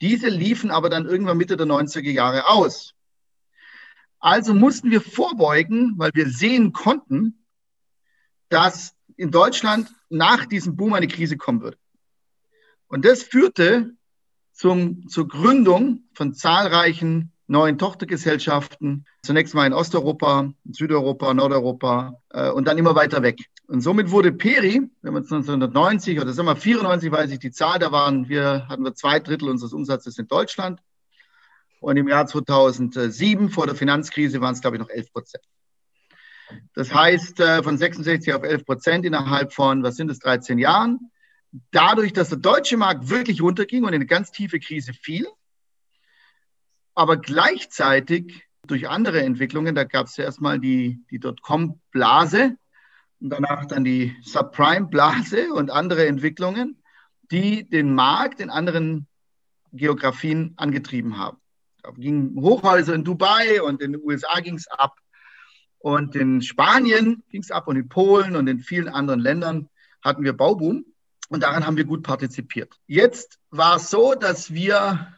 Diese 0.00 0.28
liefen 0.28 0.70
aber 0.70 0.90
dann 0.90 1.06
irgendwann 1.06 1.38
Mitte 1.38 1.56
der 1.56 1.66
90er 1.66 2.10
Jahre 2.10 2.48
aus. 2.48 2.94
Also 4.20 4.54
mussten 4.54 4.90
wir 4.90 5.00
vorbeugen, 5.00 5.94
weil 5.96 6.10
wir 6.14 6.28
sehen 6.28 6.72
konnten, 6.72 7.44
dass 8.48 8.94
in 9.16 9.30
Deutschland 9.30 9.92
nach 10.08 10.46
diesem 10.46 10.76
Boom 10.76 10.94
eine 10.94 11.08
Krise 11.08 11.36
kommen 11.36 11.62
würde. 11.62 11.78
Und 12.88 13.04
das 13.04 13.22
führte 13.22 13.92
zum, 14.52 15.08
zur 15.08 15.28
Gründung 15.28 16.04
von 16.14 16.34
zahlreichen 16.34 17.32
neuen 17.46 17.78
Tochtergesellschaften, 17.78 19.06
zunächst 19.22 19.54
mal 19.54 19.66
in 19.66 19.72
Osteuropa, 19.72 20.52
Südeuropa, 20.70 21.32
Nordeuropa 21.32 22.20
äh, 22.30 22.50
und 22.50 22.66
dann 22.66 22.76
immer 22.76 22.94
weiter 22.94 23.22
weg. 23.22 23.38
Und 23.66 23.80
somit 23.80 24.10
wurde 24.10 24.32
Peri, 24.32 24.82
wenn 25.02 25.12
man 25.12 25.22
1990 25.22 26.20
oder 26.20 26.32
sagen 26.32 26.48
wir 26.48 26.56
94, 26.56 27.10
weiß 27.10 27.30
ich 27.30 27.38
die 27.38 27.50
Zahl, 27.50 27.78
da 27.78 27.90
waren 27.90 28.28
wir, 28.28 28.66
hatten 28.68 28.84
wir 28.84 28.94
zwei 28.94 29.18
Drittel 29.20 29.48
unseres 29.48 29.72
Umsatzes 29.72 30.18
in 30.18 30.28
Deutschland. 30.28 30.80
Und 31.80 31.96
im 31.96 32.08
Jahr 32.08 32.26
2007, 32.26 33.50
vor 33.50 33.66
der 33.66 33.76
Finanzkrise, 33.76 34.40
waren 34.40 34.54
es, 34.54 34.60
glaube 34.60 34.76
ich, 34.76 34.82
noch 34.82 34.90
11 34.90 35.12
Prozent. 35.12 35.44
Das 36.74 36.92
heißt, 36.92 37.40
äh, 37.40 37.62
von 37.62 37.78
66 37.78 38.34
auf 38.34 38.42
11 38.42 38.64
Prozent 38.64 39.04
innerhalb 39.04 39.52
von, 39.52 39.82
was 39.82 39.96
sind 39.96 40.10
es, 40.10 40.18
13 40.18 40.58
Jahren 40.58 41.10
dadurch, 41.70 42.12
dass 42.12 42.28
der 42.28 42.38
deutsche 42.38 42.76
Markt 42.76 43.08
wirklich 43.08 43.40
runterging 43.42 43.82
und 43.84 43.90
in 43.90 43.96
eine 43.96 44.06
ganz 44.06 44.30
tiefe 44.30 44.60
Krise 44.60 44.92
fiel, 44.92 45.26
aber 46.94 47.16
gleichzeitig 47.16 48.48
durch 48.66 48.88
andere 48.88 49.22
Entwicklungen, 49.22 49.74
da 49.74 49.84
gab 49.84 50.06
es 50.06 50.18
erstmal 50.18 50.58
die, 50.58 51.00
die 51.10 51.18
Dotcom-Blase 51.18 52.56
und 53.20 53.30
danach 53.30 53.66
dann 53.66 53.84
die 53.84 54.16
Subprime-Blase 54.22 55.52
und 55.52 55.70
andere 55.70 56.06
Entwicklungen, 56.06 56.82
die 57.30 57.68
den 57.68 57.94
Markt 57.94 58.40
in 58.40 58.50
anderen 58.50 59.06
Geografien 59.72 60.54
angetrieben 60.56 61.18
haben. 61.18 61.38
Da 61.82 61.90
gingen 61.92 62.40
Hochhäuser 62.40 62.94
in 62.94 63.04
Dubai 63.04 63.62
und 63.62 63.80
in 63.80 63.92
den 63.92 64.02
USA 64.02 64.40
ging 64.40 64.56
es 64.56 64.66
ab 64.68 64.98
und 65.78 66.16
in 66.16 66.42
Spanien 66.42 67.22
ging 67.30 67.42
es 67.42 67.50
ab 67.50 67.68
und 67.68 67.76
in 67.76 67.88
Polen 67.88 68.36
und 68.36 68.46
in 68.48 68.60
vielen 68.60 68.88
anderen 68.88 69.20
Ländern 69.20 69.68
hatten 70.02 70.24
wir 70.24 70.32
Bauboom. 70.32 70.84
Und 71.28 71.42
daran 71.42 71.66
haben 71.66 71.76
wir 71.76 71.84
gut 71.84 72.02
partizipiert. 72.02 72.74
Jetzt 72.86 73.38
war 73.50 73.76
es 73.76 73.90
so, 73.90 74.14
dass 74.14 74.52
wir 74.52 75.14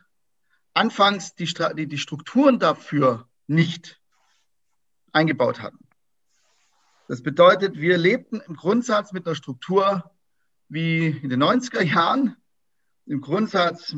anfangs 0.74 1.34
die, 1.34 1.52
die, 1.76 1.86
die 1.86 1.98
Strukturen 1.98 2.58
dafür 2.58 3.28
nicht 3.46 4.00
eingebaut 5.12 5.62
hatten. 5.62 5.78
Das 7.08 7.22
bedeutet, 7.22 7.76
wir 7.76 7.96
lebten 7.98 8.40
im 8.40 8.54
Grundsatz 8.54 9.12
mit 9.12 9.26
einer 9.26 9.34
Struktur 9.34 10.10
wie 10.68 11.08
in 11.08 11.28
den 11.28 11.42
90er 11.42 11.82
Jahren, 11.82 12.36
im 13.06 13.20
Grundsatz 13.20 13.94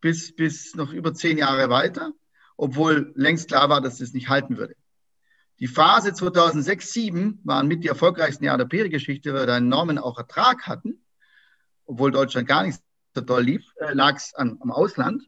bis, 0.00 0.34
bis 0.34 0.74
noch 0.74 0.92
über 0.92 1.14
zehn 1.14 1.38
Jahre 1.38 1.70
weiter, 1.70 2.12
obwohl 2.58 3.12
längst 3.14 3.48
klar 3.48 3.70
war, 3.70 3.80
dass 3.80 3.98
das 3.98 4.12
nicht 4.12 4.28
halten 4.28 4.58
würde. 4.58 4.76
Die 5.58 5.66
Phase 5.66 6.12
2006, 6.12 6.92
2007 6.92 7.40
waren 7.44 7.68
mit 7.68 7.84
die 7.84 7.88
erfolgreichsten 7.88 8.44
Jahre 8.44 8.58
der 8.58 8.64
Peri-Geschichte, 8.66 9.32
weil 9.32 9.42
wir 9.42 9.46
da 9.46 9.56
einen 9.56 9.68
enormen 9.68 9.98
auch 9.98 10.18
Ertrag 10.18 10.66
hatten 10.66 11.01
obwohl 11.86 12.10
Deutschland 12.10 12.48
gar 12.48 12.64
nicht 12.64 12.80
so 13.14 13.20
doll 13.20 13.42
lief, 13.42 13.64
äh, 13.76 13.92
lag 13.92 14.16
es 14.16 14.34
am 14.34 14.70
Ausland. 14.70 15.22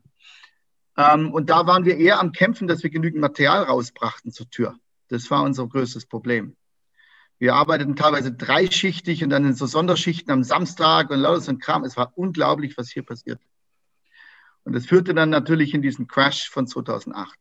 Ähm, 0.97 1.33
und 1.33 1.51
da 1.51 1.67
waren 1.67 1.85
wir 1.85 1.97
eher 1.97 2.21
am 2.21 2.33
Kämpfen, 2.33 2.69
dass 2.69 2.83
wir 2.83 2.91
genügend 2.91 3.21
Material 3.21 3.65
rausbrachten 3.65 4.33
zur 4.33 4.49
Tür. 4.49 4.77
Das 5.09 5.31
war 5.31 5.43
unser 5.43 5.67
größtes 5.67 6.07
Problem. 6.07 6.57
Wir 7.39 7.55
arbeiteten 7.55 7.97
teilweise 7.97 8.33
dreischichtig 8.33 9.25
und 9.25 9.31
dann 9.31 9.45
in 9.45 9.55
so 9.55 9.67
Sonderschichten 9.67 10.33
am 10.33 10.45
Samstag 10.45 11.11
und 11.11 11.19
lauter 11.19 11.41
so 11.41 11.53
ein 11.53 11.59
Kram. 11.59 11.85
Es 11.85 11.97
war 11.97 12.13
unglaublich, 12.17 12.79
was 12.79 12.91
hier 12.91 13.03
passiert. 13.03 13.41
Und 14.63 14.73
das 14.75 14.87
führte 14.87 15.15
dann 15.15 15.31
natürlich 15.31 15.75
in 15.75 15.83
diesen 15.83 16.07
Crash 16.07 16.49
von 16.49 16.67
2008. 16.67 17.39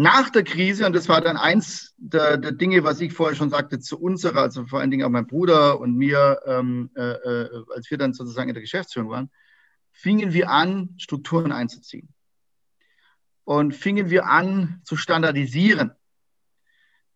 Nach 0.00 0.30
der 0.30 0.44
Krise, 0.44 0.86
und 0.86 0.94
das 0.94 1.10
war 1.10 1.20
dann 1.20 1.36
eins 1.36 1.92
der, 1.98 2.38
der 2.38 2.52
Dinge, 2.52 2.84
was 2.84 3.02
ich 3.02 3.12
vorher 3.12 3.36
schon 3.36 3.50
sagte, 3.50 3.80
zu 3.80 4.00
unserer, 4.00 4.40
also 4.40 4.64
vor 4.64 4.80
allen 4.80 4.90
Dingen 4.90 5.04
auch 5.04 5.10
mein 5.10 5.26
Bruder 5.26 5.78
und 5.78 5.94
mir, 5.94 6.40
ähm, 6.46 6.88
äh, 6.96 7.02
äh, 7.02 7.64
als 7.76 7.90
wir 7.90 7.98
dann 7.98 8.14
sozusagen 8.14 8.48
in 8.48 8.54
der 8.54 8.62
Geschäftsführung 8.62 9.10
waren, 9.10 9.30
fingen 9.92 10.32
wir 10.32 10.48
an, 10.48 10.94
Strukturen 10.96 11.52
einzuziehen. 11.52 12.08
Und 13.44 13.74
fingen 13.74 14.08
wir 14.08 14.24
an 14.24 14.80
zu 14.84 14.96
standardisieren. 14.96 15.92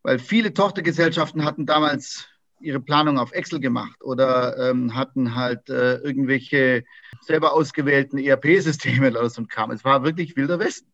Weil 0.03 0.19
viele 0.19 0.53
Tochtergesellschaften 0.53 1.43
hatten 1.43 1.65
damals 1.65 2.29
ihre 2.61 2.81
Planung 2.81 3.19
auf 3.19 3.33
Excel 3.33 3.61
gemacht 3.61 4.05
oder 4.05 4.59
ähm, 4.59 4.95
hatten 4.95 5.35
halt 5.35 5.71
äh, 5.71 5.97
irgendwelche 6.01 6.85
selber 7.23 7.55
ausgewählten 7.55 8.19
ERP-Systeme 8.19 9.09
oder 9.09 9.31
so 9.31 9.41
ein 9.41 9.49
Kram. 9.49 9.71
Es 9.71 9.87
war 9.87 10.05
wirklich 10.05 10.37
wilder 10.37 10.59
Westen. 10.59 10.94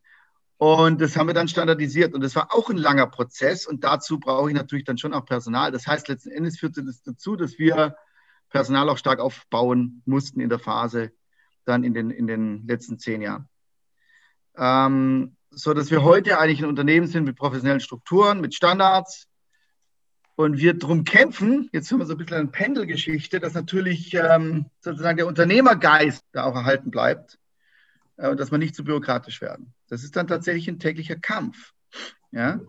Und 0.61 1.01
das 1.01 1.17
haben 1.17 1.27
wir 1.27 1.33
dann 1.33 1.49
standardisiert. 1.49 2.13
Und 2.13 2.23
das 2.23 2.37
war 2.37 2.53
auch 2.53 2.69
ein 2.69 2.77
langer 2.77 3.07
Prozess. 3.07 3.67
Und 3.67 3.83
dazu 3.83 4.21
brauche 4.21 4.51
ich 4.51 4.55
natürlich 4.55 4.85
dann 4.85 4.99
schon 4.99 5.15
auch 5.15 5.25
Personal. 5.25 5.73
Das 5.73 5.87
heißt, 5.87 6.09
letzten 6.09 6.33
Endes 6.33 6.59
führte 6.59 6.85
das 6.85 7.03
dazu, 7.03 7.35
dass 7.35 7.59
wir 7.59 7.97
Personal 8.51 8.91
auch 8.91 8.99
stark 8.99 9.21
aufbauen 9.21 10.03
mussten 10.05 10.39
in 10.39 10.51
der 10.51 10.59
Phase 10.59 11.13
dann 11.65 11.83
in 11.83 11.95
den, 11.95 12.11
in 12.11 12.27
den 12.27 12.67
letzten 12.67 12.99
zehn 12.99 13.23
Jahren. 13.23 13.49
Ähm, 14.55 15.35
so 15.49 15.73
dass 15.73 15.91
wir 15.91 16.03
heute 16.03 16.39
eigentlich 16.39 16.63
ein 16.63 16.69
Unternehmen 16.69 17.07
sind 17.07 17.25
mit 17.25 17.37
professionellen 17.37 17.81
Strukturen, 17.81 18.43
mit 18.43 18.55
Standards. 18.55 19.29
Und 20.37 20.59
wir 20.59 20.75
darum 20.75 21.05
kämpfen, 21.05 21.71
jetzt 21.73 21.91
haben 21.91 22.01
wir 22.01 22.07
so 22.07 22.13
ein 22.13 22.19
bisschen 22.19 22.37
eine 22.37 22.49
Pendelgeschichte, 22.49 23.41
dass 23.41 23.55
natürlich 23.55 24.13
ähm, 24.13 24.67
sozusagen 24.81 25.17
der 25.17 25.27
Unternehmergeist 25.27 26.23
da 26.33 26.45
auch 26.45 26.55
erhalten 26.55 26.91
bleibt 26.91 27.40
äh, 28.21 28.29
und 28.29 28.39
dass 28.39 28.51
wir 28.51 28.59
nicht 28.59 28.75
zu 28.75 28.85
bürokratisch 28.85 29.41
werden. 29.41 29.73
Das 29.89 30.05
ist 30.05 30.17
dann 30.17 30.27
tatsächlich 30.27 30.69
ein 30.69 30.79
täglicher 30.79 31.17
Kampf. 31.17 31.73
Ja? 32.31 32.61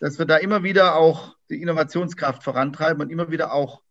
Dass 0.00 0.18
wir 0.18 0.26
da 0.26 0.36
immer 0.36 0.62
wieder 0.62 0.96
auch 0.96 1.36
die 1.50 1.60
Innovationskraft 1.60 2.42
vorantreiben 2.42 3.02
und 3.02 3.10
immer 3.10 3.30
wieder 3.30 3.52
auch 3.52 3.82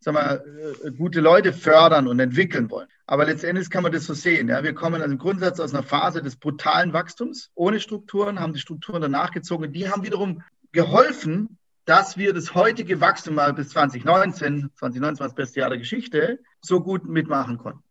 sagen 0.00 0.16
wir, 0.18 0.84
äh, 0.84 0.92
gute 0.92 1.20
Leute 1.20 1.52
fördern 1.52 2.06
und 2.06 2.20
entwickeln 2.20 2.70
wollen. 2.70 2.88
Aber 3.06 3.24
letztendlich 3.24 3.70
kann 3.70 3.82
man 3.82 3.92
das 3.92 4.04
so 4.04 4.14
sehen. 4.14 4.48
Ja? 4.48 4.62
Wir 4.62 4.74
kommen 4.74 5.00
also 5.00 5.12
im 5.12 5.18
Grundsatz 5.18 5.60
aus 5.60 5.72
einer 5.72 5.82
Phase 5.82 6.22
des 6.22 6.36
brutalen 6.36 6.92
Wachstums 6.92 7.50
ohne 7.54 7.80
Strukturen, 7.80 8.40
haben 8.40 8.52
die 8.52 8.60
Strukturen 8.60 9.00
danach 9.00 9.30
gezogen. 9.30 9.72
Die 9.72 9.88
haben 9.88 10.04
wiederum 10.04 10.42
geholfen, 10.72 11.58
dass 11.86 12.16
wir 12.16 12.34
das 12.34 12.54
heutige 12.54 13.00
Wachstum 13.00 13.36
mal 13.36 13.52
bis 13.54 13.68
2019, 13.70 14.70
2019 14.74 15.20
war 15.20 15.28
das 15.28 15.34
beste 15.34 15.60
Jahr 15.60 15.70
der 15.70 15.78
Geschichte, 15.78 16.40
so 16.60 16.80
gut 16.80 17.04
mitmachen 17.08 17.58
konnten. 17.58 17.82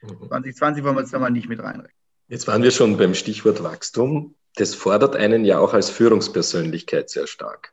2020 0.00 0.82
wollen 0.82 0.96
wir 0.96 1.02
jetzt 1.02 1.12
da 1.12 1.18
mal 1.18 1.30
nicht 1.30 1.48
mit 1.48 1.60
reinrechnen. 1.60 1.99
Jetzt 2.30 2.46
waren 2.46 2.62
wir 2.62 2.70
schon 2.70 2.96
beim 2.96 3.14
Stichwort 3.14 3.60
Wachstum. 3.64 4.36
Das 4.54 4.76
fordert 4.76 5.16
einen 5.16 5.44
ja 5.44 5.58
auch 5.58 5.74
als 5.74 5.90
Führungspersönlichkeit 5.90 7.10
sehr 7.10 7.26
stark. 7.26 7.72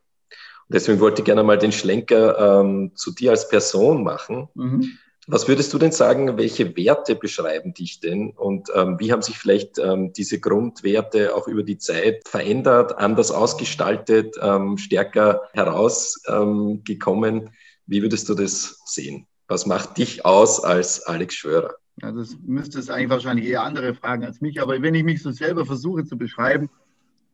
Und 0.68 0.74
deswegen 0.74 1.00
wollte 1.00 1.22
ich 1.22 1.26
gerne 1.26 1.44
mal 1.44 1.60
den 1.60 1.72
Schlenker 1.72 2.62
ähm, 2.62 2.92
zu 2.96 3.14
dir 3.14 3.30
als 3.30 3.50
Person 3.50 4.04
machen. 4.04 4.50
Mhm. 4.56 4.98
Was 5.28 5.48
würdest 5.48 5.72
du 5.74 5.78
denn 5.78 5.92
sagen, 5.92 6.40
welche 6.40 6.76
Werte 6.76 7.16
beschreiben 7.16 7.76
dich 7.76 8.00
denn 8.00 8.32
und 8.32 8.70
ähm, 8.74 8.98
wie 8.98 9.12
haben 9.12 9.22
sich 9.22 9.38
vielleicht 9.38 9.78
ähm, 9.78 10.12
diese 10.14 10.40
Grundwerte 10.40 11.36
auch 11.36 11.48
über 11.48 11.62
die 11.62 11.78
Zeit 11.78 12.28
verändert, 12.28 12.98
anders 12.98 13.30
ausgestaltet, 13.30 14.38
ähm, 14.42 14.80
stärker 14.80 15.42
herausgekommen? 15.54 17.36
Ähm, 17.36 17.50
wie 17.86 18.02
würdest 18.02 18.28
du 18.28 18.34
das 18.34 18.82
sehen? 18.86 19.28
Was 19.48 19.68
macht 19.68 20.00
dich 20.00 20.26
aus 20.26 20.64
als 20.64 21.04
Alex 21.04 21.36
Schwörer? 21.36 21.76
Ja, 22.02 22.12
das 22.12 22.38
müsste 22.46 22.80
es 22.80 22.90
eigentlich 22.90 23.10
wahrscheinlich 23.10 23.48
eher 23.48 23.64
andere 23.64 23.96
fragen 23.96 24.24
als 24.24 24.40
mich. 24.40 24.62
Aber 24.62 24.82
wenn 24.82 24.94
ich 24.94 25.04
mich 25.04 25.22
so 25.22 25.32
selber 25.32 25.66
versuche 25.66 26.06
zu 26.06 26.18
beschreiben, 26.18 26.70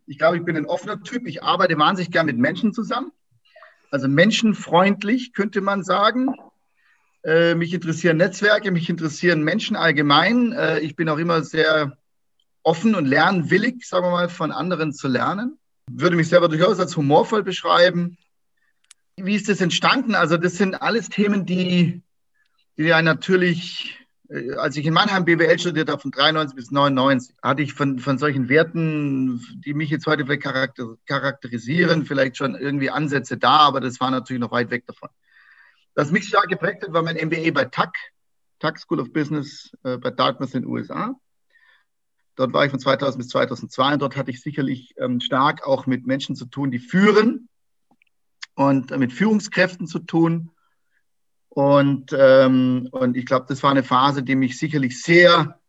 ich 0.07 0.17
glaube, 0.17 0.37
ich 0.37 0.43
bin 0.43 0.55
ein 0.55 0.65
offener 0.65 1.01
Typ. 1.01 1.27
Ich 1.27 1.43
arbeite 1.43 1.77
wahnsinnig 1.77 2.11
gern 2.11 2.25
mit 2.25 2.37
Menschen 2.37 2.73
zusammen. 2.73 3.11
Also 3.91 4.07
menschenfreundlich 4.07 5.33
könnte 5.33 5.61
man 5.61 5.83
sagen. 5.83 6.35
Äh, 7.23 7.55
mich 7.55 7.73
interessieren 7.73 8.17
Netzwerke, 8.17 8.71
mich 8.71 8.89
interessieren 8.89 9.43
Menschen 9.43 9.75
allgemein. 9.75 10.51
Äh, 10.51 10.79
ich 10.79 10.95
bin 10.95 11.07
auch 11.09 11.17
immer 11.17 11.43
sehr 11.43 11.97
offen 12.63 12.95
und 12.95 13.05
lernwillig, 13.05 13.85
sagen 13.85 14.05
wir 14.05 14.11
mal, 14.11 14.29
von 14.29 14.51
anderen 14.51 14.93
zu 14.93 15.07
lernen. 15.07 15.57
Würde 15.89 16.15
mich 16.15 16.29
selber 16.29 16.47
durchaus 16.49 16.79
als 16.79 16.95
humorvoll 16.95 17.43
beschreiben. 17.43 18.17
Wie 19.17 19.35
ist 19.35 19.47
das 19.47 19.61
entstanden? 19.61 20.15
Also 20.15 20.37
das 20.37 20.57
sind 20.57 20.81
alles 20.81 21.09
Themen, 21.09 21.45
die, 21.45 22.01
die 22.77 22.83
ja 22.83 23.01
natürlich 23.01 24.02
als 24.57 24.77
ich 24.77 24.85
in 24.85 24.93
Mannheim 24.93 25.25
BWL 25.25 25.59
studiert 25.59 25.89
habe, 25.89 26.01
von 26.01 26.11
93 26.11 26.55
bis 26.55 26.71
99, 26.71 27.35
hatte 27.43 27.61
ich 27.61 27.73
von, 27.73 27.99
von 27.99 28.17
solchen 28.17 28.49
Werten, 28.49 29.41
die 29.65 29.73
mich 29.73 29.89
jetzt 29.89 30.07
heute 30.07 30.25
vielleicht 30.25 30.43
charakter, 30.43 30.95
charakterisieren, 31.05 32.05
vielleicht 32.05 32.37
schon 32.37 32.55
irgendwie 32.55 32.89
Ansätze 32.89 33.37
da, 33.37 33.57
aber 33.57 33.81
das 33.81 33.99
war 33.99 34.11
natürlich 34.11 34.39
noch 34.39 34.51
weit 34.51 34.71
weg 34.71 34.85
davon. 34.87 35.09
Was 35.95 36.11
mich 36.11 36.27
stark 36.27 36.47
geprägt 36.47 36.83
hat, 36.83 36.93
war 36.93 37.03
mein 37.03 37.17
MBA 37.17 37.51
bei 37.51 37.65
TAC, 37.65 37.93
TAC 38.59 38.79
School 38.79 38.99
of 38.99 39.11
Business 39.11 39.71
äh, 39.83 39.97
bei 39.97 40.09
Dartmouth 40.09 40.55
in 40.55 40.63
den 40.63 40.71
USA. 40.71 41.15
Dort 42.35 42.53
war 42.53 42.65
ich 42.65 42.71
von 42.71 42.79
2000 42.79 43.19
bis 43.19 43.27
2002 43.27 43.93
und 43.93 44.01
dort 44.01 44.15
hatte 44.15 44.31
ich 44.31 44.41
sicherlich 44.41 44.95
ähm, 44.97 45.19
stark 45.19 45.67
auch 45.67 45.85
mit 45.85 46.07
Menschen 46.07 46.35
zu 46.35 46.45
tun, 46.45 46.71
die 46.71 46.79
führen 46.79 47.49
und 48.55 48.91
äh, 48.91 48.97
mit 48.97 49.13
Führungskräften 49.13 49.85
zu 49.85 49.99
tun 49.99 50.49
und, 51.53 52.15
ähm, 52.17 52.87
und 52.89 53.15
ich 53.15 53.27
glaube, 53.27 53.45
das 53.47 53.61
war 53.61 53.69
eine 53.69 53.83
Phase, 53.83 54.23
die 54.23 54.35
mich 54.35 54.57
sicherlich 54.57 54.99
sehr, 54.99 55.59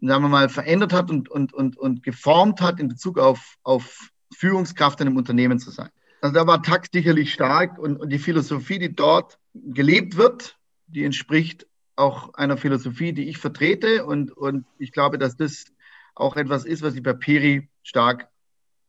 sagen 0.00 0.22
wir 0.24 0.30
mal, 0.30 0.48
verändert 0.48 0.94
hat 0.94 1.10
und, 1.10 1.28
und, 1.28 1.52
und, 1.52 1.76
und 1.76 2.02
geformt 2.02 2.62
hat 2.62 2.80
in 2.80 2.88
Bezug 2.88 3.18
auf, 3.18 3.56
auf 3.62 4.08
Führungskraft 4.34 4.98
in 5.02 5.08
einem 5.08 5.18
Unternehmen 5.18 5.58
zu 5.58 5.70
sein. 5.70 5.90
Also 6.22 6.34
da 6.34 6.46
war 6.46 6.62
Takt 6.62 6.94
sicherlich 6.94 7.34
stark 7.34 7.78
und, 7.78 7.98
und 7.98 8.08
die 8.08 8.18
Philosophie, 8.18 8.78
die 8.78 8.96
dort 8.96 9.38
gelebt 9.52 10.16
wird, 10.16 10.56
die 10.86 11.04
entspricht 11.04 11.66
auch 11.94 12.32
einer 12.32 12.56
Philosophie, 12.56 13.12
die 13.12 13.28
ich 13.28 13.36
vertrete. 13.36 14.06
Und, 14.06 14.32
und 14.32 14.64
ich 14.78 14.90
glaube, 14.90 15.18
dass 15.18 15.36
das 15.36 15.66
auch 16.14 16.34
etwas 16.36 16.64
ist, 16.64 16.80
was 16.80 16.94
ich 16.94 17.02
bei 17.02 17.12
Peri 17.12 17.68
stark 17.82 18.30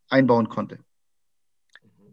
einbauen 0.08 0.48
konnte. 0.48 0.80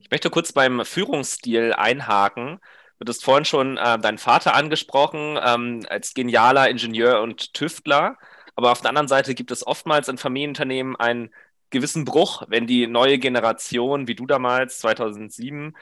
Ich 0.00 0.10
möchte 0.10 0.28
kurz 0.28 0.50
beim 0.50 0.84
Führungsstil 0.84 1.72
einhaken. 1.72 2.58
Du 3.00 3.10
hast 3.10 3.24
vorhin 3.24 3.44
schon 3.44 3.76
äh, 3.76 3.98
deinen 3.98 4.18
Vater 4.18 4.54
angesprochen, 4.54 5.38
ähm, 5.44 5.84
als 5.88 6.14
genialer 6.14 6.70
Ingenieur 6.70 7.20
und 7.22 7.52
Tüftler. 7.54 8.16
Aber 8.56 8.72
auf 8.72 8.80
der 8.80 8.90
anderen 8.90 9.08
Seite 9.08 9.34
gibt 9.34 9.50
es 9.50 9.66
oftmals 9.66 10.08
in 10.08 10.18
Familienunternehmen 10.18 10.96
einen 10.96 11.30
gewissen 11.70 12.04
Bruch, 12.04 12.44
wenn 12.48 12.66
die 12.66 12.86
neue 12.86 13.18
Generation, 13.18 14.06
wie 14.06 14.14
du 14.14 14.26
damals, 14.26 14.78
2007, 14.78 15.76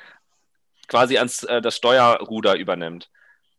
quasi 0.88 1.18
ans 1.18 1.44
äh, 1.44 1.60
das 1.60 1.76
Steuerruder 1.76 2.56
übernimmt. 2.56 3.10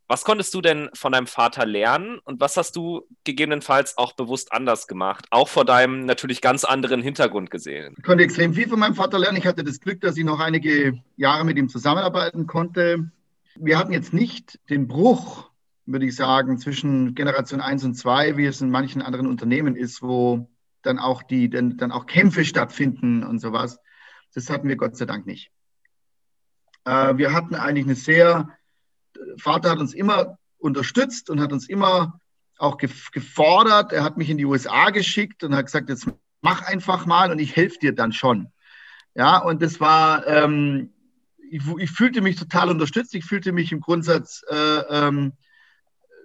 Was 0.07 0.25
konntest 0.25 0.53
du 0.53 0.61
denn 0.61 0.89
von 0.93 1.13
deinem 1.13 1.27
Vater 1.27 1.65
lernen 1.65 2.19
und 2.25 2.41
was 2.41 2.57
hast 2.57 2.75
du 2.75 3.07
gegebenenfalls 3.23 3.97
auch 3.97 4.13
bewusst 4.13 4.51
anders 4.51 4.87
gemacht, 4.87 5.25
auch 5.31 5.47
vor 5.47 5.63
deinem 5.63 6.05
natürlich 6.05 6.41
ganz 6.41 6.65
anderen 6.65 7.01
Hintergrund 7.01 7.49
gesehen? 7.49 7.95
Ich 7.97 8.03
konnte 8.03 8.23
extrem 8.23 8.53
viel 8.53 8.67
von 8.67 8.79
meinem 8.79 8.95
Vater 8.95 9.17
lernen. 9.17 9.37
Ich 9.37 9.47
hatte 9.47 9.63
das 9.63 9.79
Glück, 9.79 10.01
dass 10.01 10.17
ich 10.17 10.25
noch 10.25 10.39
einige 10.39 11.01
Jahre 11.15 11.45
mit 11.45 11.57
ihm 11.57 11.69
zusammenarbeiten 11.69 12.47
konnte. 12.47 13.09
Wir 13.55 13.77
hatten 13.77 13.93
jetzt 13.93 14.13
nicht 14.13 14.59
den 14.69 14.87
Bruch, 14.87 15.51
würde 15.85 16.05
ich 16.05 16.15
sagen, 16.15 16.57
zwischen 16.57 17.15
Generation 17.15 17.61
1 17.61 17.83
und 17.83 17.95
2, 17.95 18.37
wie 18.37 18.45
es 18.45 18.61
in 18.61 18.69
manchen 18.69 19.01
anderen 19.01 19.27
Unternehmen 19.27 19.75
ist, 19.75 20.01
wo 20.01 20.49
dann 20.81 20.99
auch 20.99 21.23
die, 21.23 21.49
dann, 21.49 21.77
dann 21.77 21.91
auch 21.91 22.05
Kämpfe 22.05 22.45
stattfinden 22.45 23.23
und 23.23 23.39
sowas. 23.39 23.79
Das 24.33 24.49
hatten 24.49 24.67
wir 24.67 24.75
Gott 24.75 24.97
sei 24.97 25.05
Dank 25.05 25.25
nicht. 25.25 25.51
Äh, 26.85 27.17
wir 27.17 27.33
hatten 27.33 27.55
eigentlich 27.55 27.85
eine 27.85 27.95
sehr, 27.95 28.49
Vater 29.37 29.71
hat 29.71 29.79
uns 29.79 29.93
immer 29.93 30.37
unterstützt 30.57 31.29
und 31.29 31.39
hat 31.39 31.53
uns 31.53 31.69
immer 31.69 32.19
auch 32.57 32.77
gefordert. 32.77 33.91
Er 33.91 34.03
hat 34.03 34.17
mich 34.17 34.29
in 34.29 34.37
die 34.37 34.45
USA 34.45 34.89
geschickt 34.89 35.43
und 35.43 35.55
hat 35.55 35.65
gesagt, 35.65 35.89
jetzt 35.89 36.07
mach 36.41 36.61
einfach 36.63 37.05
mal 37.05 37.31
und 37.31 37.39
ich 37.39 37.55
helfe 37.55 37.79
dir 37.79 37.93
dann 37.93 38.13
schon. 38.13 38.51
Ja, 39.15 39.37
und 39.37 39.61
das 39.61 39.79
war, 39.79 40.25
ähm, 40.27 40.93
ich, 41.53 41.61
ich, 41.77 41.91
fühlte 41.91 42.21
mich 42.21 42.35
total 42.35 42.69
unterstützt. 42.69 43.13
Ich 43.13 43.25
fühlte 43.25 43.51
mich 43.51 43.71
im 43.71 43.79
Grundsatz 43.79 44.43
äh, 44.49 44.79
ähm, 44.89 45.33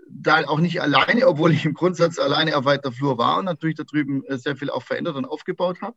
da 0.08 0.42
auch 0.46 0.58
nicht 0.58 0.80
alleine, 0.80 1.28
obwohl 1.28 1.52
ich 1.52 1.66
im 1.66 1.74
Grundsatz 1.74 2.18
alleine 2.18 2.56
auf 2.56 2.64
weiter 2.64 2.92
Flur 2.92 3.18
war 3.18 3.38
und 3.38 3.44
natürlich 3.44 3.76
da 3.76 3.84
drüben 3.84 4.24
äh, 4.24 4.38
sehr 4.38 4.56
viel 4.56 4.70
auch 4.70 4.82
verändert 4.82 5.16
und 5.16 5.26
aufgebaut 5.26 5.82
habe. 5.82 5.96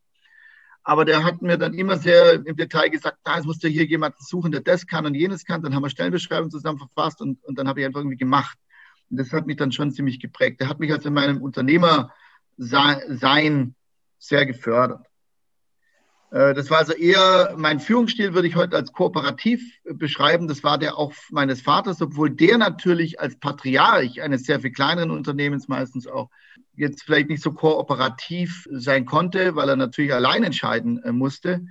Aber 0.84 1.06
der 1.06 1.24
hat 1.24 1.42
mir 1.42 1.58
dann 1.58 1.74
immer 1.74 1.96
sehr 1.96 2.46
im 2.46 2.58
Detail 2.58 2.90
gesagt, 2.90 3.20
da 3.24 3.38
es 3.38 3.46
musst 3.46 3.64
du 3.64 3.70
hier 3.70 3.86
jemanden 3.86 4.18
suchen, 4.20 4.52
der 4.52 4.62
das 4.62 4.86
kann 4.86 5.06
und 5.06 5.16
jenes 5.16 5.46
kann. 5.46 5.62
Dann 5.62 5.76
haben 5.76 5.84
wir 5.84 5.90
Stellenbeschreibungen 5.90 6.52
zusammen 6.52 6.80
verfasst 6.80 7.22
und, 7.22 7.42
und 7.46 7.58
dann 7.58 7.70
habe 7.70 7.80
ich 7.80 7.86
einfach 7.86 8.02
irgendwie 8.02 8.18
gemacht. 8.18 8.58
Und 9.10 9.18
das 9.18 9.32
hat 9.32 9.48
mich 9.48 9.56
dann 9.56 9.72
schon 9.72 9.92
ziemlich 9.92 10.20
geprägt. 10.20 10.60
Der 10.60 10.68
hat 10.68 10.80
mich 10.80 10.92
also 10.92 11.08
in 11.08 11.14
meinem 11.14 11.42
Unternehmersein 11.42 13.76
sehr 14.18 14.46
gefördert. 14.46 15.06
Äh, 16.32 16.54
das 16.54 16.70
war 16.70 16.80
also 16.80 16.94
eher, 16.94 17.54
mein 17.58 17.80
Führungsstil 17.80 18.34
würde 18.34 18.48
ich 18.48 18.56
heute 18.56 18.76
als 18.76 18.92
kooperativ 18.92 19.80
beschreiben. 19.84 20.48
Das 20.48 20.64
war 20.64 20.78
der 20.78 20.98
auch 20.98 21.14
meines 21.30 21.62
Vaters, 21.62 22.02
obwohl 22.02 22.32
der 22.32 22.58
natürlich 22.58 23.20
als 23.20 23.38
Patriarch 23.38 24.22
eines 24.22 24.46
sehr 24.46 24.60
viel 24.60 24.72
kleineren 24.72 25.12
Unternehmens 25.12 25.68
meistens 25.68 26.08
auch 26.08 26.30
jetzt 26.74 27.04
vielleicht 27.04 27.30
nicht 27.30 27.44
so 27.44 27.52
kooperativ 27.52 28.68
sein 28.72 29.06
konnte, 29.06 29.56
weil 29.56 29.70
er 29.70 29.76
natürlich 29.76 30.14
allein 30.14 30.44
entscheiden 30.44 31.04
äh, 31.04 31.12
musste. 31.12 31.66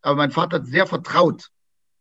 Aber 0.00 0.16
mein 0.16 0.30
Vater 0.30 0.56
hat 0.56 0.66
sehr 0.66 0.86
vertraut. 0.86 1.50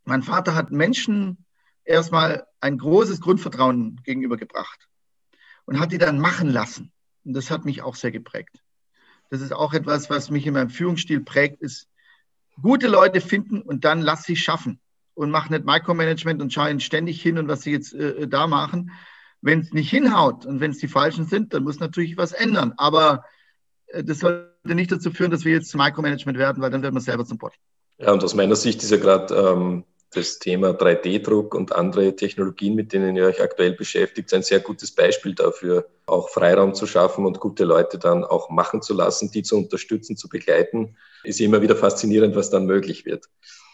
Mein 0.06 0.24
Vater 0.24 0.56
hat 0.56 0.72
Menschen 0.72 1.46
erstmal 1.84 2.46
ein 2.62 2.78
großes 2.78 3.20
Grundvertrauen 3.20 4.02
gegenübergebracht 4.04 4.88
und 5.66 5.80
hat 5.80 5.92
die 5.92 5.98
dann 5.98 6.20
machen 6.20 6.50
lassen. 6.50 6.94
Und 7.26 7.34
das 7.34 7.52
hat 7.52 7.66
mich 7.66 7.82
auch 7.82 7.96
sehr 7.96 8.12
geprägt. 8.12 8.62
Das 9.30 9.42
ist 9.42 9.52
auch 9.52 9.74
etwas, 9.74 10.10
was 10.10 10.30
mich 10.30 10.48
in 10.48 10.54
meinem 10.54 10.70
Führungsstil 10.70 11.20
prägt, 11.20 11.62
ist 11.62 11.90
gute 12.62 12.88
Leute 12.88 13.22
finden 13.22 13.62
und 13.62 13.86
dann 13.86 14.02
lass 14.02 14.24
sie 14.24 14.36
schaffen 14.36 14.80
und 15.14 15.32
mach 15.32 15.50
nicht 15.50 15.66
Micromanagement 15.66 16.42
und 16.42 16.54
schauen 16.54 16.80
ständig 16.80 17.22
hin 17.22 17.38
und 17.38 17.48
was 17.48 17.62
sie 17.62 17.72
jetzt 17.72 17.94
äh, 17.94 18.28
da 18.28 18.48
machen. 18.48 18.92
Wenn 19.42 19.60
es 19.60 19.72
nicht 19.72 19.90
hinhaut 19.90 20.46
und 20.46 20.60
wenn 20.60 20.72
es 20.72 20.80
die 20.80 20.88
Falschen 20.88 21.26
sind, 21.26 21.54
dann 21.54 21.64
muss 21.64 21.80
natürlich 21.80 22.18
was 22.18 22.32
ändern. 22.32 22.74
Aber 22.78 23.24
äh, 23.88 24.04
das 24.04 24.20
sollte 24.20 24.76
nicht 24.76 24.92
dazu 24.92 25.12
führen, 25.12 25.32
dass 25.32 25.46
wir 25.46 25.54
jetzt 25.54 25.76
Micromanagement 25.76 26.38
werden, 26.38 26.62
weil 26.62 26.72
dann 26.72 26.84
werden 26.84 26.96
wir 26.96 27.02
selber 27.02 27.26
zum 27.26 27.38
Bot. 27.38 27.54
Ja, 27.98 28.12
und 28.12 28.24
aus 28.24 28.36
meiner 28.36 28.56
Sicht 28.56 28.84
ist 28.84 28.92
ja 28.92 28.98
gerade 28.98 29.34
ähm, 29.34 29.84
das 30.14 30.40
Thema 30.40 30.70
3D-Druck 30.70 31.54
und 31.54 31.74
andere 31.74 32.16
Technologien, 32.16 32.76
mit 32.76 32.94
denen 32.94 33.16
ihr 33.16 33.26
euch 33.26 33.42
aktuell 33.42 33.74
beschäftigt, 33.74 34.34
ein 34.34 34.44
sehr 34.44 34.60
gutes 34.60 34.92
Beispiel 34.92 35.36
dafür, 35.36 35.88
auch 36.06 36.30
Freiraum 36.30 36.74
zu 36.74 36.88
schaffen 36.88 37.26
und 37.26 37.40
gute 37.40 37.66
Leute 37.66 38.00
dann 38.00 38.24
auch 38.24 38.50
machen 38.50 38.82
zu 38.82 38.94
lassen, 38.94 39.32
die 39.32 39.44
zu 39.44 39.58
unterstützen, 39.58 40.16
zu 40.16 40.30
begleiten. 40.30 40.96
Ist 41.24 41.42
immer 41.42 41.62
wieder 41.62 41.76
faszinierend, 41.76 42.36
was 42.36 42.50
dann 42.50 42.66
möglich 42.66 43.06
wird. 43.06 43.26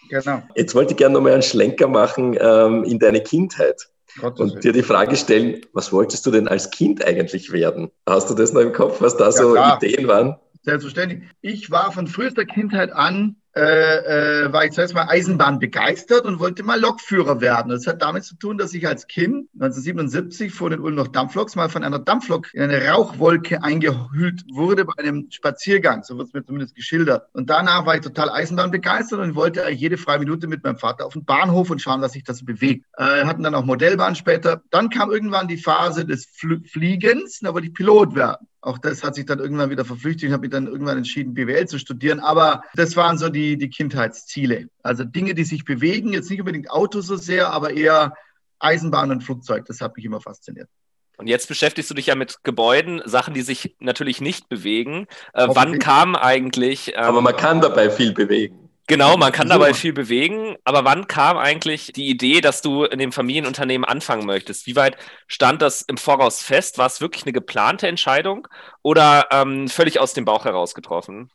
Genau. 0.09 0.41
Jetzt 0.55 0.75
wollte 0.75 0.91
ich 0.91 0.97
gerne 0.97 1.13
nochmal 1.13 1.34
einen 1.34 1.43
Schlenker 1.43 1.88
machen 1.88 2.38
ähm, 2.39 2.84
in 2.84 2.99
deine 2.99 3.21
Kindheit. 3.21 3.89
Gottes 4.19 4.39
und 4.39 4.63
dir 4.63 4.73
die 4.73 4.84
Frage 4.84 5.15
stellen, 5.15 5.61
was 5.73 5.91
wolltest 5.91 6.25
du 6.25 6.31
denn 6.31 6.47
als 6.47 6.69
Kind 6.69 7.03
eigentlich 7.03 7.51
werden? 7.51 7.89
Hast 8.07 8.29
du 8.29 8.36
das 8.36 8.53
noch 8.53 8.61
im 8.61 8.73
Kopf, 8.73 9.01
was 9.01 9.17
da 9.17 9.25
ja, 9.25 9.31
so 9.31 9.53
klar. 9.53 9.81
Ideen 9.81 10.07
waren? 10.07 10.36
Selbstverständlich. 10.61 11.23
Ich 11.41 11.71
war 11.71 11.91
von 11.91 12.07
frühester 12.07 12.45
Kindheit 12.45 12.91
an 12.91 13.38
äh, 13.56 14.45
äh, 14.45 14.54
war 14.54 14.66
ich 14.66 14.72
zuerst 14.72 14.95
mal 14.95 15.08
Eisenbahn 15.08 15.60
begeistert 15.60 16.26
und 16.26 16.39
wollte 16.39 16.64
mal 16.64 16.80
Lokführer 16.80 17.39
werden. 17.39 17.70
Das 17.70 17.86
hat 17.86 18.01
damit 18.01 18.24
zu 18.24 18.36
tun, 18.36 18.58
dass 18.58 18.74
ich 18.74 18.88
als 18.88 19.06
Kind 19.06 19.47
1977 19.54 20.51
vor 20.51 20.72
den 20.72 20.80
Ulm 20.80 20.95
noch 20.95 21.08
Dampfloks 21.08 21.56
mal 21.56 21.70
von 21.70 21.84
einer 21.84 21.99
Dampflok 21.99 22.51
in 22.54 22.64
eine 22.64 22.88
Rauchwolke 22.88 23.62
eingehüllt 23.62 24.43
wurde 24.51 24.86
bei 24.86 24.93
einem 24.97 25.28
Spaziergang. 25.30 26.04
So 26.04 26.18
wird 26.18 26.30
es 26.30 26.34
mir 26.34 26.43
zumindest 26.43 26.76
geschildert. 26.76 27.28
Und 27.34 27.49
danach 27.49 27.86
war 27.86 27.95
ich 27.95 28.01
total 28.01 28.32
Eisenbahn 28.32 28.72
begeistert 28.72 29.20
und 29.20 29.36
wollte 29.36 29.64
eigentlich 29.66 29.82
jede 29.82 29.97
freie 29.97 30.20
Minute 30.20 30.47
mit 30.47 30.64
meinem 30.64 30.78
Vater 30.78 31.06
auf 31.06 31.14
den 31.14 31.26
Bahnhof 31.26 31.70
und 31.70 31.80
schauen, 31.80 32.01
was 32.01 32.14
sich 32.14 32.24
das 32.24 32.43
bewegt. 32.43 32.86
Äh, 32.97 33.26
hatten 33.26 33.43
dann 33.43 33.54
auch 33.54 33.66
Modellbahn 33.66 34.16
später. 34.16 34.64
Dann 34.72 34.89
kam 34.89 35.12
irgendwann 35.12 35.47
die 35.47 35.58
Phase 35.58 36.06
des 36.06 36.26
Fl 36.26 36.62
Fliegens. 36.66 37.39
Da 37.41 37.54
wollte 37.54 37.68
ich 37.68 37.74
Pilot 37.74 38.16
werden. 38.16 38.47
Auch 38.64 38.78
das 38.78 39.03
hat 39.03 39.16
sich 39.16 39.26
dann 39.26 39.39
irgendwann 39.39 39.70
wieder 39.70 39.84
verflüchtigt. 39.84 40.24
Ich 40.24 40.32
habe 40.32 40.41
mich 40.41 40.51
dann 40.51 40.68
irgendwann 40.68 40.97
entschieden, 40.97 41.34
BWL 41.34 41.68
zu 41.68 41.80
studieren. 41.80 42.22
Aber 42.22 42.64
das 42.76 42.95
waren 42.95 43.18
so 43.18 43.28
die, 43.28 43.57
die 43.57 43.70
Kindheitsziele. 43.70 44.70
Also 44.82 45.03
Dinge, 45.03 45.36
die 45.36 45.43
sich 45.43 45.66
bewegen, 45.66 46.14
jetzt 46.14 46.30
nicht 46.30 46.39
unbedingt 46.39 46.72
Autos 46.72 47.07
so 47.07 47.18
sehr, 47.18 47.51
aber 47.51 47.72
eher 47.72 48.14
Eisenbahn 48.59 49.11
und 49.11 49.22
Flugzeug. 49.22 49.66
Das 49.66 49.82
hat 49.82 49.97
mich 49.97 50.05
immer 50.05 50.22
fasziniert. 50.22 50.70
Und 51.18 51.28
jetzt 51.28 51.49
beschäftigst 51.49 51.91
du 51.91 51.93
dich 51.93 52.07
ja 52.07 52.16
mit 52.16 52.38
Gebäuden, 52.43 53.01
Sachen, 53.03 53.34
die 53.34 53.41
sich 53.41 53.76
natürlich 53.80 54.22
nicht 54.22 54.47
bewegen. 54.47 55.07
Äh, 55.34 55.47
wann 55.49 55.78
kam 55.80 56.16
eigentlich. 56.16 56.93
Ähm, 56.95 57.03
aber 57.03 57.22
man 57.22 57.36
kann 57.36 57.59
dabei 57.59 57.89
viel 57.89 58.14
bewegen. 58.14 58.62
Genau, 58.88 59.15
man 59.15 59.31
kann 59.31 59.47
dabei 59.47 59.73
viel 59.73 59.93
bewegen, 59.93 60.57
aber 60.65 60.84
wann 60.84 61.07
kam 61.07 61.38
eigentlich 61.38 61.93
die 61.93 62.09
Idee, 62.09 62.41
dass 62.41 62.61
du 62.61 62.84
in 62.84 62.99
dem 62.99 63.13
Familienunternehmen 63.13 63.86
anfangen 63.86 64.25
möchtest? 64.25 64.67
Wie 64.67 64.75
weit 64.75 64.97
stand 65.27 65.61
das 65.61 65.84
im 65.84 65.97
Voraus 65.97 66.41
fest? 66.43 66.77
War 66.77 66.88
es 66.88 66.99
wirklich 66.99 67.23
eine 67.23 67.31
geplante 67.31 67.88
Entscheidung 67.88 68.45
oder 68.81 69.27
ähm, 69.31 69.69
völlig 69.69 69.99
aus 70.01 70.13
dem 70.13 70.25
Bauch 70.25 70.43
heraus 70.43 70.73
getroffen? 70.75 71.31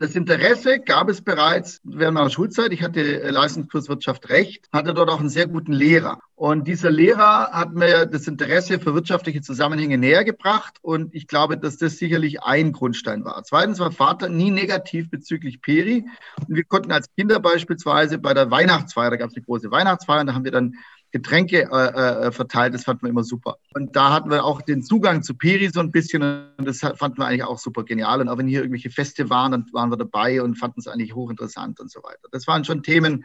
Das 0.00 0.16
Interesse 0.16 0.80
gab 0.80 1.10
es 1.10 1.20
bereits 1.20 1.78
während 1.84 2.14
meiner 2.14 2.30
Schulzeit. 2.30 2.72
Ich 2.72 2.82
hatte 2.82 3.20
äh, 3.20 3.28
Leistungskurs 3.28 3.90
Wirtschaft 3.90 4.30
Recht, 4.30 4.66
hatte 4.72 4.94
dort 4.94 5.10
auch 5.10 5.20
einen 5.20 5.28
sehr 5.28 5.46
guten 5.46 5.74
Lehrer. 5.74 6.20
Und 6.36 6.66
dieser 6.66 6.90
Lehrer 6.90 7.50
hat 7.52 7.74
mir 7.74 8.06
das 8.06 8.26
Interesse 8.26 8.80
für 8.80 8.94
wirtschaftliche 8.94 9.42
Zusammenhänge 9.42 9.98
näher 9.98 10.24
gebracht. 10.24 10.78
Und 10.80 11.14
ich 11.14 11.26
glaube, 11.26 11.58
dass 11.58 11.76
das 11.76 11.98
sicherlich 11.98 12.42
ein 12.42 12.72
Grundstein 12.72 13.26
war. 13.26 13.44
Zweitens 13.44 13.78
war 13.78 13.92
Vater 13.92 14.30
nie 14.30 14.50
negativ 14.50 15.10
bezüglich 15.10 15.60
Peri. 15.60 16.06
Und 16.48 16.56
wir 16.56 16.64
konnten 16.64 16.92
als 16.92 17.14
Kinder 17.14 17.38
beispielsweise 17.38 18.16
bei 18.16 18.32
der 18.32 18.50
Weihnachtsfeier, 18.50 19.10
da 19.10 19.16
gab 19.16 19.28
es 19.28 19.36
eine 19.36 19.44
große 19.44 19.70
Weihnachtsfeier, 19.70 20.22
und 20.22 20.28
da 20.28 20.32
haben 20.32 20.44
wir 20.44 20.50
dann 20.50 20.76
Getränke 21.12 21.68
äh, 21.72 22.26
äh, 22.26 22.32
verteilt. 22.32 22.74
Das 22.74 22.84
fanden 22.84 23.02
wir 23.02 23.10
immer 23.10 23.24
super. 23.24 23.56
Und 23.74 23.96
da 23.96 24.12
hatten 24.12 24.30
wir 24.30 24.44
auch 24.44 24.62
den 24.62 24.82
Zugang 24.82 25.22
zu 25.22 25.34
Peri 25.34 25.68
so 25.68 25.80
ein 25.80 25.90
bisschen 25.90 26.22
und 26.56 26.66
das 26.66 26.80
fanden 26.80 27.18
wir 27.18 27.26
eigentlich 27.26 27.44
auch 27.44 27.58
super 27.58 27.84
genial. 27.84 28.20
Und 28.20 28.28
auch 28.28 28.38
wenn 28.38 28.46
hier 28.46 28.60
irgendwelche 28.60 28.90
Feste 28.90 29.30
waren, 29.30 29.52
dann 29.52 29.66
waren 29.72 29.90
wir 29.90 29.96
dabei 29.96 30.42
und 30.42 30.56
fanden 30.56 30.80
es 30.80 30.86
eigentlich 30.86 31.14
hochinteressant 31.14 31.80
und 31.80 31.90
so 31.90 32.02
weiter. 32.02 32.28
Das 32.30 32.46
waren 32.46 32.64
schon 32.64 32.82
Themen, 32.82 33.24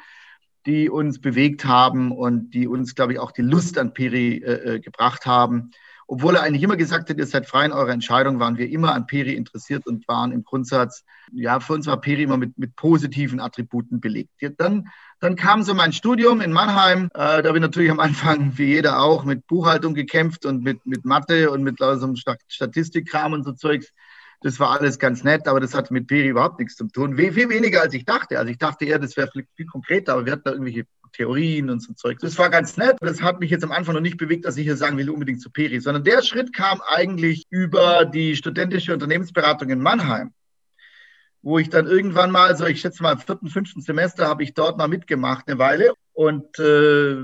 die 0.66 0.90
uns 0.90 1.22
bewegt 1.22 1.66
haben 1.66 2.12
und 2.12 2.52
die 2.52 2.68
uns, 2.68 2.96
glaube 2.96 3.14
ich, 3.14 3.20
auch 3.20 3.32
die 3.32 3.44
Lust 3.44 3.78
an 3.78 3.94
Peri 3.94 4.38
äh, 4.38 4.76
äh, 4.76 4.80
gebracht 4.80 5.26
haben. 5.26 5.72
Obwohl 6.08 6.36
er 6.36 6.44
eigentlich 6.44 6.64
immer 6.64 6.78
gesagt 6.78 7.10
hat, 7.10 7.18
ihr 7.18 7.26
seid 7.26 7.48
frei 7.48 7.66
in 7.66 7.72
eurer 7.72 7.90
Entscheidung, 7.90 8.40
waren 8.40 8.58
wir 8.58 8.70
immer 8.70 8.94
an 8.94 9.08
Peri 9.08 9.34
interessiert 9.34 9.88
und 9.88 10.08
waren 10.08 10.32
im 10.32 10.44
Grundsatz, 10.44 11.04
ja, 11.32 11.60
für 11.60 11.74
uns 11.74 11.88
war 11.88 12.00
Peri 12.00 12.24
immer 12.24 12.38
mit, 12.38 12.58
mit 12.58 12.76
positiven 12.76 13.40
Attributen 13.40 14.00
belegt. 14.00 14.32
Dann 14.58 14.90
dann 15.20 15.36
kam 15.36 15.64
so 15.64 15.74
mein 15.74 15.94
Studium 15.94 16.42
in 16.42 16.52
Mannheim. 16.52 17.06
Äh, 17.14 17.42
da 17.42 17.48
habe 17.48 17.58
ich 17.58 17.62
natürlich 17.62 17.90
am 17.90 18.00
Anfang, 18.00 18.58
wie 18.58 18.66
jeder 18.66 19.02
auch, 19.02 19.24
mit 19.24 19.48
Buchhaltung 19.48 19.94
gekämpft 19.94 20.46
und 20.46 20.64
mit, 20.64 20.86
mit 20.86 21.06
Mathe 21.06 21.52
und 21.52 21.64
mit 21.64 21.80
so 21.80 21.86
einem 21.86 22.16
Statistikkram 22.48 23.34
und 23.34 23.44
so 23.44 23.54
Zeugs. 23.54 23.92
Das 24.42 24.60
war 24.60 24.80
alles 24.80 25.00
ganz 25.00 25.24
nett, 25.24 25.48
aber 25.48 25.60
das 25.60 25.74
hatte 25.74 25.94
mit 25.94 26.08
Peri 26.08 26.28
überhaupt 26.28 26.60
nichts 26.60 26.76
zu 26.76 26.88
tun. 26.88 27.18
Viel, 27.18 27.50
weniger 27.50 27.82
als 27.82 27.94
ich 27.94 28.06
dachte. 28.06 28.38
Also 28.38 28.52
ich 28.52 28.58
dachte 28.58 28.86
eher, 28.86 29.00
das 29.00 29.16
wäre 29.18 29.32
viel 29.32 29.66
konkreter, 29.66 30.14
aber 30.14 30.26
wir 30.26 30.34
hatten 30.34 30.44
da 30.44 30.52
irgendwelche 30.52 30.86
Theorien 31.16 31.70
und 31.70 31.82
so 31.82 31.94
Zeug. 31.94 32.20
Das 32.20 32.38
war 32.38 32.50
ganz 32.50 32.78
nett. 32.78 32.98
Das 33.00 33.22
hat 33.22 33.40
mich 33.40 33.52
jetzt 33.52 33.64
am 33.64 33.72
Anfang 33.72 33.96
noch 33.96 34.02
nicht 34.02 34.18
bewegt, 34.18 34.46
dass 34.46 34.58
ich 34.58 34.64
hier 34.64 34.78
sagen 34.78 34.98
will, 34.98 35.10
unbedingt 35.10 35.42
zu 35.42 35.50
Peri, 35.50 35.80
sondern 35.80 36.04
der 36.04 36.22
Schritt 36.22 36.54
kam 36.54 36.82
eigentlich 36.88 37.46
über 37.50 38.06
die 38.06 38.36
studentische 38.36 38.94
Unternehmensberatung 38.94 39.70
in 39.70 39.80
Mannheim 39.80 40.34
wo 41.46 41.60
ich 41.60 41.70
dann 41.70 41.86
irgendwann 41.86 42.32
mal, 42.32 42.58
so 42.58 42.66
ich 42.66 42.82
schätze 42.82 43.04
mal 43.04 43.12
im 43.12 43.20
vierten, 43.20 43.50
fünften 43.50 43.80
Semester, 43.80 44.28
habe 44.28 44.42
ich 44.42 44.56
dort 44.56 44.80
mal 44.80 44.88
mitgemacht 44.88 45.48
eine 45.48 45.60
Weile 45.60 45.94
und 46.12 46.58
äh, 46.58 47.18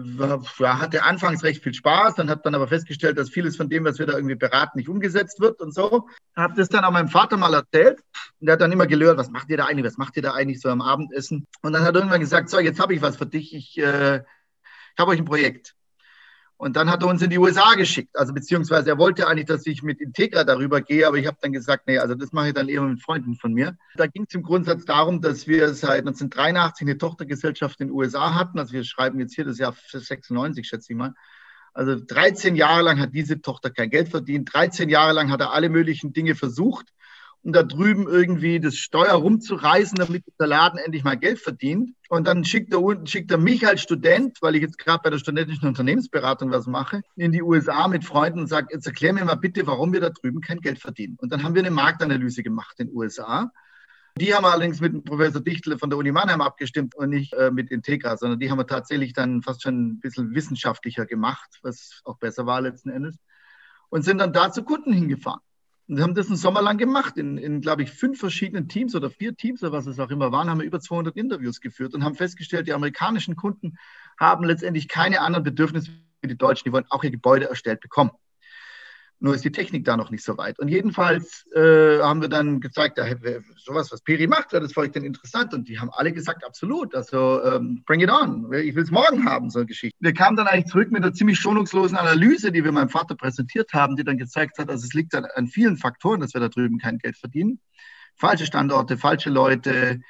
hatte 0.64 1.04
anfangs 1.04 1.44
recht 1.44 1.64
viel 1.64 1.74
Spaß, 1.74 2.16
dann 2.16 2.30
habe 2.30 2.42
dann 2.44 2.54
aber 2.54 2.68
festgestellt, 2.68 3.18
dass 3.18 3.32
vieles 3.32 3.58
von 3.58 3.68
dem, 3.68 3.84
was 3.84 3.98
wir 3.98 4.06
da 4.06 4.14
irgendwie 4.14 4.36
beraten, 4.36 4.78
nicht 4.78 4.90
umgesetzt 4.90 5.40
wird 5.40 5.60
und 5.60 5.74
so. 5.74 6.08
Habe 6.36 6.54
das 6.56 6.70
dann 6.70 6.84
auch 6.84 6.92
meinem 6.92 7.08
Vater 7.08 7.36
mal 7.36 7.56
erzählt 7.56 8.00
und 8.40 8.46
der 8.46 8.54
hat 8.54 8.62
dann 8.62 8.72
immer 8.72 8.86
gelehrt, 8.86 9.18
was 9.18 9.32
macht 9.32 9.50
ihr 9.50 9.58
da 9.58 9.66
eigentlich, 9.66 9.88
was 9.88 9.98
macht 9.98 10.16
ihr 10.18 10.22
da 10.22 10.34
eigentlich 10.34 10.62
so 10.62 10.70
am 10.70 10.84
Abendessen? 10.84 11.48
Und 11.64 11.74
dann 11.74 11.82
hat 11.82 11.96
er 11.96 12.02
irgendwann 12.02 12.20
gesagt, 12.20 12.52
so, 12.52 12.60
jetzt 12.60 12.80
habe 12.80 12.94
ich 12.94 13.02
was 13.02 13.18
für 13.18 13.26
dich, 13.26 13.56
ich, 13.56 13.80
äh, 13.80 14.18
ich 14.18 15.00
habe 15.00 15.10
euch 15.10 15.20
ein 15.20 15.26
Projekt. 15.26 15.74
Und 16.62 16.76
dann 16.76 16.92
hat 16.92 17.02
er 17.02 17.08
uns 17.08 17.24
in 17.24 17.32
die 17.32 17.40
USA 17.40 17.74
geschickt. 17.74 18.16
Also 18.16 18.34
beziehungsweise 18.34 18.92
er 18.92 19.00
wollte 19.00 19.28
eigentlich, 19.28 19.48
dass 19.48 19.66
ich 19.66 19.82
mit 19.82 20.00
Integra 20.00 20.44
darüber 20.44 20.80
gehe, 20.80 21.08
aber 21.08 21.18
ich 21.18 21.26
habe 21.26 21.38
dann 21.42 21.54
gesagt, 21.54 21.88
nee, 21.88 21.98
also 21.98 22.14
das 22.14 22.34
mache 22.34 22.50
ich 22.50 22.54
dann 22.54 22.70
eher 22.70 22.84
mit 22.84 23.02
Freunden 23.02 23.34
von 23.34 23.52
mir. 23.52 23.80
Da 23.96 24.06
ging 24.06 24.26
es 24.28 24.36
im 24.36 24.44
Grundsatz 24.44 24.86
darum, 24.86 25.22
dass 25.22 25.48
wir 25.48 25.74
seit 25.74 26.02
1983 26.02 26.88
eine 26.88 27.00
Tochtergesellschaft 27.00 27.82
in 27.82 27.88
den 27.88 27.96
USA 27.96 28.36
hatten. 28.36 28.60
Also 28.60 28.74
wir 28.74 28.84
schreiben 28.84 29.20
jetzt 29.20 29.34
hier 29.34 29.44
das 29.44 29.58
Jahr 29.58 29.76
96, 29.92 30.68
schätze 30.68 30.94
ich 30.94 30.98
mal. 31.00 31.16
Also 31.74 31.96
13 31.96 32.56
Jahre 32.56 32.84
lang 32.84 33.00
hat 33.00 33.16
diese 33.16 33.42
Tochter 33.42 33.72
kein 33.72 33.90
Geld 33.90 34.10
verdient. 34.10 34.54
13 34.54 34.88
Jahre 34.88 35.14
lang 35.14 35.32
hat 35.32 35.42
er 35.42 35.54
alle 35.54 35.70
möglichen 35.70 36.14
Dinge 36.14 36.36
versucht 36.36 36.94
um 37.44 37.54
da 37.54 37.64
drüben 37.64 38.08
irgendwie 38.08 38.60
das 38.60 38.76
Steuer 38.76 39.14
rumzureißen, 39.14 39.98
damit 39.98 40.24
der 40.40 40.48
Laden 40.48 40.78
endlich 40.78 41.04
mal 41.04 41.18
Geld 41.18 41.40
verdient. 41.40 41.92
Und 42.10 42.28
dann 42.28 42.46
schickt 42.46 42.74
er, 42.74 42.82
schickt 43.06 43.32
er 43.32 43.38
mich 43.38 43.68
als 43.68 43.82
Student, 43.82 44.38
weil 44.42 44.56
ich 44.56 44.62
jetzt 44.62 44.78
gerade 44.78 45.02
bei 45.04 45.10
der 45.10 45.18
studentischen 45.18 45.68
Unternehmensberatung 45.68 46.52
was 46.52 46.68
mache, 46.68 47.02
in 47.16 47.32
die 47.32 47.42
USA 47.42 47.88
mit 47.88 48.06
Freunden 48.06 48.42
und 48.42 48.48
sagt, 48.48 48.72
jetzt 48.72 48.86
erklär 48.86 49.14
mir 49.14 49.26
mal 49.26 49.36
bitte, 49.36 49.66
warum 49.66 49.92
wir 49.92 50.02
da 50.02 50.10
drüben 50.10 50.42
kein 50.42 50.60
Geld 50.60 50.80
verdienen. 50.80 51.18
Und 51.20 51.32
dann 51.32 51.44
haben 51.44 51.56
wir 51.56 51.62
eine 51.62 51.72
Marktanalyse 51.72 52.44
gemacht 52.44 52.80
in 52.80 52.88
den 52.88 52.96
USA. 52.96 53.52
Die 54.18 54.36
haben 54.36 54.44
wir 54.44 54.52
allerdings 54.52 54.82
mit 54.82 55.04
Professor 55.06 55.42
Dichtle 55.42 55.80
von 55.80 55.90
der 55.90 55.98
Uni 55.98 56.12
Mannheim 56.12 56.42
abgestimmt 56.42 56.96
und 56.96 57.10
nicht 57.10 57.34
äh, 57.34 57.50
mit 57.50 57.72
Integra, 57.72 58.18
sondern 58.18 58.40
die 58.40 58.52
haben 58.52 58.58
wir 58.58 58.68
tatsächlich 58.68 59.14
dann 59.14 59.42
fast 59.42 59.64
schon 59.64 59.94
ein 59.94 60.00
bisschen 60.00 60.36
wissenschaftlicher 60.36 61.06
gemacht, 61.06 61.60
was 61.64 62.02
auch 62.04 62.18
besser 62.18 62.46
war 62.46 62.62
letzten 62.62 62.90
Endes. 62.90 63.18
Und 63.90 64.04
sind 64.04 64.20
dann 64.20 64.34
da 64.34 64.52
zu 64.52 64.64
Kunden 64.64 64.94
hingefahren. 64.94 65.42
Und 65.88 66.02
haben 66.02 66.16
das 66.16 66.28
einen 66.28 66.38
Sommer 66.38 66.62
lang 66.62 66.78
gemacht, 66.78 67.18
in, 67.18 67.38
in 67.38 67.60
glaube 67.60 67.84
ich, 67.84 67.92
fünf 67.92 68.20
verschiedenen 68.20 68.70
Teams 68.70 68.96
oder 68.96 69.10
vier 69.10 69.36
Teams 69.36 69.62
oder 69.62 69.74
was 69.74 69.88
es 69.88 70.00
auch 70.00 70.10
immer 70.10 70.32
waren, 70.32 70.50
haben 70.50 70.60
wir 70.60 70.66
über 70.66 70.80
200 70.80 71.18
Interviews 71.18 71.60
geführt 71.60 71.94
und 71.94 72.04
haben 72.04 72.16
festgestellt, 72.16 72.68
die 72.68 72.74
amerikanischen 72.74 73.36
Kunden 73.36 73.78
haben 74.18 74.46
letztendlich 74.46 74.88
keine 74.88 75.22
anderen 75.22 75.44
Bedürfnisse 75.44 75.92
wie 76.22 76.28
die 76.28 76.38
Deutschen. 76.38 76.66
Die 76.66 76.72
wollen 76.72 76.86
auch 76.90 77.04
ihr 77.04 77.12
Gebäude 77.12 77.50
erstellt 77.50 77.82
bekommen. 77.82 78.12
Nur 79.24 79.36
ist 79.36 79.46
die 79.46 79.52
Technik 79.52 79.86
da 79.86 79.96
noch 79.96 80.10
nicht 80.10 80.24
so 80.24 80.36
weit. 80.40 80.58
Und 80.58 80.68
jedenfalls 80.68 81.46
äh, 81.54 82.00
haben 82.00 82.22
wir 82.22 82.28
dann 82.28 82.60
gezeigt, 82.60 82.98
da, 82.98 83.06
sowas, 83.56 83.92
was 83.92 84.02
Peri 84.02 84.26
macht, 84.26 84.52
wäre 84.52 84.64
das 84.64 84.74
für 84.74 84.80
euch 84.80 84.92
denn 84.92 85.04
interessant. 85.04 85.54
Und 85.54 85.70
die 85.70 85.80
haben 85.80 85.92
alle 85.92 86.12
gesagt, 86.12 86.44
absolut. 86.44 86.96
Also 86.96 87.44
ähm, 87.44 87.84
bring 87.86 88.00
it 88.00 88.10
on. 88.10 88.52
Ich 88.52 88.74
will 88.74 88.82
es 88.82 88.90
morgen 88.90 89.30
haben, 89.30 89.52
so 89.52 89.60
eine 89.60 89.68
Geschichte. 89.68 89.96
Wir 90.00 90.16
kamen 90.16 90.38
dann 90.38 90.48
eigentlich 90.48 90.72
zurück 90.72 90.92
mit 90.92 91.04
einer 91.04 91.14
ziemlich 91.14 91.38
schonungslosen 91.38 91.98
Analyse, 91.98 92.52
die 92.52 92.64
wir 92.64 92.72
meinem 92.72 92.90
Vater 92.90 93.14
präsentiert 93.14 93.74
haben, 93.74 93.96
die 93.96 94.04
dann 94.04 94.18
gezeigt 94.18 94.58
hat, 94.58 94.70
also 94.70 94.86
es 94.86 94.94
liegt 94.94 95.14
an, 95.14 95.26
an 95.36 95.48
vielen 95.48 95.78
Faktoren, 95.78 96.20
dass 96.20 96.34
wir 96.34 96.42
da 96.42 96.50
drüben 96.50 96.80
kein 96.80 96.98
Geld 96.98 97.16
verdienen. 97.16 97.60
Falsche 98.16 98.48
Standorte, 98.48 98.98
falsche 98.98 99.30
Leute, 99.30 100.02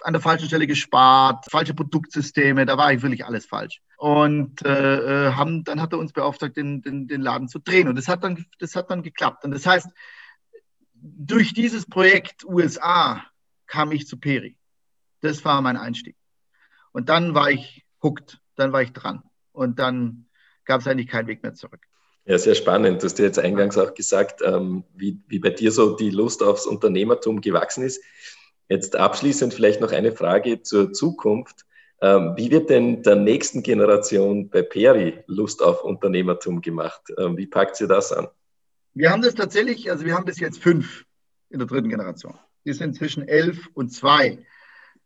an 0.00 0.12
der 0.12 0.22
falschen 0.22 0.46
Stelle 0.46 0.66
gespart, 0.66 1.44
falsche 1.50 1.74
Produktsysteme, 1.74 2.66
da 2.66 2.76
war 2.76 2.86
eigentlich 2.86 3.02
wirklich 3.02 3.24
alles 3.24 3.46
falsch. 3.46 3.82
Und 3.96 4.64
äh, 4.64 5.28
äh, 5.28 5.32
haben, 5.32 5.64
dann 5.64 5.80
hat 5.80 5.92
er 5.92 5.98
uns 5.98 6.12
beauftragt, 6.12 6.56
den, 6.56 6.82
den, 6.82 7.06
den 7.06 7.20
Laden 7.20 7.48
zu 7.48 7.58
drehen. 7.58 7.88
Und 7.88 7.96
das 7.96 8.08
hat, 8.08 8.24
dann, 8.24 8.44
das 8.58 8.74
hat 8.74 8.90
dann 8.90 9.02
geklappt. 9.02 9.44
Und 9.44 9.52
das 9.52 9.66
heißt, 9.66 9.88
durch 10.94 11.52
dieses 11.52 11.86
Projekt 11.86 12.44
USA 12.44 13.24
kam 13.66 13.92
ich 13.92 14.06
zu 14.06 14.18
Peri. 14.18 14.56
Das 15.20 15.44
war 15.44 15.60
mein 15.62 15.76
Einstieg. 15.76 16.16
Und 16.92 17.08
dann 17.08 17.34
war 17.34 17.50
ich 17.50 17.84
hooked, 18.02 18.40
dann 18.56 18.72
war 18.72 18.82
ich 18.82 18.92
dran. 18.92 19.22
Und 19.52 19.78
dann 19.78 20.26
gab 20.64 20.80
es 20.80 20.86
eigentlich 20.86 21.08
keinen 21.08 21.28
Weg 21.28 21.42
mehr 21.42 21.54
zurück. 21.54 21.80
Ja, 22.24 22.38
sehr 22.38 22.54
spannend. 22.54 23.02
Du 23.02 23.06
hast 23.06 23.18
ja 23.18 23.24
jetzt 23.24 23.38
eingangs 23.38 23.76
auch 23.76 23.94
gesagt, 23.94 24.42
ähm, 24.44 24.84
wie, 24.94 25.20
wie 25.26 25.40
bei 25.40 25.50
dir 25.50 25.72
so 25.72 25.96
die 25.96 26.10
Lust 26.10 26.42
aufs 26.42 26.66
Unternehmertum 26.66 27.40
gewachsen 27.40 27.82
ist. 27.82 28.02
Jetzt 28.68 28.96
abschließend 28.96 29.54
vielleicht 29.54 29.80
noch 29.80 29.92
eine 29.92 30.12
Frage 30.12 30.62
zur 30.62 30.92
Zukunft. 30.92 31.66
Ähm, 32.00 32.34
wie 32.36 32.50
wird 32.50 32.70
denn 32.70 33.02
der 33.02 33.16
nächsten 33.16 33.62
Generation 33.62 34.48
bei 34.50 34.62
Peri 34.62 35.22
Lust 35.26 35.62
auf 35.62 35.84
Unternehmertum 35.84 36.60
gemacht? 36.60 37.02
Ähm, 37.18 37.36
wie 37.36 37.46
packt 37.46 37.76
sie 37.76 37.86
das 37.86 38.12
an? 38.12 38.28
Wir 38.94 39.10
haben 39.10 39.22
das 39.22 39.34
tatsächlich, 39.34 39.90
also 39.90 40.04
wir 40.04 40.14
haben 40.14 40.24
bis 40.24 40.40
jetzt 40.40 40.62
fünf 40.62 41.04
in 41.50 41.58
der 41.58 41.68
dritten 41.68 41.88
Generation. 41.88 42.38
Die 42.64 42.72
sind 42.72 42.96
zwischen 42.96 43.26
elf 43.26 43.68
und 43.74 43.90
zwei. 43.90 44.38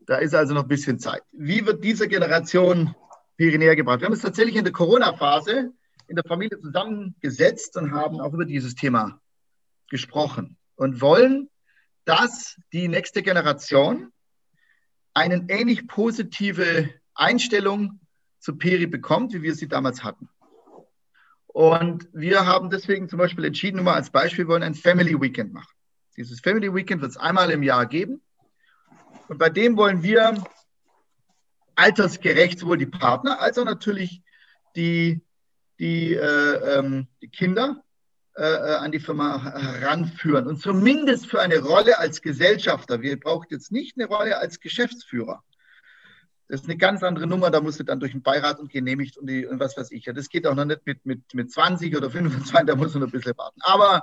Da 0.01 0.17
ist 0.17 0.35
also 0.35 0.55
noch 0.55 0.63
ein 0.63 0.69
bisschen 0.69 0.99
Zeit. 0.99 1.23
Wie 1.33 1.67
wird 1.67 1.85
diese 1.85 2.09
Generation 2.09 2.95
Peri 3.37 3.59
näher 3.59 3.77
gebracht? 3.77 4.01
Wir 4.01 4.07
haben 4.07 4.15
es 4.15 4.23
tatsächlich 4.23 4.57
in 4.57 4.65
der 4.65 4.73
Corona-Phase 4.73 5.73
in 6.09 6.17
der 6.17 6.25
Familie 6.25 6.59
zusammengesetzt 6.61 7.77
und 7.77 7.93
haben 7.93 8.21
auch 8.21 8.33
über 8.33 8.45
dieses 8.45 8.75
Thema 8.75 9.21
gesprochen 9.91 10.57
und 10.77 11.01
wollen 11.01 11.49
dass 12.07 12.57
die 12.73 12.89
nächste 12.89 13.23
Generation 13.23 14.13
eine 15.13 15.45
ähnlich 15.49 15.87
positive 15.89 16.89
Einstellung 17.15 18.01
zu 18.39 18.57
Peri 18.57 18.87
bekommt, 18.87 19.35
wie 19.35 19.43
wir 19.43 19.55
sie 19.55 19.69
damals 19.69 20.05
hatten. 20.05 20.29
Und 21.49 22.09
wir 22.13 22.47
haben 22.47 22.71
deswegen 22.71 23.09
zum 23.09 23.19
Beispiel 23.19 23.45
entschieden, 23.45 23.77
nur 23.77 23.87
mal 23.87 23.95
als 23.95 24.11
Beispiel, 24.11 24.45
wir 24.45 24.53
wollen 24.53 24.63
ein 24.63 24.75
Family 24.75 25.21
Weekend 25.21 25.53
machen. 25.53 25.73
Dieses 26.17 26.41
Family 26.41 26.73
Weekend 26.73 27.03
wird 27.03 27.11
es 27.11 27.17
einmal 27.17 27.51
im 27.51 27.63
Jahr 27.63 27.87
geben. 27.87 28.23
Und 29.29 29.39
bei 29.39 29.51
dem 29.51 29.77
wollen 29.77 30.03
wir 30.03 30.45
altersgerecht 31.75 32.59
sowohl 32.59 32.79
die 32.79 32.87
Partner 32.87 33.41
als 33.41 33.59
auch 33.59 33.65
natürlich 33.65 34.23
die, 34.77 35.23
die, 35.81 36.15
äh, 36.15 36.79
ähm, 36.79 37.09
die 37.21 37.29
Kinder 37.29 37.83
an 38.43 38.93
die 38.93 39.01
Firma 39.01 39.43
heranführen. 39.43 40.47
Und 40.47 40.61
zumindest 40.61 41.26
für 41.26 41.41
eine 41.41 41.59
Rolle 41.59 41.99
als 41.99 42.20
Gesellschafter. 42.20 43.01
Wir 43.01 43.18
brauchen 43.18 43.47
jetzt 43.51 43.72
nicht 43.72 43.97
eine 43.97 44.07
Rolle 44.07 44.39
als 44.39 44.61
Geschäftsführer. 44.61 45.43
Das 46.49 46.61
ist 46.61 46.66
eine 46.66 46.76
ganz 46.76 47.03
andere 47.03 47.26
Nummer, 47.26 47.51
da 47.51 47.61
musst 47.61 47.80
du 47.80 47.84
dann 47.84 47.99
durch 47.99 48.12
den 48.12 48.22
Beirat 48.22 48.61
und 48.61 48.70
genehmigt 48.70 49.16
und, 49.16 49.26
die, 49.26 49.47
und 49.47 49.59
was 49.59 49.76
weiß 49.76 49.91
ich. 49.91 50.05
Das 50.05 50.28
geht 50.28 50.47
auch 50.47 50.55
noch 50.55 50.64
nicht 50.64 50.87
mit, 50.87 51.05
mit, 51.05 51.34
mit 51.34 51.51
20 51.51 51.97
oder 51.97 52.09
25, 52.09 52.66
da 52.66 52.76
muss 52.76 52.95
man 52.95 53.01
noch 53.01 53.09
ein 53.09 53.12
bisschen 53.12 53.37
warten. 53.37 53.61
Aber 53.62 54.03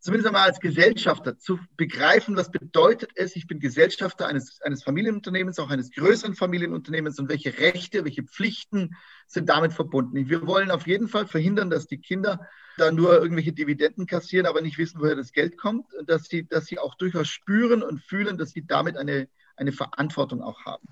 zumindest 0.00 0.26
einmal 0.26 0.48
als 0.48 0.60
Gesellschafter 0.60 1.38
zu 1.38 1.60
begreifen, 1.76 2.34
was 2.34 2.50
bedeutet 2.50 3.10
es, 3.14 3.36
ich 3.36 3.46
bin 3.46 3.60
Gesellschafter 3.60 4.26
eines, 4.26 4.60
eines 4.62 4.82
Familienunternehmens, 4.82 5.58
auch 5.58 5.70
eines 5.70 5.90
größeren 5.90 6.34
Familienunternehmens 6.34 7.18
und 7.18 7.28
welche 7.28 7.58
Rechte, 7.58 8.04
welche 8.04 8.22
Pflichten 8.22 8.96
sind 9.26 9.48
damit 9.48 9.72
verbunden. 9.72 10.28
Wir 10.28 10.46
wollen 10.46 10.70
auf 10.70 10.86
jeden 10.86 11.08
Fall 11.08 11.26
verhindern, 11.26 11.70
dass 11.70 11.86
die 11.86 11.98
Kinder 11.98 12.48
da 12.78 12.90
nur 12.90 13.20
irgendwelche 13.20 13.52
Dividenden 13.52 14.06
kassieren, 14.06 14.46
aber 14.46 14.62
nicht 14.62 14.78
wissen, 14.78 15.00
woher 15.00 15.16
das 15.16 15.32
Geld 15.32 15.58
kommt, 15.58 15.92
und 15.94 16.08
dass 16.08 16.24
sie, 16.24 16.46
dass 16.46 16.66
sie 16.66 16.78
auch 16.78 16.94
durchaus 16.94 17.28
spüren 17.28 17.82
und 17.82 18.02
fühlen, 18.02 18.38
dass 18.38 18.50
sie 18.50 18.66
damit 18.66 18.96
eine, 18.96 19.28
eine 19.56 19.72
Verantwortung 19.72 20.42
auch 20.42 20.64
haben. 20.64 20.88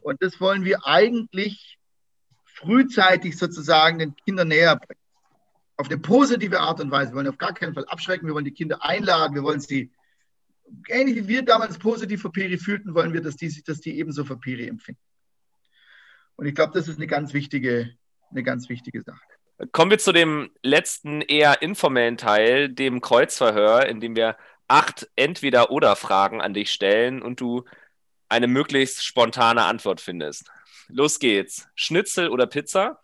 Und 0.00 0.22
das 0.22 0.40
wollen 0.40 0.64
wir 0.64 0.86
eigentlich 0.86 1.78
frühzeitig 2.44 3.38
sozusagen 3.38 4.00
den 4.00 4.16
Kindern 4.16 4.48
näher 4.48 4.76
bringen 4.76 4.99
auf 5.80 5.88
eine 5.88 5.98
positive 5.98 6.60
Art 6.60 6.78
und 6.80 6.90
Weise. 6.90 7.12
Wir 7.12 7.16
wollen 7.16 7.28
auf 7.28 7.38
gar 7.38 7.54
keinen 7.54 7.72
Fall 7.72 7.86
abschrecken, 7.86 8.26
wir 8.26 8.34
wollen 8.34 8.44
die 8.44 8.52
Kinder 8.52 8.84
einladen, 8.84 9.34
wir 9.34 9.42
wollen 9.42 9.60
sie, 9.60 9.90
ähnlich 10.88 11.16
wie 11.16 11.28
wir 11.28 11.42
damals 11.42 11.78
positiv 11.78 12.20
für 12.20 12.30
Peri 12.30 12.58
fühlten, 12.58 12.94
wollen 12.94 13.14
wir, 13.14 13.22
dass 13.22 13.36
die, 13.36 13.62
dass 13.64 13.80
die 13.80 13.98
ebenso 13.98 14.24
für 14.24 14.36
Peri 14.36 14.68
empfinden. 14.68 15.00
Und 16.36 16.46
ich 16.46 16.54
glaube, 16.54 16.72
das 16.74 16.86
ist 16.86 16.98
eine 16.98 17.06
ganz 17.06 17.32
wichtige, 17.32 17.94
eine 18.30 18.42
ganz 18.42 18.68
wichtige 18.68 19.02
Sache. 19.02 19.20
Kommen 19.72 19.90
wir 19.90 19.98
zu 19.98 20.12
dem 20.12 20.50
letzten 20.62 21.22
eher 21.22 21.62
informellen 21.62 22.18
Teil, 22.18 22.68
dem 22.68 23.00
Kreuzverhör, 23.00 23.86
in 23.86 24.00
dem 24.00 24.16
wir 24.16 24.36
acht 24.68 25.10
Entweder-Oder-Fragen 25.16 26.40
an 26.40 26.54
dich 26.54 26.72
stellen 26.72 27.22
und 27.22 27.40
du 27.40 27.64
eine 28.28 28.46
möglichst 28.46 29.04
spontane 29.04 29.64
Antwort 29.64 30.00
findest. 30.00 30.50
Los 30.88 31.18
geht's. 31.18 31.68
Schnitzel 31.74 32.28
oder 32.28 32.46
Pizza? 32.46 33.00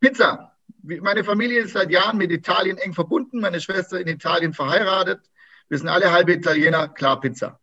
Pizza 0.00 0.57
meine 0.82 1.24
Familie 1.24 1.60
ist 1.60 1.72
seit 1.72 1.90
Jahren 1.90 2.16
mit 2.16 2.30
Italien 2.30 2.78
eng 2.78 2.94
verbunden, 2.94 3.40
meine 3.40 3.60
Schwester 3.60 4.00
in 4.00 4.08
Italien 4.08 4.54
verheiratet. 4.54 5.20
Wir 5.68 5.78
sind 5.78 5.88
alle 5.88 6.12
halbe 6.12 6.32
Italiener, 6.32 6.88
klar 6.88 7.20
Pizza. 7.20 7.60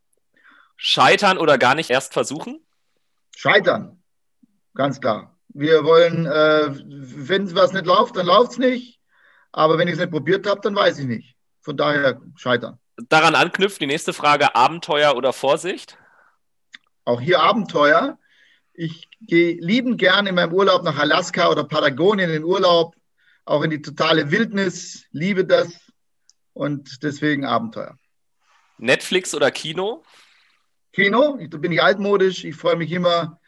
Scheitern 0.77 1.37
oder 1.37 1.57
gar 1.57 1.75
nicht 1.75 1.89
erst 1.89 2.13
versuchen? 2.13 2.59
Scheitern, 3.35 4.01
ganz 4.73 4.99
klar. 4.99 5.35
Wir 5.49 5.83
wollen, 5.85 6.25
äh, 6.25 6.69
wenn 6.85 7.53
was 7.55 7.73
nicht 7.73 7.85
läuft, 7.85 8.17
dann 8.17 8.25
läuft 8.25 8.53
es 8.53 8.57
nicht. 8.57 8.99
Aber 9.51 9.77
wenn 9.77 9.87
ich 9.87 9.93
es 9.93 9.99
nicht 9.99 10.11
probiert 10.11 10.45
habe, 10.47 10.59
dann 10.61 10.75
weiß 10.75 10.99
ich 10.99 11.05
nicht. 11.05 11.35
Von 11.61 11.77
daher 11.77 12.21
scheitern. 12.35 12.77
Daran 13.09 13.35
anknüpft 13.35 13.79
die 13.81 13.87
nächste 13.87 14.13
Frage: 14.13 14.53
Abenteuer 14.53 15.15
oder 15.15 15.33
Vorsicht? 15.33 15.97
Auch 17.05 17.21
hier 17.21 17.41
Abenteuer. 17.41 18.19
Ich 18.78 19.09
gehe 19.21 19.57
liebend 19.59 19.97
gerne 19.97 20.30
in 20.30 20.36
meinem 20.36 20.53
Urlaub 20.53 20.84
nach 20.84 20.97
Alaska 20.97 21.49
oder 21.49 21.63
Patagonien 21.63 22.30
in 22.30 22.34
den 22.34 22.43
Urlaub 22.43 22.95
auch 23.45 23.61
in 23.61 23.69
die 23.69 23.82
totale 23.82 24.32
Wildnis, 24.32 25.05
liebe 25.11 25.45
das 25.45 25.80
und 26.53 27.03
deswegen 27.03 27.45
Abenteuer. 27.45 27.97
Netflix 28.78 29.34
oder 29.34 29.51
Kino? 29.51 30.03
Kino, 30.91 31.38
da 31.49 31.57
bin 31.57 31.71
ich 31.71 31.82
altmodisch. 31.82 32.43
Ich 32.43 32.55
freue 32.55 32.76
mich 32.76 32.91
immer, 32.91 33.39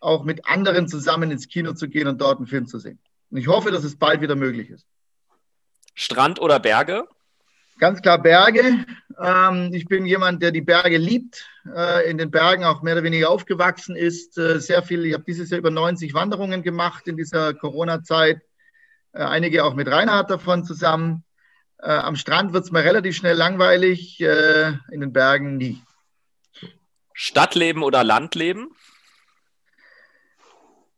auch 0.00 0.24
mit 0.24 0.46
anderen 0.46 0.88
zusammen 0.88 1.30
ins 1.30 1.48
Kino 1.48 1.72
zu 1.72 1.88
gehen 1.88 2.08
und 2.08 2.20
dort 2.20 2.38
einen 2.38 2.46
Film 2.46 2.66
zu 2.66 2.78
sehen. 2.78 2.98
Und 3.30 3.38
ich 3.38 3.46
hoffe, 3.46 3.70
dass 3.70 3.84
es 3.84 3.96
bald 3.96 4.20
wieder 4.20 4.36
möglich 4.36 4.70
ist. 4.70 4.86
Strand 5.94 6.40
oder 6.40 6.58
Berge? 6.58 7.06
Ganz 7.78 8.00
klar 8.02 8.22
Berge. 8.22 8.84
Ähm, 9.20 9.70
ich 9.72 9.86
bin 9.86 10.06
jemand, 10.06 10.42
der 10.42 10.52
die 10.52 10.60
Berge 10.60 10.96
liebt, 10.96 11.46
äh, 11.74 12.08
in 12.08 12.18
den 12.18 12.30
Bergen 12.30 12.64
auch 12.64 12.82
mehr 12.82 12.94
oder 12.94 13.02
weniger 13.02 13.30
aufgewachsen 13.30 13.96
ist. 13.96 14.38
Äh, 14.38 14.60
sehr 14.60 14.82
viel, 14.82 15.04
ich 15.04 15.14
habe 15.14 15.24
dieses 15.24 15.50
Jahr 15.50 15.58
über 15.58 15.70
90 15.70 16.14
Wanderungen 16.14 16.62
gemacht 16.62 17.08
in 17.08 17.16
dieser 17.16 17.54
Corona-Zeit. 17.54 18.40
Äh, 19.12 19.18
einige 19.18 19.64
auch 19.64 19.74
mit 19.74 19.88
Reinhard 19.88 20.30
davon 20.30 20.64
zusammen. 20.64 21.24
Am 21.76 22.16
Strand 22.16 22.54
wird 22.54 22.64
es 22.64 22.70
mal 22.70 22.80
relativ 22.80 23.14
schnell 23.14 23.36
langweilig, 23.36 24.18
in 24.18 25.00
den 25.00 25.12
Bergen 25.12 25.58
nie. 25.58 25.82
Stadtleben 27.12 27.82
oder 27.82 28.02
Landleben? 28.04 28.68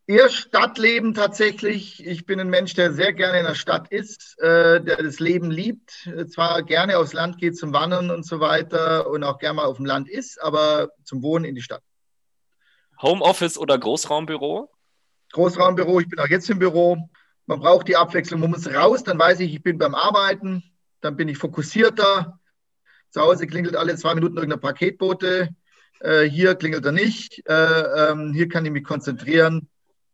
Eher 0.08 0.28
Stadtleben 0.28 1.14
tatsächlich. 1.14 2.06
Ich 2.06 2.26
bin 2.26 2.38
ein 2.38 2.48
Mensch, 2.48 2.74
der 2.74 2.92
sehr 2.92 3.12
gerne 3.12 3.40
in 3.40 3.44
der 3.44 3.56
Stadt 3.56 3.88
ist, 3.88 4.38
äh, 4.38 4.80
der 4.80 5.02
das 5.02 5.18
Leben 5.18 5.50
liebt. 5.50 6.08
Zwar 6.28 6.62
gerne 6.62 6.98
aufs 6.98 7.12
Land 7.12 7.38
geht 7.38 7.56
zum 7.56 7.72
Wandern 7.72 8.12
und 8.12 8.24
so 8.24 8.38
weiter 8.38 9.10
und 9.10 9.24
auch 9.24 9.38
gerne 9.38 9.54
mal 9.54 9.64
auf 9.64 9.78
dem 9.78 9.84
Land 9.84 10.08
ist, 10.08 10.40
aber 10.40 10.90
zum 11.02 11.22
Wohnen 11.22 11.44
in 11.44 11.56
die 11.56 11.60
Stadt. 11.60 11.82
Homeoffice 13.02 13.58
oder 13.58 13.76
Großraumbüro? 13.78 14.70
Großraumbüro, 15.32 15.98
ich 15.98 16.08
bin 16.08 16.20
auch 16.20 16.28
jetzt 16.28 16.48
im 16.50 16.60
Büro. 16.60 16.96
Man 17.46 17.58
braucht 17.58 17.88
die 17.88 17.96
Abwechslung. 17.96 18.40
Man 18.40 18.50
muss 18.50 18.72
raus, 18.72 19.02
dann 19.02 19.18
weiß 19.18 19.40
ich, 19.40 19.54
ich 19.54 19.62
bin 19.62 19.76
beim 19.76 19.96
Arbeiten, 19.96 20.62
dann 21.00 21.16
bin 21.16 21.28
ich 21.28 21.36
fokussierter. 21.36 22.38
Zu 23.10 23.20
Hause 23.20 23.48
klingelt 23.48 23.74
alle 23.74 23.96
zwei 23.96 24.14
Minuten 24.14 24.36
irgendein 24.36 24.60
Paketbote. 24.60 25.48
Äh, 25.98 26.22
hier 26.24 26.54
klingelt 26.54 26.84
er 26.84 26.92
nicht. 26.92 27.42
Äh, 27.48 28.10
ähm, 28.10 28.32
hier 28.34 28.48
kann 28.48 28.64
ich 28.64 28.70
mich 28.70 28.84
konzentrieren. 28.84 29.68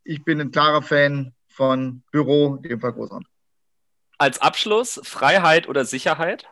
Ich 0.05 0.24
bin 0.24 0.40
ein 0.40 0.50
klarer 0.50 0.82
Fan 0.82 1.32
von 1.48 2.03
Büro, 2.11 2.57
dem 2.57 2.80
Großraum. 2.80 3.24
Als 4.18 4.40
Abschluss, 4.40 5.00
Freiheit 5.05 5.68
oder 5.68 5.84
Sicherheit? 5.84 6.46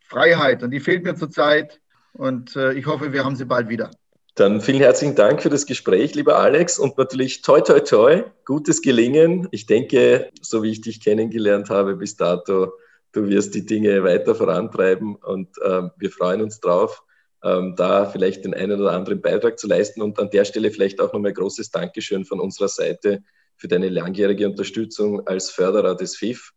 Freiheit. 0.00 0.62
Und 0.62 0.70
die 0.70 0.80
fehlt 0.80 1.04
mir 1.04 1.14
zurzeit. 1.14 1.80
Und 2.12 2.56
äh, 2.56 2.72
ich 2.74 2.86
hoffe, 2.86 3.12
wir 3.12 3.24
haben 3.24 3.36
sie 3.36 3.44
bald 3.44 3.68
wieder. 3.68 3.90
Dann 4.34 4.60
vielen 4.60 4.80
herzlichen 4.80 5.14
Dank 5.14 5.42
für 5.42 5.50
das 5.50 5.66
Gespräch, 5.66 6.14
lieber 6.14 6.38
Alex, 6.38 6.78
und 6.78 6.96
natürlich 6.96 7.42
toi, 7.42 7.60
toi, 7.60 7.80
toi, 7.80 8.24
gutes 8.46 8.80
Gelingen. 8.80 9.46
Ich 9.50 9.66
denke, 9.66 10.30
so 10.40 10.62
wie 10.62 10.70
ich 10.70 10.80
dich 10.80 11.02
kennengelernt 11.02 11.68
habe 11.68 11.96
bis 11.96 12.16
dato, 12.16 12.72
du 13.12 13.28
wirst 13.28 13.54
die 13.54 13.66
Dinge 13.66 14.02
weiter 14.04 14.34
vorantreiben 14.34 15.16
und 15.16 15.48
äh, 15.62 15.82
wir 15.98 16.10
freuen 16.10 16.40
uns 16.40 16.60
drauf, 16.60 17.02
ähm, 17.42 17.74
da 17.76 18.06
vielleicht 18.06 18.44
den 18.44 18.54
einen 18.54 18.80
oder 18.80 18.92
anderen 18.92 19.20
Beitrag 19.20 19.58
zu 19.58 19.66
leisten. 19.66 20.02
Und 20.02 20.18
an 20.18 20.30
der 20.30 20.44
Stelle 20.44 20.70
vielleicht 20.70 21.00
auch 21.00 21.12
nochmal 21.12 21.32
großes 21.32 21.70
Dankeschön 21.70 22.24
von 22.24 22.40
unserer 22.40 22.68
Seite 22.68 23.22
für 23.56 23.68
deine 23.68 23.88
langjährige 23.88 24.48
Unterstützung 24.48 25.26
als 25.26 25.50
Förderer 25.50 25.96
des 25.96 26.16
FIF. 26.16 26.52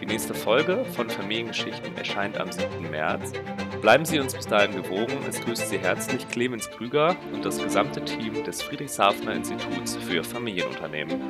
Die 0.00 0.07
nächste 0.07 0.34
Folge 0.34 0.84
von 0.94 1.11
Familiengeschichten 1.11 1.96
erscheint 1.96 2.38
am 2.38 2.53
7. 2.53 2.88
März. 2.88 3.32
Bleiben 3.80 4.05
Sie 4.05 4.20
uns 4.20 4.34
bis 4.34 4.46
dahin 4.46 4.80
gewogen. 4.80 5.18
Es 5.28 5.40
grüßt 5.40 5.68
Sie 5.68 5.78
herzlich 5.78 6.28
Clemens 6.28 6.70
Krüger 6.70 7.16
und 7.32 7.44
das 7.44 7.59
gesamte 7.59 8.05
Team 8.05 8.44
des 8.44 8.62
Friedrichshafener 8.62 9.34
Instituts 9.34 9.96
für 9.96 10.22
Familienunternehmen. 10.22 11.20